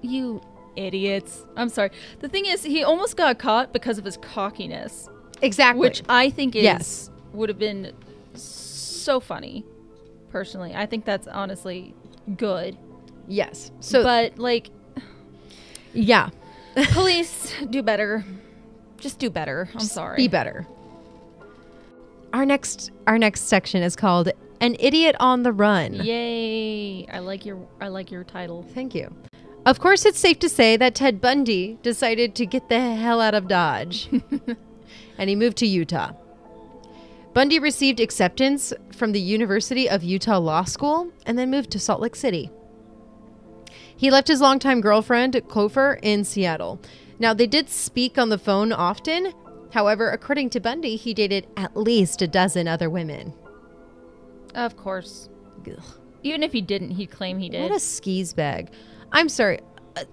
You 0.02 0.40
idiots. 0.76 1.44
I'm 1.56 1.68
sorry. 1.68 1.90
The 2.20 2.28
thing 2.28 2.46
is, 2.46 2.62
he 2.64 2.82
almost 2.82 3.16
got 3.16 3.38
caught 3.38 3.72
because 3.72 3.96
of 3.98 4.04
his 4.04 4.16
cockiness, 4.18 5.08
Exactly. 5.40 5.80
which 5.80 6.02
I 6.08 6.30
think 6.30 6.54
is 6.56 6.64
Yes. 6.64 7.10
would 7.32 7.48
have 7.48 7.58
been 7.58 7.92
so 8.34 9.20
funny. 9.20 9.64
Personally, 10.30 10.74
I 10.74 10.86
think 10.86 11.04
that's 11.04 11.28
honestly 11.28 11.94
good. 12.36 12.76
yes. 13.28 13.70
So, 13.80 14.02
but 14.02 14.38
like, 14.38 14.70
yeah, 15.94 16.30
police 16.92 17.54
do 17.70 17.82
better. 17.82 18.24
Just 18.98 19.18
do 19.18 19.30
better. 19.30 19.68
I'm 19.74 19.80
sorry. 19.80 20.16
be 20.16 20.28
better. 20.28 20.66
Our 22.32 22.44
next 22.44 22.90
our 23.06 23.18
next 23.18 23.42
section 23.42 23.82
is 23.82 23.94
called 23.94 24.30
An 24.60 24.76
Idiot 24.80 25.14
on 25.20 25.42
the 25.42 25.52
Run. 25.52 25.94
Yay! 25.94 27.06
I 27.06 27.18
like 27.20 27.46
your 27.46 27.58
I 27.80 27.88
like 27.88 28.10
your 28.10 28.24
title. 28.24 28.64
Thank 28.74 28.94
you. 28.94 29.14
Of 29.66 29.80
course, 29.80 30.04
it's 30.04 30.18
safe 30.18 30.38
to 30.40 30.48
say 30.48 30.76
that 30.76 30.94
Ted 30.94 31.20
Bundy 31.20 31.78
decided 31.82 32.34
to 32.34 32.44
get 32.44 32.68
the 32.68 32.80
hell 32.80 33.20
out 33.20 33.34
of 33.34 33.48
Dodge 33.48 34.10
and 35.18 35.30
he 35.30 35.36
moved 35.36 35.56
to 35.58 35.66
Utah. 35.66 36.12
Bundy 37.32 37.58
received 37.58 37.98
acceptance 37.98 38.72
from 38.92 39.12
the 39.12 39.20
University 39.20 39.88
of 39.88 40.04
Utah 40.04 40.38
Law 40.38 40.64
School 40.64 41.10
and 41.26 41.38
then 41.38 41.50
moved 41.50 41.70
to 41.72 41.78
Salt 41.78 42.00
Lake 42.00 42.14
City. 42.14 42.50
He 43.96 44.10
left 44.10 44.28
his 44.28 44.40
longtime 44.40 44.80
girlfriend, 44.80 45.34
Kloepfer, 45.48 45.98
in 46.02 46.24
Seattle. 46.24 46.80
Now, 47.18 47.32
they 47.32 47.46
did 47.46 47.68
speak 47.70 48.18
on 48.18 48.28
the 48.28 48.38
phone 48.38 48.72
often. 48.72 49.32
However, 49.72 50.10
according 50.10 50.50
to 50.50 50.60
Bundy, 50.60 50.96
he 50.96 51.14
dated 51.14 51.46
at 51.56 51.76
least 51.76 52.22
a 52.22 52.28
dozen 52.28 52.68
other 52.68 52.90
women. 52.90 53.32
Of 54.54 54.76
course. 54.76 55.28
Ugh. 55.66 55.82
Even 56.22 56.42
if 56.42 56.52
he 56.52 56.60
didn't, 56.60 56.92
he'd 56.92 57.10
claim 57.10 57.38
he 57.38 57.48
did. 57.48 57.62
What 57.62 57.72
a 57.76 57.80
skis 57.80 58.32
bag. 58.32 58.70
I'm 59.12 59.28
sorry. 59.28 59.60
Uh, 59.96 60.04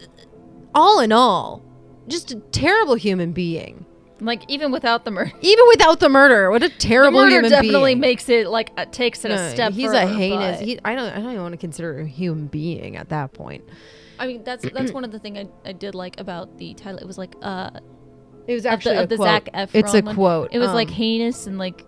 All 0.75 0.99
in 0.99 1.11
all, 1.11 1.63
just 2.07 2.31
a 2.31 2.35
terrible 2.35 2.95
human 2.95 3.31
being. 3.31 3.85
Like 4.23 4.43
even 4.47 4.71
without 4.71 5.03
the 5.03 5.09
murder. 5.11 5.31
Even 5.41 5.65
without 5.69 5.99
the 5.99 6.07
murder, 6.07 6.51
what 6.51 6.61
a 6.61 6.69
terrible 6.69 7.19
The 7.19 7.25
murder 7.25 7.35
human 7.37 7.49
definitely 7.51 7.91
being. 7.95 7.99
makes 8.01 8.29
it 8.29 8.47
like 8.47 8.71
uh, 8.77 8.85
takes 8.85 9.25
it 9.25 9.31
a 9.31 9.49
step. 9.49 9.73
he's 9.73 9.87
further, 9.87 9.97
a 10.03 10.05
heinous. 10.07 10.59
He, 10.59 10.79
I 10.85 10.93
don't. 10.95 11.09
I 11.11 11.15
don't 11.15 11.31
even 11.31 11.41
want 11.41 11.53
to 11.53 11.57
consider 11.57 11.99
a 12.01 12.05
human 12.05 12.45
being 12.45 12.97
at 12.97 13.09
that 13.09 13.33
point. 13.33 13.63
I 14.19 14.27
mean, 14.27 14.43
that's 14.43 14.63
that's 14.71 14.91
one 14.91 15.03
of 15.03 15.11
the 15.11 15.17
things 15.17 15.39
I, 15.65 15.69
I 15.69 15.71
did 15.73 15.95
like 15.95 16.19
about 16.19 16.59
the 16.59 16.75
title. 16.75 16.99
It 16.99 17.07
was 17.07 17.17
like 17.17 17.33
uh 17.41 17.71
It 18.47 18.53
was 18.53 18.67
actually 18.67 18.97
of 18.97 19.09
the 19.09 19.15
quote. 19.15 19.27
Zac 19.27 19.45
Efron. 19.55 19.69
It's 19.73 19.93
a 19.95 20.01
one. 20.01 20.13
quote. 20.15 20.49
It 20.53 20.59
was 20.59 20.71
like 20.71 20.89
Um, 20.89 20.93
heinous 20.93 21.47
and 21.47 21.57
like 21.57 21.83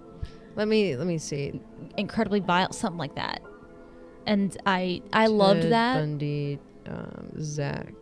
let 0.55 0.67
me 0.67 0.95
let 0.95 1.05
me 1.05 1.19
see. 1.19 1.61
incredibly 1.97 2.39
vile, 2.39 2.73
something 2.73 2.97
like 2.97 3.13
that. 3.15 3.41
And 4.25 4.57
I 4.65 5.03
I 5.13 5.27
loved 5.27 5.69
that. 5.69 5.99
Bundy, 5.99 6.57
um, 6.88 7.29
Zac. 7.39 7.93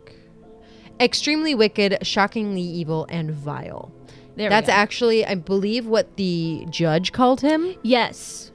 Extremely 1.00 1.54
wicked, 1.54 1.98
shockingly 2.06 2.62
evil, 2.62 3.06
and 3.10 3.30
vile. 3.30 3.92
There 4.36 4.48
That's 4.48 4.68
actually, 4.68 5.24
I 5.26 5.34
believe, 5.34 5.86
what 5.86 6.16
the 6.16 6.66
judge 6.70 7.12
called 7.12 7.40
him. 7.40 7.74
yes. 7.82 8.50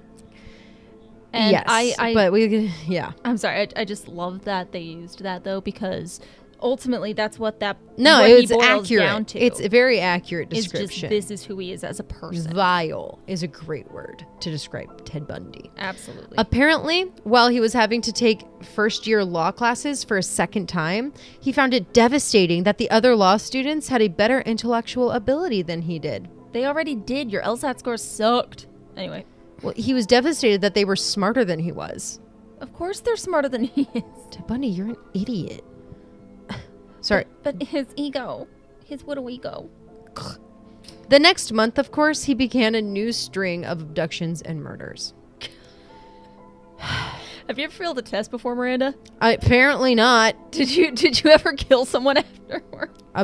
And 1.33 1.51
yes, 1.51 1.65
I, 1.67 1.93
I 1.99 2.13
but 2.13 2.31
we, 2.31 2.47
yeah, 2.87 3.11
I'm 3.23 3.37
sorry. 3.37 3.59
I, 3.61 3.67
I 3.75 3.85
just 3.85 4.07
love 4.07 4.45
that 4.45 4.71
they 4.71 4.79
used 4.79 5.21
that 5.21 5.43
though 5.43 5.61
because 5.61 6.19
ultimately 6.61 7.13
that's 7.13 7.37
what 7.39 7.59
that 7.59 7.77
no, 7.97 8.21
what 8.21 8.29
it 8.29 8.41
he 8.41 8.47
boils 8.47 8.63
accurate. 8.63 9.03
Down 9.05 9.25
to. 9.25 9.39
It's 9.39 9.59
a 9.59 9.69
very 9.69 9.99
accurate 9.99 10.49
It's 10.51 10.61
just 10.63 10.71
description. 10.73 11.09
this 11.09 11.31
is 11.31 11.43
who 11.43 11.57
he 11.59 11.71
is 11.71 11.83
as 11.83 11.99
a 11.99 12.03
person. 12.03 12.53
Vile 12.53 13.19
is 13.27 13.43
a 13.43 13.47
great 13.47 13.89
word 13.91 14.25
to 14.41 14.49
describe 14.51 15.05
Ted 15.05 15.27
Bundy. 15.27 15.71
Absolutely. 15.77 16.35
Apparently, 16.37 17.03
while 17.23 17.49
he 17.49 17.59
was 17.59 17.73
having 17.73 18.01
to 18.01 18.11
take 18.11 18.43
first 18.75 19.07
year 19.07 19.23
law 19.23 19.51
classes 19.51 20.03
for 20.03 20.17
a 20.17 20.23
second 20.23 20.67
time, 20.67 21.13
he 21.39 21.51
found 21.51 21.73
it 21.73 21.93
devastating 21.93 22.63
that 22.63 22.77
the 22.77 22.89
other 22.89 23.15
law 23.15 23.37
students 23.37 23.87
had 23.89 24.01
a 24.01 24.07
better 24.07 24.41
intellectual 24.41 25.11
ability 25.11 25.61
than 25.61 25.81
he 25.83 25.99
did. 25.99 26.27
they 26.53 26.65
already 26.65 26.95
did. 26.95 27.31
Your 27.31 27.41
LSAT 27.43 27.79
score 27.79 27.97
sucked. 27.97 28.67
Anyway, 28.95 29.25
Well, 29.61 29.73
he 29.75 29.93
was 29.93 30.05
devastated 30.07 30.61
that 30.61 30.73
they 30.73 30.85
were 30.85 30.95
smarter 30.95 31.45
than 31.45 31.59
he 31.59 31.71
was. 31.71 32.19
of 32.61 32.73
course 32.73 32.99
they're 32.99 33.15
smarter 33.15 33.47
than 33.49 33.63
he 33.65 33.87
is. 33.93 34.03
Ted 34.31 34.47
Bundy, 34.47 34.67
you're 34.67 34.87
an 34.87 34.97
idiot. 35.13 35.63
Sorry. 37.07 37.23
But 37.41 37.63
his 37.63 37.87
ego, 37.95 38.49
his 38.83 39.01
little 39.03 39.29
ego. 39.29 39.69
The 41.07 41.19
next 41.19 41.53
month, 41.53 41.79
of 41.79 41.89
course, 41.89 42.25
he 42.25 42.33
began 42.33 42.75
a 42.75 42.81
new 42.81 43.13
string 43.13 43.63
of 43.63 43.79
abductions 43.79 44.41
and 44.41 44.61
murders. 44.61 45.13
Have 46.77 47.57
you 47.57 47.63
ever 47.63 47.71
failed 47.71 47.97
a 47.97 48.01
test 48.01 48.29
before, 48.29 48.55
Miranda? 48.55 48.93
Uh, 49.21 49.37
apparently 49.41 49.95
not. 49.95 50.51
Did 50.51 50.69
you 50.69 50.91
did 50.91 51.23
you 51.23 51.29
ever 51.29 51.53
kill 51.53 51.85
someone 51.85 52.17
afterward? 52.49 52.91
Uh, 53.15 53.23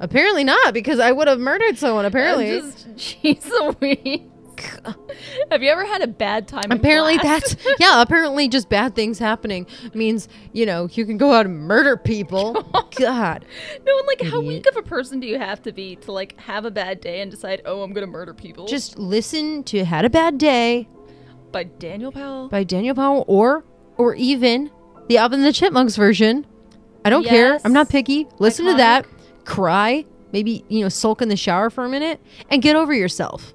apparently 0.00 0.42
not, 0.42 0.74
because 0.74 0.98
I 0.98 1.12
would 1.12 1.28
have 1.28 1.38
murdered 1.38 1.78
someone. 1.78 2.06
Apparently, 2.06 2.62
just, 2.62 2.98
she's 2.98 3.44
so 3.44 3.76
weak. 3.80 4.28
Have 5.50 5.62
you 5.62 5.70
ever 5.70 5.84
had 5.84 6.02
a 6.02 6.06
bad 6.06 6.48
time? 6.48 6.70
apparently 6.70 7.16
that's 7.18 7.56
yeah. 7.78 8.02
Apparently, 8.02 8.48
just 8.48 8.68
bad 8.68 8.94
things 8.94 9.18
happening 9.18 9.66
means 9.94 10.28
you 10.52 10.66
know 10.66 10.88
you 10.92 11.06
can 11.06 11.16
go 11.16 11.32
out 11.32 11.46
and 11.46 11.56
murder 11.58 11.96
people. 11.96 12.52
God, 12.96 13.44
no. 13.86 13.98
And 13.98 14.06
like, 14.06 14.22
how 14.22 14.40
weak 14.40 14.66
of 14.66 14.76
a 14.76 14.82
person 14.82 15.20
do 15.20 15.26
you 15.26 15.38
have 15.38 15.62
to 15.62 15.72
be 15.72 15.96
to 15.96 16.12
like 16.12 16.38
have 16.40 16.64
a 16.64 16.70
bad 16.70 17.00
day 17.00 17.20
and 17.20 17.30
decide, 17.30 17.62
oh, 17.64 17.82
I'm 17.82 17.92
gonna 17.92 18.06
murder 18.06 18.34
people? 18.34 18.66
just 18.66 18.98
listen 18.98 19.62
to 19.64 19.84
"Had 19.84 20.04
a 20.04 20.10
Bad 20.10 20.38
Day" 20.38 20.88
by 21.52 21.64
Daniel 21.64 22.12
Powter. 22.12 22.50
by 22.50 22.64
Daniel 22.64 22.94
Powter, 22.94 23.24
or 23.26 23.64
or 23.96 24.14
even 24.16 24.70
the 25.08 25.18
Alvin 25.18 25.40
and 25.40 25.46
the 25.46 25.52
Chipmunks 25.52 25.96
version. 25.96 26.46
I 27.04 27.10
don't 27.10 27.24
care. 27.24 27.60
I'm 27.64 27.72
not 27.72 27.88
picky. 27.90 28.26
Listen 28.38 28.64
to 28.66 28.74
that. 28.74 29.06
Cry. 29.44 30.06
Maybe 30.32 30.64
you 30.68 30.82
know 30.82 30.88
sulk 30.88 31.22
in 31.22 31.28
the 31.28 31.36
shower 31.36 31.70
for 31.70 31.84
a 31.84 31.88
minute 31.88 32.20
and 32.50 32.60
get 32.60 32.74
over 32.74 32.92
yourself. 32.92 33.53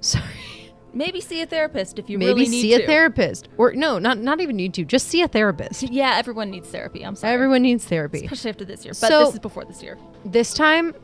Sorry. 0.00 0.24
Maybe 0.92 1.20
see 1.20 1.40
a 1.40 1.46
therapist 1.46 2.00
if 2.00 2.10
you 2.10 2.18
Maybe 2.18 2.32
really 2.32 2.48
need 2.48 2.62
see 2.62 2.74
a 2.74 2.84
therapist, 2.84 3.48
or 3.56 3.72
no, 3.74 4.00
not 4.00 4.18
not 4.18 4.40
even 4.40 4.56
need 4.56 4.74
to. 4.74 4.84
Just 4.84 5.06
see 5.06 5.22
a 5.22 5.28
therapist. 5.28 5.82
Yeah, 5.90 6.16
everyone 6.16 6.50
needs 6.50 6.68
therapy. 6.68 7.04
I'm 7.04 7.14
sorry. 7.14 7.32
Everyone 7.32 7.62
needs 7.62 7.84
therapy. 7.84 8.24
especially 8.24 8.50
after 8.50 8.64
this 8.64 8.84
year. 8.84 8.92
But 9.00 9.08
So- 9.08 9.24
this 9.26 9.34
is 9.34 9.40
before 9.40 9.64
this 9.64 9.82
year. 9.84 9.96
This 10.24 10.52
time, 10.52 10.94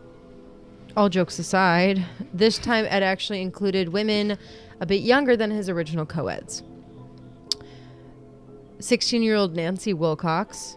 all 0.96 1.08
jokes 1.08 1.38
aside, 1.38 2.04
this 2.34 2.58
time 2.58 2.84
Ed 2.88 3.04
actually 3.04 3.42
included 3.42 3.90
women 3.90 4.36
a 4.80 4.86
bit 4.86 5.02
younger 5.02 5.36
than 5.36 5.50
his 5.52 5.68
original 5.68 6.04
co-eds. 6.04 6.62
16-year-old 8.78 9.54
Nancy 9.56 9.94
Wilcox, 9.94 10.76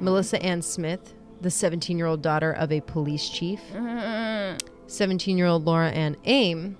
Melissa 0.00 0.40
Ann 0.42 0.62
Smith, 0.62 1.14
the 1.40 1.48
17-year-old 1.48 2.22
daughter 2.22 2.52
of 2.52 2.70
a 2.70 2.80
police 2.82 3.28
chief, 3.28 3.60
17-year-old 3.72 5.64
Laura 5.64 5.90
Ann 5.90 6.16
Aime, 6.24 6.76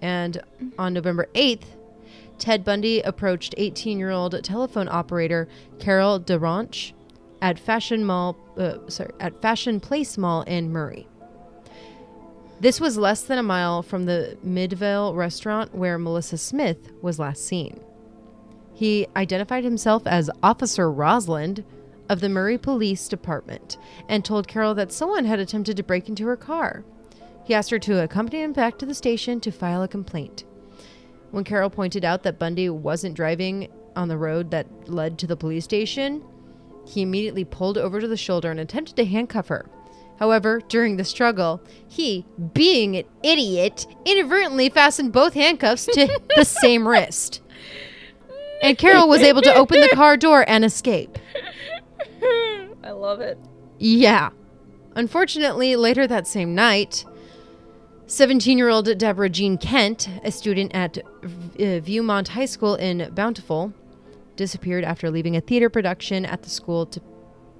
and 0.00 0.40
on 0.78 0.92
November 0.92 1.28
8th, 1.34 1.64
Ted 2.38 2.64
Bundy 2.64 3.00
approached 3.00 3.54
18-year-old 3.58 4.42
telephone 4.42 4.88
operator 4.88 5.48
Carol 5.78 6.18
DaRonch 6.18 6.92
at 7.42 7.58
Fashion 7.58 8.04
Mall, 8.04 8.36
uh, 8.56 8.78
sorry, 8.88 9.12
at 9.20 9.40
Fashion 9.42 9.80
Place 9.80 10.16
Mall 10.16 10.42
in 10.42 10.72
Murray. 10.72 11.06
This 12.60 12.80
was 12.80 12.98
less 12.98 13.22
than 13.22 13.38
a 13.38 13.42
mile 13.42 13.82
from 13.82 14.04
the 14.04 14.36
Midvale 14.42 15.14
restaurant 15.14 15.74
where 15.74 15.98
Melissa 15.98 16.36
Smith 16.38 16.90
was 17.00 17.18
last 17.18 17.46
seen. 17.46 17.80
He 18.74 19.06
identified 19.16 19.64
himself 19.64 20.06
as 20.06 20.30
Officer 20.42 20.90
Roseland, 20.90 21.64
of 22.10 22.20
the 22.20 22.28
Murray 22.28 22.58
Police 22.58 23.08
Department 23.08 23.78
and 24.08 24.24
told 24.24 24.48
Carol 24.48 24.74
that 24.74 24.92
someone 24.92 25.24
had 25.24 25.38
attempted 25.38 25.76
to 25.76 25.82
break 25.84 26.08
into 26.08 26.26
her 26.26 26.36
car. 26.36 26.84
He 27.50 27.54
asked 27.54 27.72
her 27.72 27.80
to 27.80 28.04
accompany 28.04 28.44
him 28.44 28.52
back 28.52 28.78
to 28.78 28.86
the 28.86 28.94
station 28.94 29.40
to 29.40 29.50
file 29.50 29.82
a 29.82 29.88
complaint. 29.88 30.44
When 31.32 31.42
Carol 31.42 31.68
pointed 31.68 32.04
out 32.04 32.22
that 32.22 32.38
Bundy 32.38 32.70
wasn't 32.70 33.16
driving 33.16 33.66
on 33.96 34.06
the 34.06 34.16
road 34.16 34.52
that 34.52 34.68
led 34.88 35.18
to 35.18 35.26
the 35.26 35.36
police 35.36 35.64
station, 35.64 36.24
he 36.86 37.02
immediately 37.02 37.44
pulled 37.44 37.76
over 37.76 38.00
to 38.00 38.06
the 38.06 38.16
shoulder 38.16 38.52
and 38.52 38.60
attempted 38.60 38.94
to 38.94 39.04
handcuff 39.04 39.48
her. 39.48 39.68
However, 40.20 40.60
during 40.68 40.96
the 40.96 41.02
struggle, 41.02 41.60
he, 41.88 42.24
being 42.54 42.96
an 42.96 43.06
idiot, 43.24 43.84
inadvertently 44.04 44.68
fastened 44.68 45.12
both 45.12 45.34
handcuffs 45.34 45.86
to 45.86 46.20
the 46.36 46.44
same 46.44 46.86
wrist. 46.86 47.42
And 48.62 48.78
Carol 48.78 49.08
was 49.08 49.22
able 49.22 49.42
to 49.42 49.54
open 49.56 49.80
the 49.80 49.88
car 49.88 50.16
door 50.16 50.48
and 50.48 50.64
escape. 50.64 51.18
I 52.84 52.92
love 52.92 53.20
it. 53.20 53.38
Yeah. 53.80 54.30
Unfortunately, 54.94 55.74
later 55.74 56.06
that 56.06 56.28
same 56.28 56.54
night, 56.54 57.04
17 58.10 58.58
year 58.58 58.68
old 58.68 58.98
Deborah 58.98 59.28
Jean 59.28 59.56
Kent, 59.56 60.08
a 60.24 60.32
student 60.32 60.74
at 60.74 60.98
uh, 60.98 61.02
Viewmont 61.78 62.26
High 62.26 62.46
School 62.46 62.74
in 62.74 63.08
Bountiful, 63.14 63.72
disappeared 64.34 64.82
after 64.82 65.12
leaving 65.12 65.36
a 65.36 65.40
theater 65.40 65.70
production 65.70 66.26
at 66.26 66.42
the 66.42 66.50
school 66.50 66.86
to 66.86 67.00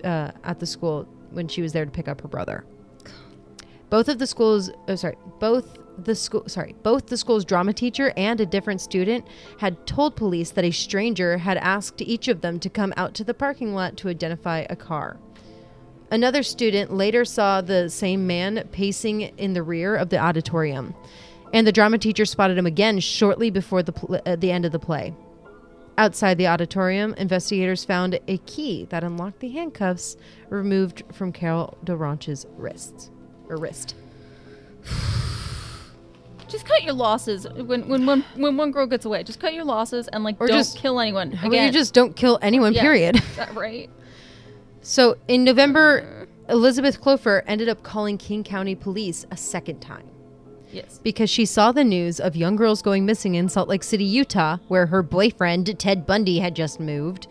uh, 0.02 0.32
at 0.42 0.58
the 0.58 0.66
school 0.66 1.06
when 1.30 1.46
she 1.46 1.62
was 1.62 1.72
there 1.72 1.84
to 1.84 1.90
pick 1.92 2.08
up 2.08 2.20
her 2.22 2.26
brother. 2.26 2.64
Both 3.90 4.08
of 4.08 4.18
the 4.18 4.26
schools, 4.26 4.72
oh 4.88 4.96
sorry, 4.96 5.16
both 5.38 5.78
the 5.96 6.16
school, 6.16 6.42
sorry, 6.48 6.74
both 6.82 7.06
the 7.06 7.16
school's 7.16 7.44
drama 7.44 7.72
teacher 7.72 8.12
and 8.16 8.40
a 8.40 8.46
different 8.46 8.80
student 8.80 9.24
had 9.60 9.86
told 9.86 10.16
police 10.16 10.50
that 10.50 10.64
a 10.64 10.72
stranger 10.72 11.38
had 11.38 11.58
asked 11.58 12.02
each 12.02 12.26
of 12.26 12.40
them 12.40 12.58
to 12.58 12.68
come 12.68 12.92
out 12.96 13.14
to 13.14 13.22
the 13.22 13.34
parking 13.34 13.72
lot 13.72 13.96
to 13.98 14.08
identify 14.08 14.66
a 14.68 14.74
car. 14.74 15.20
Another 16.10 16.42
student 16.42 16.92
later 16.92 17.24
saw 17.24 17.60
the 17.60 17.88
same 17.88 18.26
man 18.26 18.68
pacing 18.72 19.20
in 19.38 19.52
the 19.52 19.62
rear 19.62 19.94
of 19.96 20.08
the 20.10 20.18
auditorium, 20.18 20.94
and 21.52 21.66
the 21.66 21.72
drama 21.72 21.98
teacher 21.98 22.24
spotted 22.24 22.58
him 22.58 22.66
again 22.66 22.98
shortly 23.00 23.50
before 23.50 23.82
the, 23.82 23.92
pl- 23.92 24.20
uh, 24.26 24.36
the 24.36 24.50
end 24.50 24.64
of 24.64 24.72
the 24.72 24.78
play. 24.78 25.14
Outside 25.98 26.38
the 26.38 26.46
auditorium, 26.48 27.14
investigators 27.14 27.84
found 27.84 28.18
a 28.26 28.38
key 28.38 28.86
that 28.90 29.04
unlocked 29.04 29.40
the 29.40 29.50
handcuffs 29.50 30.16
removed 30.48 31.02
from 31.12 31.30
Carol 31.32 31.76
DaRonch's 31.84 32.46
wrists 32.56 33.10
or 33.48 33.56
wrist. 33.56 33.94
Just 36.48 36.66
cut 36.66 36.82
your 36.82 36.94
losses 36.94 37.46
when 37.48 37.86
when 37.88 38.06
when, 38.06 38.24
when 38.34 38.56
one 38.56 38.72
girl 38.72 38.86
gets 38.86 39.04
away. 39.04 39.22
Just 39.22 39.38
cut 39.38 39.54
your 39.54 39.64
losses 39.64 40.08
and 40.08 40.24
like 40.24 40.36
Or 40.40 40.48
don't 40.48 40.56
just- 40.58 40.78
kill 40.78 40.98
anyone. 40.98 41.30
How 41.30 41.46
about 41.46 41.54
you 41.56 41.62
Again, 41.62 41.72
just 41.72 41.94
don't 41.94 42.16
kill 42.16 42.40
anyone, 42.42 42.72
Yeah. 42.72 42.80
period. 42.82 43.16
is 43.16 43.22
that 43.36 43.54
right? 43.54 43.88
So 44.82 45.16
in 45.28 45.44
November, 45.44 46.26
Elizabeth 46.48 47.00
Kloepfer 47.00 47.42
ended 47.46 47.68
up 47.68 47.82
calling 47.82 48.18
King 48.18 48.42
County 48.42 48.74
Police 48.74 49.26
a 49.30 49.36
second 49.36 49.80
time 49.80 50.08
Yes. 50.72 50.98
because 51.02 51.28
she 51.30 51.44
saw 51.44 51.70
the 51.72 51.84
news 51.84 52.18
of 52.18 52.34
young 52.34 52.56
girls 52.56 52.80
going 52.82 53.04
missing 53.06 53.34
in 53.34 53.48
Salt 53.48 53.68
Lake 53.68 53.82
City, 53.82 54.04
Utah, 54.04 54.58
where 54.68 54.86
her 54.86 55.02
boyfriend, 55.02 55.78
Ted 55.78 56.06
Bundy, 56.06 56.38
had 56.38 56.56
just 56.56 56.80
moved. 56.80 57.26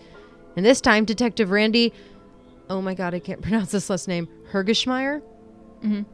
And 0.55 0.65
this 0.65 0.79
time, 0.81 1.05
Detective 1.05 1.51
Randy, 1.51 1.91
oh 2.69 2.81
my 2.81 2.93
God, 2.93 3.13
I 3.13 3.19
can't 3.19 3.41
pronounce 3.43 3.71
this 3.71 3.89
last 3.89 4.07
name, 4.07 4.27
Hergeshmeyer? 4.51 5.21
Mhm. 5.83 6.05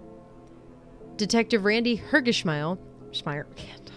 Detective 1.18 1.64
Randy 1.66 1.98
Hergeshmeyer, 2.12 2.78
Schmeyer, 3.12 3.46
can't 3.56 3.86
talk. 3.86 3.96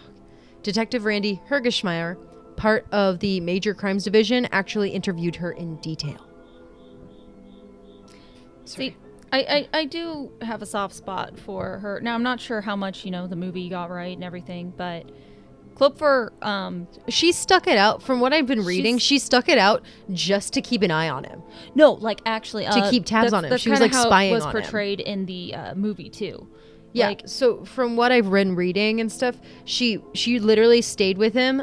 Detective 0.62 1.05
Randy 1.05 1.41
Hergeshmeyer, 1.49 2.16
part 2.57 2.86
of 2.93 3.18
the 3.20 3.41
Major 3.41 3.74
Crimes 3.74 4.05
Division, 4.05 4.47
actually 4.53 4.91
interviewed 4.91 5.36
her 5.36 5.53
in 5.53 5.76
detail. 5.76 6.24
See, 8.68 8.96
I, 9.32 9.38
I, 9.72 9.78
I 9.80 9.84
do 9.84 10.30
have 10.42 10.62
a 10.62 10.66
soft 10.66 10.94
spot 10.94 11.38
for 11.38 11.78
her. 11.80 12.00
Now 12.00 12.14
I'm 12.14 12.22
not 12.22 12.40
sure 12.40 12.60
how 12.60 12.76
much 12.76 13.04
you 13.04 13.10
know 13.10 13.26
the 13.26 13.36
movie 13.36 13.68
got 13.68 13.90
right 13.90 14.14
and 14.14 14.24
everything, 14.24 14.72
but 14.76 15.10
Kloepfer, 15.74 16.30
um, 16.44 16.88
She 17.08 17.30
stuck 17.30 17.66
it 17.68 17.78
out. 17.78 18.02
From 18.02 18.18
what 18.20 18.32
I've 18.32 18.46
been 18.46 18.64
reading, 18.64 18.98
she 18.98 19.18
stuck 19.18 19.48
it 19.48 19.58
out 19.58 19.84
just 20.12 20.52
to 20.54 20.60
keep 20.60 20.82
an 20.82 20.90
eye 20.90 21.08
on 21.08 21.24
him. 21.24 21.42
no, 21.74 21.92
like 21.92 22.20
actually 22.26 22.66
uh, 22.66 22.90
keep 22.90 23.04
tabs 23.04 23.26
that's- 23.26 23.32
on 23.32 23.44
him. 23.44 23.50
That's 23.50 23.62
She 23.62 23.70
was, 23.70 23.78
kinda 23.78 23.94
like, 23.94 24.02
how 24.02 24.08
spying 24.08 24.32
it 24.32 24.34
was 24.34 24.44
on 24.44 24.56
him. 24.56 24.62
portrayed 24.62 25.00
in 25.00 25.26
the 25.26 25.54
uh, 25.54 25.74
movie 25.74 26.10
too. 26.10 26.48
Yeah. 26.92 27.08
Like- 27.08 27.22
so 27.26 27.64
from 27.64 27.96
what 27.96 28.10
I've 28.10 28.30
been 28.30 28.56
reading 28.56 29.00
and 29.00 29.10
stuff, 29.12 29.36
she 29.64 30.02
she 30.14 30.40
literally 30.40 30.82
stayed 30.82 31.16
with 31.18 31.34
him 31.34 31.62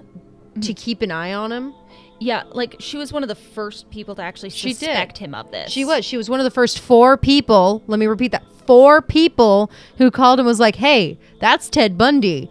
to 0.61 0.73
keep 0.73 1.01
an 1.01 1.11
eye 1.11 1.33
on 1.33 1.51
him. 1.51 1.73
Yeah, 2.19 2.43
like 2.51 2.77
she 2.79 2.97
was 2.97 3.11
one 3.11 3.23
of 3.23 3.29
the 3.29 3.35
first 3.35 3.89
people 3.89 4.15
to 4.15 4.21
actually 4.21 4.49
She 4.49 4.73
suspect 4.73 5.17
him 5.17 5.35
of 5.35 5.51
this. 5.51 5.71
She 5.71 5.83
was. 5.83 6.05
She 6.05 6.17
was 6.17 6.29
one 6.29 6.39
of 6.39 6.43
the 6.43 6.51
first 6.51 6.79
four 6.79 7.17
people. 7.17 7.83
Let 7.87 7.99
me 7.99 8.07
repeat 8.07 8.31
that: 8.31 8.43
four 8.65 9.01
people 9.01 9.69
who 9.97 10.09
called 10.11 10.39
and 10.39 10.45
was 10.47 10.59
like, 10.59 10.77
"Hey, 10.77 11.19
that's 11.39 11.69
Ted 11.69 11.97
Bundy," 11.97 12.49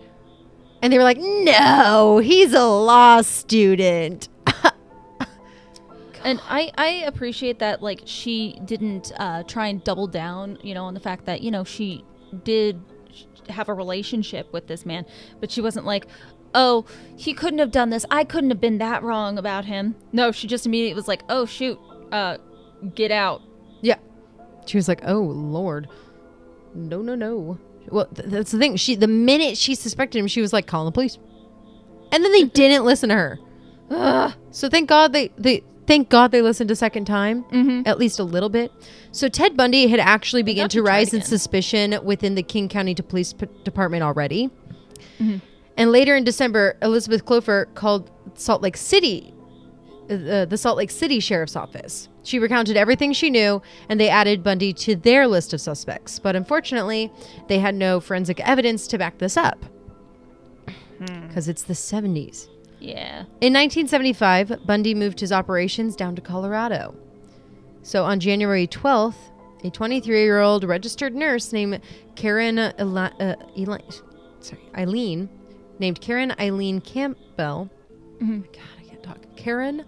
and 0.82 0.92
they 0.92 0.98
were 0.98 1.04
like, 1.04 1.18
"No, 1.18 2.18
he's 2.22 2.52
a 2.52 2.64
law 2.64 3.22
student." 3.22 4.28
and 6.24 6.40
I 6.48 6.70
I 6.76 6.88
appreciate 7.06 7.58
that 7.60 7.82
like 7.82 8.02
she 8.04 8.60
didn't 8.64 9.12
uh, 9.16 9.44
try 9.44 9.68
and 9.68 9.82
double 9.82 10.06
down, 10.06 10.58
you 10.62 10.74
know, 10.74 10.84
on 10.84 10.94
the 10.94 11.00
fact 11.00 11.24
that 11.24 11.40
you 11.40 11.50
know 11.50 11.64
she 11.64 12.04
did 12.44 12.82
have 13.48 13.68
a 13.68 13.74
relationship 13.74 14.52
with 14.52 14.66
this 14.66 14.86
man, 14.86 15.04
but 15.40 15.50
she 15.50 15.60
wasn't 15.60 15.86
like, 15.86 16.06
oh, 16.54 16.84
he 17.16 17.32
couldn't 17.34 17.58
have 17.58 17.70
done 17.70 17.90
this. 17.90 18.04
I 18.10 18.24
couldn't 18.24 18.50
have 18.50 18.60
been 18.60 18.78
that 18.78 19.02
wrong 19.02 19.38
about 19.38 19.64
him. 19.64 19.96
No, 20.12 20.32
she 20.32 20.46
just 20.46 20.64
immediately 20.66 20.94
was 20.94 21.08
like, 21.08 21.22
oh 21.28 21.44
shoot, 21.46 21.78
uh, 22.12 22.38
get 22.94 23.10
out. 23.10 23.42
Yeah. 23.80 23.96
She 24.66 24.78
was 24.78 24.88
like, 24.88 25.02
"Oh 25.04 25.20
Lord, 25.20 25.88
no, 26.74 27.02
no, 27.02 27.14
no." 27.14 27.58
Well, 27.90 28.06
th- 28.06 28.28
that's 28.30 28.50
the 28.50 28.58
thing. 28.58 28.76
She 28.76 28.94
the 28.94 29.06
minute 29.06 29.58
she 29.58 29.74
suspected 29.74 30.18
him, 30.18 30.26
she 30.26 30.40
was 30.40 30.52
like, 30.54 30.66
"Calling 30.66 30.86
the 30.86 30.92
police," 30.92 31.18
and 32.10 32.24
then 32.24 32.32
they 32.32 32.44
didn't 32.62 32.84
listen 32.84 33.10
to 33.10 33.14
her. 33.14 33.38
Ugh. 33.90 34.32
So 34.52 34.70
thank 34.70 34.88
God 34.88 35.12
they 35.12 35.28
they 35.36 35.62
thank 35.86 36.08
God 36.08 36.30
they 36.30 36.40
listened 36.40 36.70
a 36.70 36.76
second 36.76 37.04
time, 37.04 37.44
Mm-hmm. 37.44 37.82
at 37.84 37.98
least 37.98 38.18
a 38.18 38.24
little 38.24 38.48
bit. 38.48 38.72
So 39.12 39.28
Ted 39.28 39.54
Bundy 39.54 39.86
had 39.88 40.00
actually 40.00 40.42
begun 40.42 40.70
to 40.70 40.78
to 40.78 40.82
try 40.82 40.92
it 40.94 40.98
rise 41.00 41.14
in 41.14 41.20
suspicion 41.20 41.98
within 42.02 42.34
the 42.34 42.42
King 42.42 42.70
County 42.70 42.94
Police 42.94 43.34
P- 43.34 43.46
Department 43.64 44.02
already. 44.02 44.48
Mm-hmm. 45.20 45.36
And 45.76 45.90
later 45.90 46.14
in 46.16 46.24
December, 46.24 46.76
Elizabeth 46.82 47.24
Kloepfer 47.24 47.72
called 47.74 48.10
Salt 48.34 48.62
Lake 48.62 48.76
City, 48.76 49.34
uh, 50.08 50.44
the 50.44 50.56
Salt 50.56 50.76
Lake 50.76 50.90
City 50.90 51.18
Sheriff's 51.20 51.56
Office. 51.56 52.08
She 52.22 52.38
recounted 52.38 52.76
everything 52.76 53.12
she 53.12 53.28
knew, 53.28 53.60
and 53.88 54.00
they 54.00 54.08
added 54.08 54.42
Bundy 54.42 54.72
to 54.74 54.96
their 54.96 55.26
list 55.26 55.52
of 55.52 55.60
suspects. 55.60 56.18
But 56.18 56.36
unfortunately, 56.36 57.12
they 57.48 57.58
had 57.58 57.74
no 57.74 58.00
forensic 58.00 58.40
evidence 58.40 58.86
to 58.88 58.98
back 58.98 59.18
this 59.18 59.36
up. 59.36 59.64
Because 60.98 61.48
it's 61.48 61.64
the 61.64 61.74
70s. 61.74 62.48
Yeah. 62.80 63.20
In 63.40 63.52
1975, 63.52 64.66
Bundy 64.66 64.94
moved 64.94 65.20
his 65.20 65.32
operations 65.32 65.96
down 65.96 66.14
to 66.16 66.22
Colorado. 66.22 66.94
So 67.82 68.04
on 68.04 68.20
January 68.20 68.66
12th, 68.66 69.16
a 69.64 69.70
23 69.70 70.22
year 70.22 70.40
old 70.40 70.64
registered 70.64 71.14
nurse 71.14 71.52
named 71.52 71.80
Caryn 72.14 72.58
Eli- 72.80 73.10
uh, 73.20 73.34
Eli- 73.56 73.78
sorry, 74.40 74.62
Eileen, 74.76 75.28
named 75.78 76.00
Caryn 76.00 76.38
Eileen 76.38 76.80
Campbell, 76.80 77.70
mm-hmm. 78.16 78.40
oh 78.44 78.52
God, 78.52 78.62
I 78.78 78.82
can't 78.88 79.02
talk. 79.02 79.18
Caryn 79.36 79.84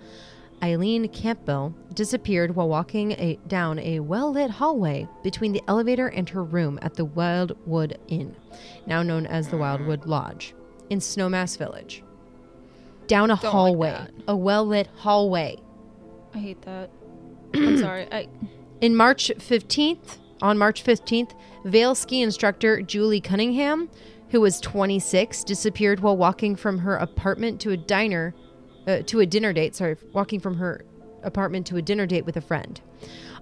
Eileen 0.62 1.08
Campbell 1.08 1.74
disappeared 1.94 2.54
while 2.54 2.68
walking 2.68 3.12
a, 3.12 3.38
down 3.46 3.78
a 3.78 4.00
well 4.00 4.32
lit 4.32 4.50
hallway 4.50 5.08
between 5.22 5.52
the 5.52 5.62
elevator 5.68 6.08
and 6.08 6.28
her 6.30 6.42
room 6.42 6.78
at 6.82 6.94
the 6.94 7.04
Wildwood 7.04 7.98
Inn, 8.08 8.36
now 8.86 9.02
known 9.02 9.26
as 9.26 9.48
the 9.48 9.56
Wildwood 9.56 10.06
Lodge, 10.06 10.54
in 10.90 10.98
Snowmass 10.98 11.56
Village. 11.58 12.02
Down 13.06 13.30
a 13.30 13.34
like 13.34 13.42
hallway, 13.44 13.90
that. 13.90 14.10
a 14.28 14.36
well 14.36 14.66
lit 14.66 14.88
hallway. 14.96 15.58
I 16.34 16.38
hate 16.38 16.62
that. 16.62 16.90
I'm 17.54 17.78
sorry. 17.78 18.08
I 18.12 18.28
In 18.80 18.96
March 18.96 19.30
15th, 19.38 20.18
on 20.42 20.58
March 20.58 20.84
15th, 20.84 21.32
Vail 21.64 21.94
ski 21.94 22.22
instructor 22.22 22.82
Julie 22.82 23.20
Cunningham, 23.20 23.88
who 24.30 24.40
was 24.40 24.60
26, 24.60 25.44
disappeared 25.44 26.00
while 26.00 26.16
walking 26.16 26.56
from 26.56 26.78
her 26.78 26.96
apartment 26.96 27.60
to 27.60 27.70
a 27.70 27.76
diner, 27.76 28.34
uh, 28.86 28.98
to 29.06 29.20
a 29.20 29.26
dinner 29.26 29.52
date. 29.52 29.74
Sorry, 29.74 29.96
walking 30.12 30.40
from 30.40 30.56
her 30.56 30.84
apartment 31.22 31.66
to 31.68 31.76
a 31.76 31.82
dinner 31.82 32.06
date 32.06 32.24
with 32.24 32.36
a 32.36 32.40
friend. 32.40 32.80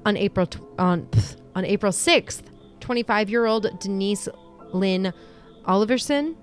On 0.05 0.17
April 0.17 0.47
tw- 0.47 0.61
on 0.79 1.07
pff, 1.07 1.37
on 1.55 1.65
April 1.65 1.93
6th, 1.93 2.43
25-year-old 2.81 3.79
Denise 3.81 4.29
Lynn 4.73 5.13
Oliverson 5.67 6.37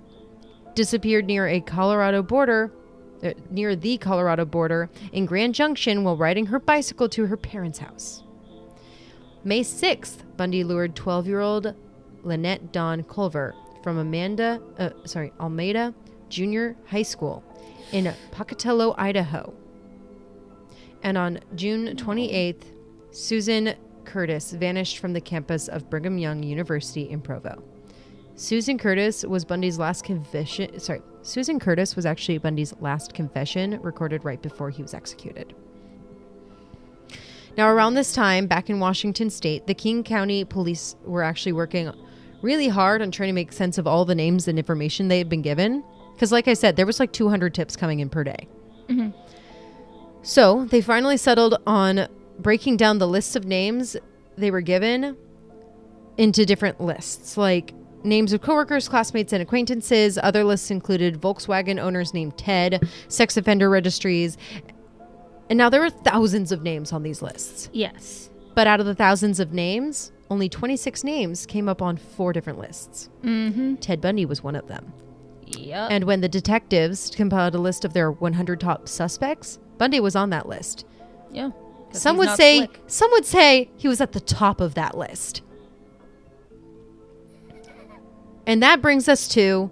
disappeared 0.73 1.25
near 1.25 1.47
a 1.47 1.59
Colorado 1.61 2.23
border. 2.23 2.71
Uh, 3.23 3.33
near 3.51 3.75
the 3.75 3.99
Colorado 3.99 4.45
border 4.45 4.89
in 5.11 5.27
Grand 5.27 5.53
Junction 5.53 6.03
while 6.03 6.17
riding 6.17 6.47
her 6.47 6.57
bicycle 6.57 7.07
to 7.09 7.27
her 7.27 7.37
parents' 7.37 7.77
house. 7.77 8.23
May 9.43 9.61
6th, 9.61 10.23
Bundy 10.37 10.63
lured 10.63 10.95
12 10.95 11.27
year 11.27 11.39
old 11.39 11.75
Lynette 12.23 12.71
Dawn 12.71 13.03
Culver 13.03 13.53
from 13.83 13.97
Amanda, 13.97 14.61
uh, 14.77 14.89
sorry, 15.05 15.31
Alameda 15.39 15.93
Junior 16.29 16.75
High 16.87 17.03
School 17.03 17.43
in 17.91 18.13
Pocatello, 18.31 18.95
Idaho. 18.97 19.53
And 21.03 21.17
on 21.17 21.39
June 21.55 21.95
28th, 21.95 22.63
Susan 23.11 23.75
Curtis 24.05 24.51
vanished 24.51 24.99
from 24.99 25.13
the 25.13 25.21
campus 25.21 25.67
of 25.67 25.89
Brigham 25.89 26.17
Young 26.17 26.43
University 26.43 27.09
in 27.09 27.21
Provo. 27.21 27.61
Susan 28.35 28.77
Curtis 28.77 29.23
was 29.23 29.45
Bundy's 29.45 29.77
last 29.77 30.03
confession. 30.03 30.79
Sorry, 30.79 31.01
Susan 31.21 31.59
Curtis 31.59 31.95
was 31.95 32.05
actually 32.05 32.37
Bundy's 32.37 32.73
last 32.79 33.13
confession 33.13 33.79
recorded 33.81 34.23
right 34.23 34.41
before 34.41 34.69
he 34.69 34.81
was 34.81 34.93
executed. 34.93 35.53
Now, 37.57 37.69
around 37.69 37.95
this 37.95 38.13
time, 38.13 38.47
back 38.47 38.69
in 38.69 38.79
Washington 38.79 39.29
state, 39.29 39.67
the 39.67 39.73
King 39.73 40.03
County 40.03 40.45
police 40.45 40.95
were 41.03 41.21
actually 41.21 41.51
working 41.51 41.91
really 42.41 42.67
hard 42.67 43.01
on 43.01 43.11
trying 43.11 43.29
to 43.29 43.33
make 43.33 43.51
sense 43.51 43.77
of 43.77 43.87
all 43.87 44.05
the 44.05 44.15
names 44.15 44.47
and 44.47 44.57
information 44.57 45.07
they 45.07 45.17
had 45.17 45.29
been 45.29 45.41
given. 45.41 45.83
Because, 46.13 46.31
like 46.31 46.47
I 46.47 46.53
said, 46.53 46.75
there 46.75 46.85
was 46.85 46.99
like 46.99 47.11
200 47.11 47.53
tips 47.53 47.75
coming 47.75 47.99
in 47.99 48.09
per 48.09 48.23
day. 48.23 48.47
Mm-hmm. 48.87 49.09
So 50.23 50.65
they 50.65 50.81
finally 50.81 51.17
settled 51.17 51.55
on 51.65 52.07
breaking 52.39 52.77
down 52.77 52.99
the 52.99 53.07
lists 53.07 53.35
of 53.35 53.45
names 53.45 53.97
they 54.37 54.51
were 54.51 54.61
given 54.61 55.17
into 56.17 56.45
different 56.45 56.79
lists, 56.79 57.37
like 57.37 57.73
names 58.03 58.33
of 58.33 58.41
coworkers, 58.41 58.87
classmates, 58.87 59.33
and 59.33 59.41
acquaintances. 59.41 60.17
Other 60.21 60.43
lists 60.43 60.71
included 60.71 61.19
Volkswagen 61.19 61.79
owners 61.79 62.13
named 62.13 62.37
Ted, 62.37 62.87
sex 63.07 63.37
offender 63.37 63.69
registries. 63.69 64.37
And 65.49 65.57
now 65.57 65.69
there 65.69 65.81
were 65.81 65.89
thousands 65.89 66.51
of 66.51 66.63
names 66.63 66.93
on 66.93 67.03
these 67.03 67.21
lists. 67.21 67.69
Yes. 67.73 68.29
But 68.53 68.67
out 68.67 68.79
of 68.79 68.85
the 68.85 68.95
thousands 68.95 69.39
of 69.39 69.53
names, 69.53 70.11
only 70.31 70.47
26 70.47 71.03
names 71.03 71.45
came 71.45 71.67
up 71.67 71.81
on 71.81 71.97
four 71.97 72.31
different 72.31 72.57
lists. 72.57 73.09
Mm-hmm. 73.21 73.75
Ted 73.75 73.99
Bundy 73.99 74.25
was 74.25 74.41
one 74.41 74.55
of 74.55 74.67
them. 74.69 74.93
Yep. 75.45 75.91
And 75.91 76.05
when 76.05 76.21
the 76.21 76.29
detectives 76.29 77.11
compiled 77.13 77.53
a 77.53 77.57
list 77.57 77.83
of 77.83 77.91
their 77.91 78.09
100 78.09 78.61
top 78.61 78.87
suspects, 78.87 79.59
Bundy 79.77 79.99
was 79.99 80.15
on 80.15 80.29
that 80.31 80.47
list. 80.47 80.85
yeah. 81.31 81.51
Some 81.93 82.15
would 82.15 82.29
say 82.37 82.59
slick. 82.59 82.79
some 82.87 83.11
would 83.11 83.25
say 83.25 83.69
he 83.75 83.89
was 83.89 83.99
at 83.99 84.13
the 84.13 84.21
top 84.21 84.61
of 84.61 84.75
that 84.75 84.97
list. 84.97 85.41
And 88.47 88.63
that 88.63 88.81
brings 88.81 89.09
us 89.09 89.27
to 89.29 89.69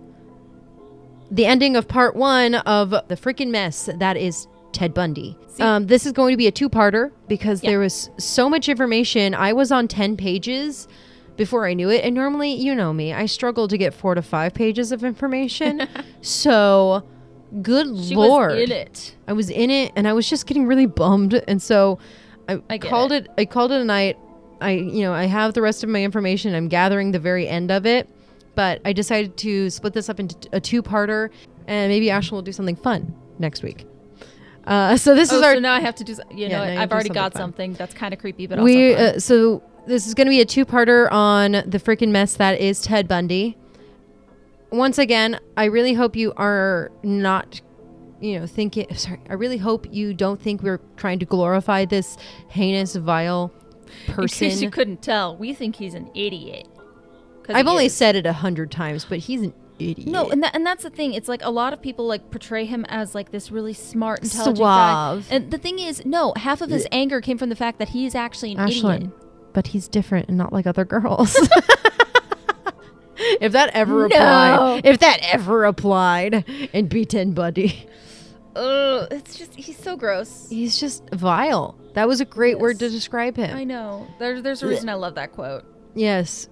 the 1.31 1.45
ending 1.45 1.77
of 1.77 1.87
part 1.87 2.17
one 2.17 2.55
of 2.55 2.89
the 2.89 3.15
freaking 3.15 3.51
mess 3.51 3.89
that 3.95 4.17
is 4.17 4.47
Ted 4.71 4.93
Bundy. 4.93 5.37
Um, 5.59 5.87
this 5.87 6.05
is 6.05 6.11
going 6.11 6.33
to 6.33 6.37
be 6.37 6.47
a 6.47 6.51
two-parter 6.51 7.11
because 7.27 7.63
Yeah. 7.63 7.71
there 7.71 7.79
was 7.79 8.09
so 8.17 8.49
much 8.49 8.69
information. 8.69 9.33
I 9.33 9.53
was 9.53 9.71
on 9.71 9.87
ten 9.87 10.15
pages 10.15 10.87
before 11.35 11.65
I 11.67 11.73
knew 11.73 11.89
it, 11.89 12.03
and 12.03 12.13
normally, 12.15 12.53
you 12.53 12.75
know 12.75 12.91
me, 12.93 13.13
I 13.13 13.25
struggle 13.25 13.67
to 13.67 13.77
get 13.77 13.93
four 13.93 14.15
to 14.15 14.21
five 14.21 14.53
pages 14.53 14.91
of 14.91 15.03
information. 15.03 15.87
so, 16.21 17.03
good 17.61 17.87
She 18.03 18.15
lord, 18.15 18.51
was 18.51 18.59
in 18.69 18.71
it. 18.71 19.15
I 19.27 19.33
was 19.33 19.49
in 19.49 19.69
it 19.69 19.91
and 19.95 20.07
I 20.07 20.13
was 20.13 20.29
just 20.29 20.45
getting 20.47 20.67
really 20.67 20.85
bummed 20.85 21.33
and 21.47 21.61
so 21.61 21.97
I, 22.47 22.61
I 22.69 22.77
called 22.77 23.11
it. 23.11 23.27
I 23.37 23.45
called 23.45 23.71
it 23.71 23.81
a 23.81 23.85
night. 23.85 24.17
I 24.61 24.71
you 24.71 25.01
know, 25.01 25.13
I 25.13 25.25
have 25.25 25.53
the 25.53 25.61
rest 25.61 25.83
of 25.83 25.89
my 25.89 26.03
information. 26.03 26.53
I'm 26.53 26.67
gathering 26.67 27.11
the 27.11 27.19
very 27.19 27.47
end 27.47 27.71
of 27.71 27.85
it, 27.85 28.07
but 28.55 28.81
I 28.85 28.93
decided 28.93 29.35
to 29.37 29.69
split 29.69 29.93
this 29.93 30.09
up 30.09 30.19
into 30.19 30.35
a 30.53 30.59
two-parter 30.61 31.29
and 31.67 31.89
maybe 31.89 32.09
Ashley 32.11 32.35
will 32.35 32.41
do 32.43 32.51
something 32.51 32.75
fun 32.75 33.15
next 33.39 33.63
week. 33.63 33.85
Uh, 34.69 34.95
so 34.95 35.15
this 35.15 35.33
Oh, 35.33 35.37
is 35.37 35.43
our 35.43 35.55
so 35.55 35.59
now 35.59 35.73
I 35.73 35.79
have 35.79 35.95
to 35.95 36.03
do. 36.03 36.15
You 36.31 36.47
know, 36.47 36.61
I've 36.61 36.91
already 36.91 37.07
something 37.09 37.13
got 37.13 37.33
fun. 37.33 37.41
something 37.41 37.73
that's 37.73 37.93
kind 37.93 38.13
of 38.13 38.19
creepy, 38.19 38.45
but 38.47 38.59
we 38.59 38.93
also 38.93 39.03
uh, 39.03 39.19
so 39.19 39.63
this 39.87 40.05
is 40.07 40.13
going 40.13 40.27
to 40.27 40.29
be 40.31 40.41
a 40.41 40.45
two-parter 40.45 41.11
on 41.11 41.53
the 41.53 41.79
freaking 41.79 42.09
mess 42.09 42.35
that 42.35 42.59
is 42.61 42.79
Ted 42.81 43.07
Bundy. 43.07 43.57
Once 44.71 44.99
again, 44.99 45.39
I 45.57 45.65
really 45.65 45.93
hope 45.95 46.15
you 46.15 46.33
are 46.37 46.91
not 47.03 47.61
you 48.21 48.39
know 48.39 48.45
thinking 48.45 48.93
sorry 48.95 49.19
I 49.29 49.33
really 49.33 49.57
hope 49.57 49.87
you 49.91 50.13
don't 50.13 50.39
think 50.41 50.61
we're 50.61 50.81
trying 50.97 51.19
to 51.19 51.25
glorify 51.25 51.85
this 51.85 52.17
heinous 52.49 52.95
vile 52.95 53.51
In 54.09 54.27
case 54.27 54.61
you 54.61 54.69
couldn't 54.69 55.01
tell, 55.01 55.35
we 55.35 55.53
think 55.53 55.77
he's 55.77 55.95
an 55.95 56.11
idiot. 56.13 56.67
I've 57.47 57.65
only 57.65 57.85
is. 57.87 57.95
said 57.95 58.15
it 58.15 58.27
a 58.27 58.33
hundred 58.33 58.69
times, 58.69 59.05
but 59.05 59.17
he's 59.17 59.41
an 59.41 59.53
idiot. 59.79 60.07
No, 60.07 60.29
and 60.29 60.43
that, 60.43 60.55
and 60.55 60.65
that's 60.65 60.83
the 60.83 60.89
thing. 60.89 61.13
It's 61.13 61.27
like 61.27 61.41
a 61.43 61.49
lot 61.49 61.73
of 61.73 61.81
people 61.81 62.05
like 62.07 62.29
portray 62.31 62.65
him 62.65 62.85
as 62.89 63.15
like 63.15 63.31
this 63.31 63.51
really 63.51 63.73
smart, 63.73 64.21
intelligent 64.23 64.57
guy. 64.59 64.91
Suave. 65.21 65.27
And 65.31 65.51
the 65.51 65.57
thing 65.57 65.79
is, 65.79 66.05
no, 66.05 66.33
half 66.35 66.61
of 66.61 66.69
his 66.69 66.87
anger 66.91 67.21
came 67.21 67.37
from 67.37 67.49
the 67.49 67.55
fact 67.55 67.79
that 67.79 67.89
he's 67.89 68.15
actually 68.15 68.51
an 68.53 68.57
Ashlyn, 68.57 68.95
idiot. 68.95 69.11
but 69.53 69.67
he's 69.67 69.87
different 69.87 70.27
and 70.29 70.37
not 70.37 70.51
like 70.53 70.67
other 70.67 70.85
girls. 70.85 71.35
if 73.41 73.51
that 73.51 73.69
ever 73.73 74.07
No. 74.07 74.15
applied, 74.15 74.85
if 74.85 74.99
that 74.99 75.19
ever 75.33 75.65
applied 75.65 76.45
in 76.73 76.87
B10 76.89 77.33
Buddy, 77.35 77.85
Ugh, 78.55 79.07
it's 79.11 79.37
just 79.37 79.55
he's 79.55 79.77
so 79.77 79.95
gross. 79.95 80.47
he's 80.49 80.79
just 80.79 81.09
vile. 81.13 81.77
That 81.93 82.07
was 82.07 82.21
a 82.21 82.25
great 82.25 82.59
word 82.59 82.79
to 82.79 82.89
describe 82.89 83.35
him. 83.37 83.55
I 83.55 83.63
know. 83.63 84.07
There's 84.19 84.41
there's 84.41 84.63
a 84.63 84.67
reason 84.67 84.89
I 84.89 84.93
love 84.95 85.15
that 85.15 85.31
quote. 85.33 85.63
Yes. 85.95 86.47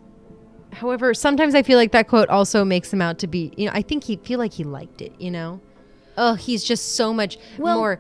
However, 0.74 1.14
sometimes 1.14 1.56
I 1.56 1.64
feel 1.64 1.78
like 1.78 1.92
that 1.94 2.08
quote 2.08 2.30
also 2.30 2.64
makes 2.66 2.92
him 2.94 3.02
out 3.02 3.18
to 3.20 3.28
be, 3.28 3.52
you 3.58 3.66
know, 3.66 3.72
I 3.74 3.82
think 3.82 4.04
he 4.04 4.18
feel 4.18 4.38
like 4.40 4.54
he 4.54 4.64
liked 4.64 5.02
it, 5.02 5.14
you 5.20 5.32
know? 5.32 5.60
Oh, 6.18 6.34
he's 6.36 6.64
just 6.64 6.96
so 6.96 7.14
much 7.14 7.38
Well, 7.58 7.78
more 7.78 8.00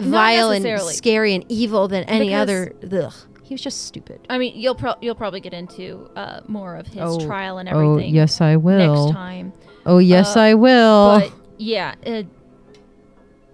vile 0.00 0.50
and 0.50 0.80
scary 0.80 1.34
and 1.34 1.44
evil 1.48 1.88
than 1.88 2.04
any 2.04 2.26
Because- 2.28 2.42
other. 2.42 2.74
Ugh. 3.06 3.12
He 3.42 3.54
was 3.54 3.62
just 3.62 3.86
stupid. 3.86 4.20
I 4.28 4.36
mean, 4.36 4.52
you'll 4.56 4.74
pro- 4.74 4.96
you'll 5.00 5.14
probably 5.14 5.40
get 5.40 5.54
into 5.54 6.10
uh, 6.14 6.40
more 6.48 6.76
of 6.76 6.86
his 6.86 7.00
Oh, 7.02 7.18
trial 7.18 7.56
and 7.56 7.66
Oh, 7.70 7.92
everything 7.94 8.14
yes, 8.14 8.42
I 8.42 8.56
will. 8.56 9.06
next 9.06 9.14
time. 9.16 9.54
Oh, 9.86 9.96
yes, 9.96 10.36
Uh, 10.36 10.40
I 10.40 10.54
will. 10.54 11.20
But 11.20 11.32
yeah, 11.56 11.94
uh, 12.06 12.24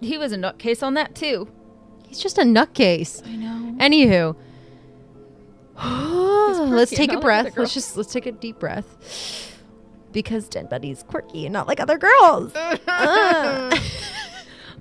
he 0.01 0.17
was 0.17 0.33
a 0.33 0.37
nutcase 0.37 0.83
on 0.83 0.95
that 0.95 1.15
too. 1.15 1.47
he's 2.07 2.19
just 2.19 2.37
a 2.37 2.41
nutcase. 2.41 3.25
I 3.25 3.35
know. 3.37 3.75
Anywho, 3.79 4.35
let's 5.83 6.91
take 6.91 7.11
a 7.11 7.19
breath. 7.19 7.57
Let's 7.57 7.73
just 7.73 7.97
let's 7.97 8.11
take 8.11 8.25
a 8.25 8.31
deep 8.31 8.59
breath. 8.59 9.51
Because 10.11 10.47
Jen 10.47 10.67
Buddy's 10.67 11.03
quirky 11.03 11.45
and 11.45 11.51
not 11.53 11.67
like 11.67 11.79
other 11.79 11.97
girls. 11.97 12.53
Uh. 12.87 13.75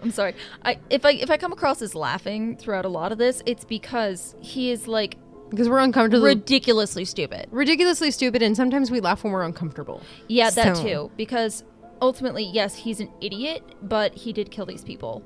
I'm 0.00 0.10
sorry. 0.10 0.34
I 0.64 0.78
if 0.90 1.04
I 1.04 1.12
if 1.12 1.30
I 1.30 1.36
come 1.38 1.52
across 1.52 1.80
as 1.82 1.94
laughing 1.94 2.56
throughout 2.56 2.84
a 2.84 2.88
lot 2.88 3.10
of 3.10 3.18
this, 3.18 3.42
it's 3.46 3.64
because 3.64 4.34
he 4.40 4.70
is 4.70 4.86
like 4.86 5.16
Because 5.50 5.68
we're 5.68 5.78
uncomfortable. 5.78 6.24
ridiculously 6.26 7.04
stupid. 7.04 7.46
ridiculously 7.50 8.10
stupid, 8.10 8.42
and 8.42 8.54
sometimes 8.56 8.90
we 8.90 9.00
laugh 9.00 9.24
when 9.24 9.32
we're 9.32 9.42
uncomfortable. 9.44 10.02
Yeah, 10.28 10.50
that 10.50 10.76
So- 10.76 10.82
too. 10.82 11.10
Because 11.16 11.64
ultimately, 12.02 12.44
yes, 12.44 12.74
he's 12.76 13.00
an 13.00 13.08
idiot, 13.22 13.62
but 13.82 14.14
he 14.14 14.32
did 14.34 14.50
kill 14.50 14.66
these 14.66 14.84
people, 14.84 15.22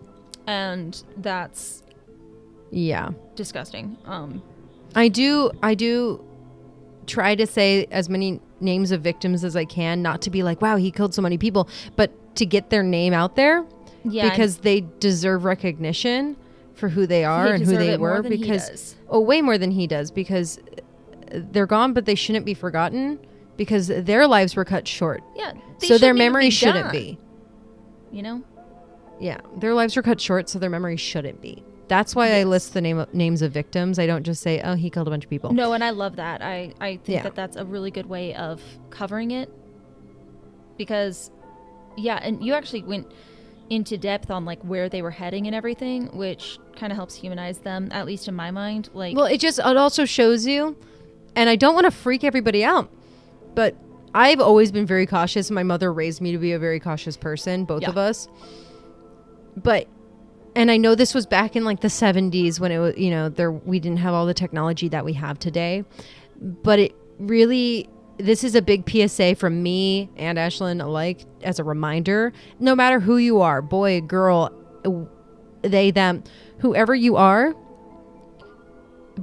and 0.47 1.03
that's 1.17 1.83
Yeah. 2.71 3.11
disgusting. 3.35 3.97
Um, 4.07 4.43
I 4.95 5.09
do 5.09 5.51
I 5.63 5.75
do 5.75 6.25
try 7.07 7.35
to 7.35 7.47
say 7.47 7.87
as 7.91 8.09
many 8.09 8.41
names 8.61 8.91
of 8.91 9.03
victims 9.03 9.45
as 9.45 9.57
I 9.57 9.65
can, 9.65 10.03
not 10.03 10.23
to 10.23 10.31
be 10.31 10.43
like, 10.43 10.61
wow, 10.61 10.77
he 10.77 10.91
killed 10.91 11.15
so 11.15 11.23
many 11.23 11.39
people, 11.39 11.69
but 11.97 12.13
to 12.37 12.47
get 12.47 12.71
their 12.71 12.83
name 12.83 13.13
out 13.13 13.37
there 13.37 13.65
yeah, 14.05 14.31
because 14.31 14.59
they 14.59 14.83
deserve 15.01 15.45
recognition 15.45 16.37
for 16.75 16.89
who 16.89 17.07
they 17.07 17.25
are 17.25 17.49
they 17.49 17.55
and 17.55 17.65
who 17.65 17.77
they 17.77 17.97
were 17.97 18.23
because 18.23 18.69
does. 18.69 18.97
oh 19.09 19.21
way 19.21 19.43
more 19.43 19.59
than 19.59 19.73
he 19.73 19.87
does 19.89 20.13
because 20.13 20.61
they're 21.33 21.67
gone 21.67 21.93
but 21.93 22.05
they 22.05 22.15
shouldn't 22.15 22.47
be 22.47 22.55
forgotten 22.55 23.19
because 23.57 23.89
their 23.89 24.29
lives 24.29 24.55
were 24.55 24.65
cut 24.65 24.87
short. 24.87 25.23
yeah, 25.35 25.53
so 25.79 25.99
their 25.99 26.15
memory 26.15 26.49
shouldn't 26.49 26.93
be. 26.93 27.19
You 28.13 28.23
know, 28.23 28.43
Yeah, 29.21 29.41
their 29.57 29.75
lives 29.75 29.97
were 29.97 30.03
cut 30.03 30.21
short 30.21 30.49
so 30.49 30.59
their 30.59 30.71
memory 30.71 30.97
shouldn't 30.97 31.43
be. 31.43 31.65
That's 31.89 32.15
why 32.15 32.39
I 32.39 32.45
list 32.45 32.75
the 32.75 32.81
name 32.81 32.99
of, 32.99 33.13
names 33.15 33.41
of 33.43 33.51
victims. 33.53 33.99
I 33.99 34.07
don't 34.07 34.23
just 34.23 34.43
say, 34.43 34.61
"Oh, 34.63 34.75
he 34.75 34.91
killed 34.91 35.07
a 35.09 35.11
bunch 35.11 35.25
of 35.25 35.31
people." 35.31 35.53
no, 35.53 35.73
and 35.73 35.83
I 35.83 35.91
love 35.91 36.17
that. 36.17 36.43
I 36.43 36.73
I 36.81 36.97
think 36.97 37.09
Yeah. 37.09 37.23
that 37.23 37.35
that's 37.35 37.57
a 37.57 37.65
really 37.65 37.91
good 37.91 38.07
way 38.07 38.35
of 38.35 38.61
covering 38.91 39.31
it 39.31 39.51
because, 40.77 41.31
yeah, 41.97 42.19
and 42.23 42.43
you 42.45 42.53
actually 42.55 42.83
went 42.83 43.07
into 43.71 43.99
depth 43.99 44.31
on 44.31 44.45
like 44.45 44.61
where 44.63 44.89
they 44.89 45.03
were 45.03 45.11
heading 45.11 45.47
and 45.47 45.55
everything, 45.55 46.07
which 46.17 46.59
kind 46.77 46.93
of 46.93 46.97
helps 46.97 47.15
humanize 47.15 47.59
them, 47.59 47.89
at 47.91 48.07
least 48.07 48.29
in 48.29 48.35
my 48.35 48.51
mind. 48.51 48.89
Like, 48.95 49.17
Well, 49.17 49.27
it 49.27 49.39
just 49.39 49.59
it 49.59 49.77
also 49.77 50.05
shows 50.05 50.47
you, 50.47 50.77
and 51.37 51.51
I 51.51 51.57
don't 51.57 51.75
want 51.75 51.85
to 51.85 51.91
freak 51.91 52.25
everybody 52.25 52.65
out, 52.65 52.91
but 53.55 53.75
I've 54.15 54.41
always 54.41 54.73
been 54.73 54.87
very 54.87 55.07
cautious. 55.07 55.51
My 55.51 55.63
mother 55.63 55.93
raised 55.93 56.21
me 56.23 56.33
to 56.33 56.39
be 56.39 56.53
a 56.53 56.59
very 56.59 56.81
cautious 56.81 57.17
person, 57.17 57.65
both 57.65 57.83
Yeah. 57.83 57.91
of 57.91 57.99
us. 57.99 58.27
But, 59.57 59.87
and 60.59 60.73
I 60.73 60.77
know 60.77 60.97
this 60.97 61.15
was 61.15 61.25
back 61.25 61.55
in 61.55 61.65
like 61.65 61.81
the 61.81 61.89
'70s 61.89 62.59
when 62.59 62.73
it 62.73 62.79
was, 62.79 62.99
you 62.99 63.11
know, 63.11 63.29
there 63.29 63.53
we 63.53 63.79
didn't 63.79 64.01
have 64.01 64.13
all 64.13 64.27
the 64.27 64.35
technology 64.35 64.89
that 64.89 65.05
we 65.05 65.13
have 65.13 65.39
today, 65.39 65.85
but 66.41 66.79
it 66.81 66.97
really. 67.19 67.89
This 68.21 68.43
is 68.43 68.57
a 68.57 68.63
big 68.63 68.83
PSA 68.91 69.37
from 69.37 69.63
me 69.63 70.11
and 70.17 70.39
Ashlyn 70.39 70.83
alike 70.83 71.25
as 71.45 71.61
a 71.61 71.65
reminder. 71.65 72.33
No 72.59 72.75
matter 72.75 72.99
who 72.99 73.17
you 73.17 73.41
are, 73.43 73.63
boy, 73.63 74.01
girl, 74.01 74.53
uh, 74.85 74.91
they, 75.63 75.93
them, 75.93 76.25
whoever 76.59 76.97
you 76.97 77.15
are, 77.15 77.55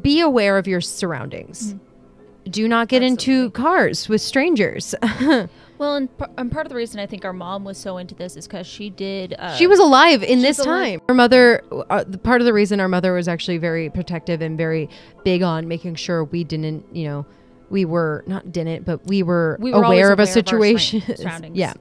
be 0.01 0.21
aware 0.21 0.57
of 0.57 0.65
your 0.65 0.79
surroundings. 0.79 1.73
Mm-hmm. 1.73 2.51
Do 2.51 2.69
not 2.69 2.87
get 2.87 3.03
into 3.03 3.49
cars 3.51 4.07
with 4.07 4.21
strangers. 4.21 4.95
Well, 5.77 5.95
and, 5.95 6.17
par- 6.17 6.29
and 6.37 6.51
part 6.51 6.65
of 6.65 6.69
the 6.69 6.75
reason 6.75 6.99
I 6.99 7.05
think 7.05 7.25
our 7.25 7.33
mom 7.33 7.63
was 7.63 7.77
so 7.77 7.97
into 7.97 8.15
this 8.15 8.37
is 8.37 8.47
because 8.47 8.65
she 8.65 8.89
did. 8.89 9.35
Uh, 9.37 9.55
she 9.55 9.67
was 9.67 9.79
alive 9.79 10.23
in 10.23 10.41
this 10.41 10.59
alive. 10.59 10.67
time. 10.67 11.01
Her 11.07 11.13
mother, 11.13 11.63
uh, 11.89 12.03
the 12.07 12.17
part 12.17 12.41
of 12.41 12.45
the 12.45 12.53
reason 12.53 12.79
our 12.79 12.87
mother 12.87 13.13
was 13.13 13.27
actually 13.27 13.57
very 13.57 13.89
protective 13.89 14.41
and 14.41 14.57
very 14.57 14.89
big 15.23 15.41
on 15.41 15.67
making 15.67 15.95
sure 15.95 16.23
we 16.23 16.43
didn't, 16.43 16.85
you 16.95 17.07
know, 17.07 17.25
we 17.69 17.83
were 17.83 18.23
not 18.27 18.51
didn't, 18.51 18.85
but 18.85 19.05
we 19.07 19.23
were, 19.23 19.57
We 19.59 19.71
were 19.71 19.83
aware 19.83 20.11
of 20.11 20.19
aware 20.19 20.23
a 20.23 20.27
situation. 20.27 21.01
yeah, 21.53 21.73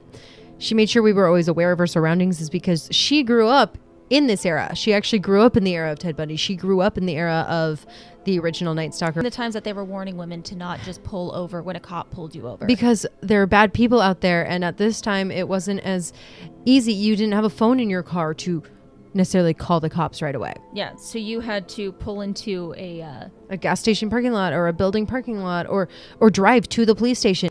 she 0.58 0.74
made 0.74 0.88
sure 0.90 1.02
we 1.02 1.12
were 1.12 1.26
always 1.26 1.48
aware 1.48 1.72
of 1.72 1.80
our 1.80 1.86
surroundings, 1.86 2.40
is 2.40 2.50
because 2.50 2.88
she 2.90 3.22
grew 3.22 3.48
up 3.48 3.78
in 4.10 4.26
this 4.26 4.44
era. 4.46 4.74
She 4.74 4.92
actually 4.92 5.18
grew 5.18 5.42
up 5.42 5.56
in 5.56 5.64
the 5.64 5.74
era 5.74 5.92
of 5.92 5.98
Ted 5.98 6.16
Bundy. 6.16 6.36
She 6.36 6.56
grew 6.56 6.80
up 6.80 6.98
in 6.98 7.06
the 7.06 7.16
era 7.16 7.46
of 7.48 7.86
the 8.24 8.38
original 8.38 8.74
Night 8.74 8.94
Stalker. 8.94 9.22
the 9.22 9.30
times 9.30 9.54
that 9.54 9.64
they 9.64 9.72
were 9.72 9.84
warning 9.84 10.16
women 10.16 10.42
to 10.44 10.56
not 10.56 10.80
just 10.80 11.02
pull 11.02 11.34
over 11.34 11.62
when 11.62 11.76
a 11.76 11.80
cop 11.80 12.10
pulled 12.10 12.34
you 12.34 12.46
over. 12.48 12.66
because 12.66 13.06
there 13.20 13.42
are 13.42 13.46
bad 13.46 13.72
people 13.72 14.00
out 14.00 14.20
there 14.20 14.46
and 14.46 14.64
at 14.64 14.76
this 14.76 15.00
time 15.00 15.30
it 15.30 15.48
wasn't 15.48 15.80
as 15.80 16.12
easy 16.64 16.92
you 16.92 17.16
didn't 17.16 17.32
have 17.34 17.44
a 17.44 17.50
phone 17.50 17.78
in 17.80 17.90
your 17.90 18.02
car 18.02 18.34
to 18.34 18.62
necessarily 19.12 19.54
call 19.54 19.78
the 19.78 19.90
cops 19.90 20.20
right 20.20 20.34
away 20.34 20.54
yeah, 20.72 20.94
so 20.96 21.18
you 21.18 21.40
had 21.40 21.68
to 21.68 21.92
pull 21.92 22.20
into 22.20 22.74
a. 22.76 23.00
Uh, 23.02 23.28
a 23.50 23.56
gas 23.56 23.78
station 23.78 24.10
parking 24.10 24.32
lot 24.32 24.52
or 24.52 24.66
a 24.66 24.72
building 24.72 25.06
parking 25.06 25.38
lot 25.40 25.68
or 25.68 25.88
or 26.18 26.30
drive 26.30 26.68
to 26.70 26.84
the 26.84 26.94
police 26.94 27.18
station 27.18 27.48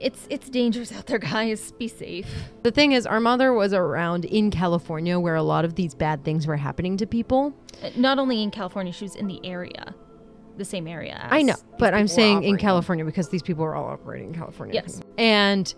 it's 0.00 0.26
it's 0.30 0.48
dangerous 0.48 0.90
out 0.92 1.06
there, 1.06 1.18
guys. 1.18 1.72
Be 1.72 1.86
safe. 1.88 2.26
the 2.62 2.70
thing 2.70 2.92
is 2.92 3.06
our 3.06 3.20
mother 3.20 3.52
was 3.52 3.72
around 3.72 4.24
in 4.24 4.50
california 4.50 5.18
where 5.20 5.34
a 5.36 5.42
lot 5.42 5.64
of 5.64 5.74
these 5.74 5.94
bad 5.94 6.24
things 6.24 6.46
were 6.46 6.56
happening 6.56 6.96
to 6.96 7.06
people 7.06 7.52
Uh, 7.82 7.90
Not 7.96 8.18
only 8.18 8.42
in 8.42 8.50
California, 8.50 8.92
she 8.92 9.04
was 9.04 9.14
in 9.16 9.26
the 9.26 9.40
area, 9.44 9.94
the 10.56 10.64
same 10.64 10.86
area. 10.86 11.18
As 11.24 11.32
i 11.32 11.42
know 11.42 11.54
but 11.78 11.94
i'm 11.94 12.08
saying 12.08 12.42
in 12.44 12.56
california 12.58 13.04
because 13.04 13.28
these 13.30 13.42
people 13.42 13.64
were 13.64 13.74
all 13.74 13.88
operating 13.90 14.28
in 14.28 14.34
california 14.34 14.74
Yes. 14.74 15.00
and 15.18 15.72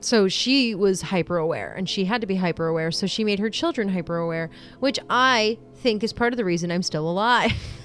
so 0.00 0.28
she 0.28 0.74
was 0.74 1.00
hyper 1.02 1.36
aware 1.38 1.72
and 1.76 1.88
she 1.88 2.04
had 2.04 2.20
to 2.20 2.26
be 2.26 2.36
hyper 2.36 2.66
aware 2.66 2.90
so 2.90 3.06
she 3.06 3.24
made 3.24 3.38
her 3.38 3.48
children 3.50 3.88
hyper 3.88 4.16
aware 4.18 4.50
which 4.80 4.98
i 5.10 5.58
think 5.76 6.02
is 6.04 6.12
part 6.12 6.32
of 6.32 6.36
the 6.36 6.44
reason 6.44 6.70
i'm 6.70 6.82
still 6.82 7.08
alive 7.10 7.52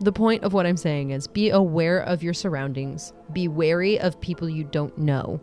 the 0.00 0.12
point 0.12 0.42
of 0.44 0.52
what 0.52 0.66
i'm 0.66 0.76
saying 0.76 1.10
is 1.10 1.26
be 1.26 1.50
aware 1.50 2.00
of 2.00 2.22
your 2.22 2.32
surroundings 2.34 3.12
be 3.32 3.46
wary 3.48 3.98
of 4.00 4.20
people 4.20 4.48
you 4.48 4.64
don't 4.64 4.96
know 4.98 5.40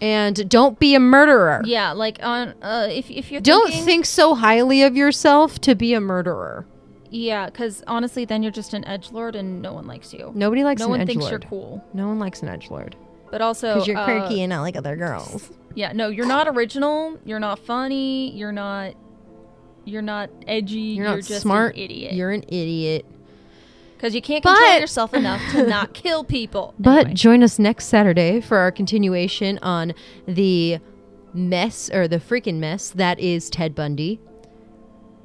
and 0.00 0.48
don't 0.50 0.78
be 0.78 0.94
a 0.94 1.00
murderer 1.00 1.62
Yeah, 1.64 1.92
like 1.92 2.18
on 2.22 2.54
uh, 2.62 2.88
if 2.90 3.10
if 3.10 3.30
you're 3.30 3.40
don't 3.40 3.68
thinking, 3.68 3.84
think 3.84 4.06
so 4.06 4.34
highly 4.34 4.82
of 4.82 4.96
yourself 4.96 5.60
to 5.60 5.74
be 5.76 5.94
a 5.94 6.00
murderer 6.00 6.66
Yeah, 7.10 7.46
because 7.46 7.82
honestly, 7.86 8.24
then 8.24 8.42
you're 8.42 8.50
just 8.52 8.74
an 8.74 8.84
edge 8.86 9.12
lord 9.12 9.36
and 9.36 9.62
no 9.62 9.72
one 9.72 9.86
likes 9.86 10.12
you. 10.12 10.32
nobody 10.34 10.64
likes 10.64 10.80
no 10.80 10.86
an 10.86 10.90
one 10.90 11.00
edge 11.02 11.06
thinks 11.08 11.30
you're 11.30 11.38
cool. 11.38 11.84
no 11.94 12.08
one 12.08 12.18
likes 12.18 12.42
an 12.42 12.48
edge 12.48 12.70
lord 12.70 12.96
But 13.30 13.40
also, 13.40 13.74
because 13.74 13.86
you're 13.86 13.96
uh, 13.98 14.04
quirky 14.04 14.42
and 14.42 14.50
not 14.50 14.62
like 14.62 14.76
other 14.76 14.96
girls 14.96 15.50
Yeah, 15.76 15.92
no, 15.92 16.08
you're 16.08 16.26
not 16.26 16.46
original. 16.48 17.18
You're 17.24 17.40
not 17.40 17.58
funny. 17.58 18.30
You're 18.36 18.52
not. 18.52 18.94
You're 19.84 20.02
not 20.02 20.30
edgy. 20.46 20.74
you're 20.80 21.06
You're, 21.06 21.16
not 21.16 21.24
just 21.24 21.42
smart 21.42 21.74
an 21.74 21.80
idiot. 21.82 22.12
you're 22.14 22.30
an 22.30 22.44
idiot 22.48 23.04
Because 23.96 24.14
you 24.14 24.22
can't 24.22 24.42
control 24.44 24.66
But- 24.66 24.80
yourself 24.80 25.12
enough 25.14 25.40
to 25.52 25.66
not 25.68 25.92
kill 25.94 26.24
people. 26.24 26.74
But 26.78 26.98
Anyway. 27.00 27.14
join 27.14 27.42
us 27.42 27.58
next 27.58 27.86
Saturday 27.86 28.40
for 28.40 28.58
our 28.58 28.70
continuation 28.72 29.58
on 29.62 29.92
the 30.26 30.78
mess 31.32 31.90
or 31.92 32.06
the 32.08 32.18
freaking 32.18 32.56
mess 32.56 32.90
that 32.90 33.18
is 33.18 33.50
Ted 33.50 33.74
Bundy, 33.74 34.20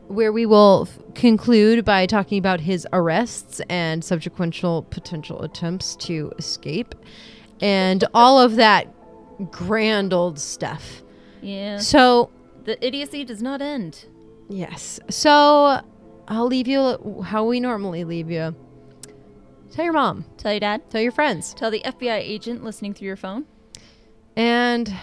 where 0.07 0.31
we 0.31 0.45
will 0.45 0.87
f- 0.89 1.13
conclude 1.13 1.85
by 1.85 2.05
talking 2.07 2.37
about 2.39 2.61
his 2.61 2.87
arrests 2.91 3.61
and 3.69 4.03
subsequent 4.03 4.55
potential 4.89 5.41
attempts 5.43 5.95
to 5.97 6.31
escape 6.39 6.95
and 7.61 8.03
all 8.13 8.39
of 8.39 8.55
that 8.55 8.87
grand 9.51 10.11
old 10.11 10.39
stuff. 10.39 11.03
yeah, 11.41 11.77
So, 11.77 12.29
the 12.65 12.83
idiocy 12.85 13.23
does 13.23 13.41
not 13.41 13.61
end. 13.61 14.05
Yes. 14.49 14.99
So, 15.09 15.81
I'll 16.27 16.45
leave 16.47 16.67
you 16.67 17.23
how 17.25 17.45
we 17.45 17.59
normally 17.59 18.03
leave 18.03 18.29
you. 18.29 18.55
Tell 19.71 19.85
your 19.85 19.93
mom, 19.93 20.25
Tell 20.37 20.51
your 20.51 20.59
dad. 20.59 20.89
tell 20.89 20.99
your 21.01 21.11
friends. 21.11 21.53
Tell 21.53 21.71
the 21.71 21.81
FBI 21.85 22.17
agent 22.17 22.63
listening 22.63 22.93
through 22.93 23.07
your 23.07 23.15
phone. 23.15 23.45
And 24.35 24.93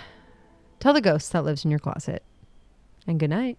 tell 0.80 0.92
the 0.92 1.01
ghost 1.01 1.32
that 1.32 1.44
lives 1.44 1.64
in 1.64 1.70
your 1.70 1.80
closet. 1.80 2.22
And 3.07 3.18
good 3.20 3.30
night. 3.30 3.59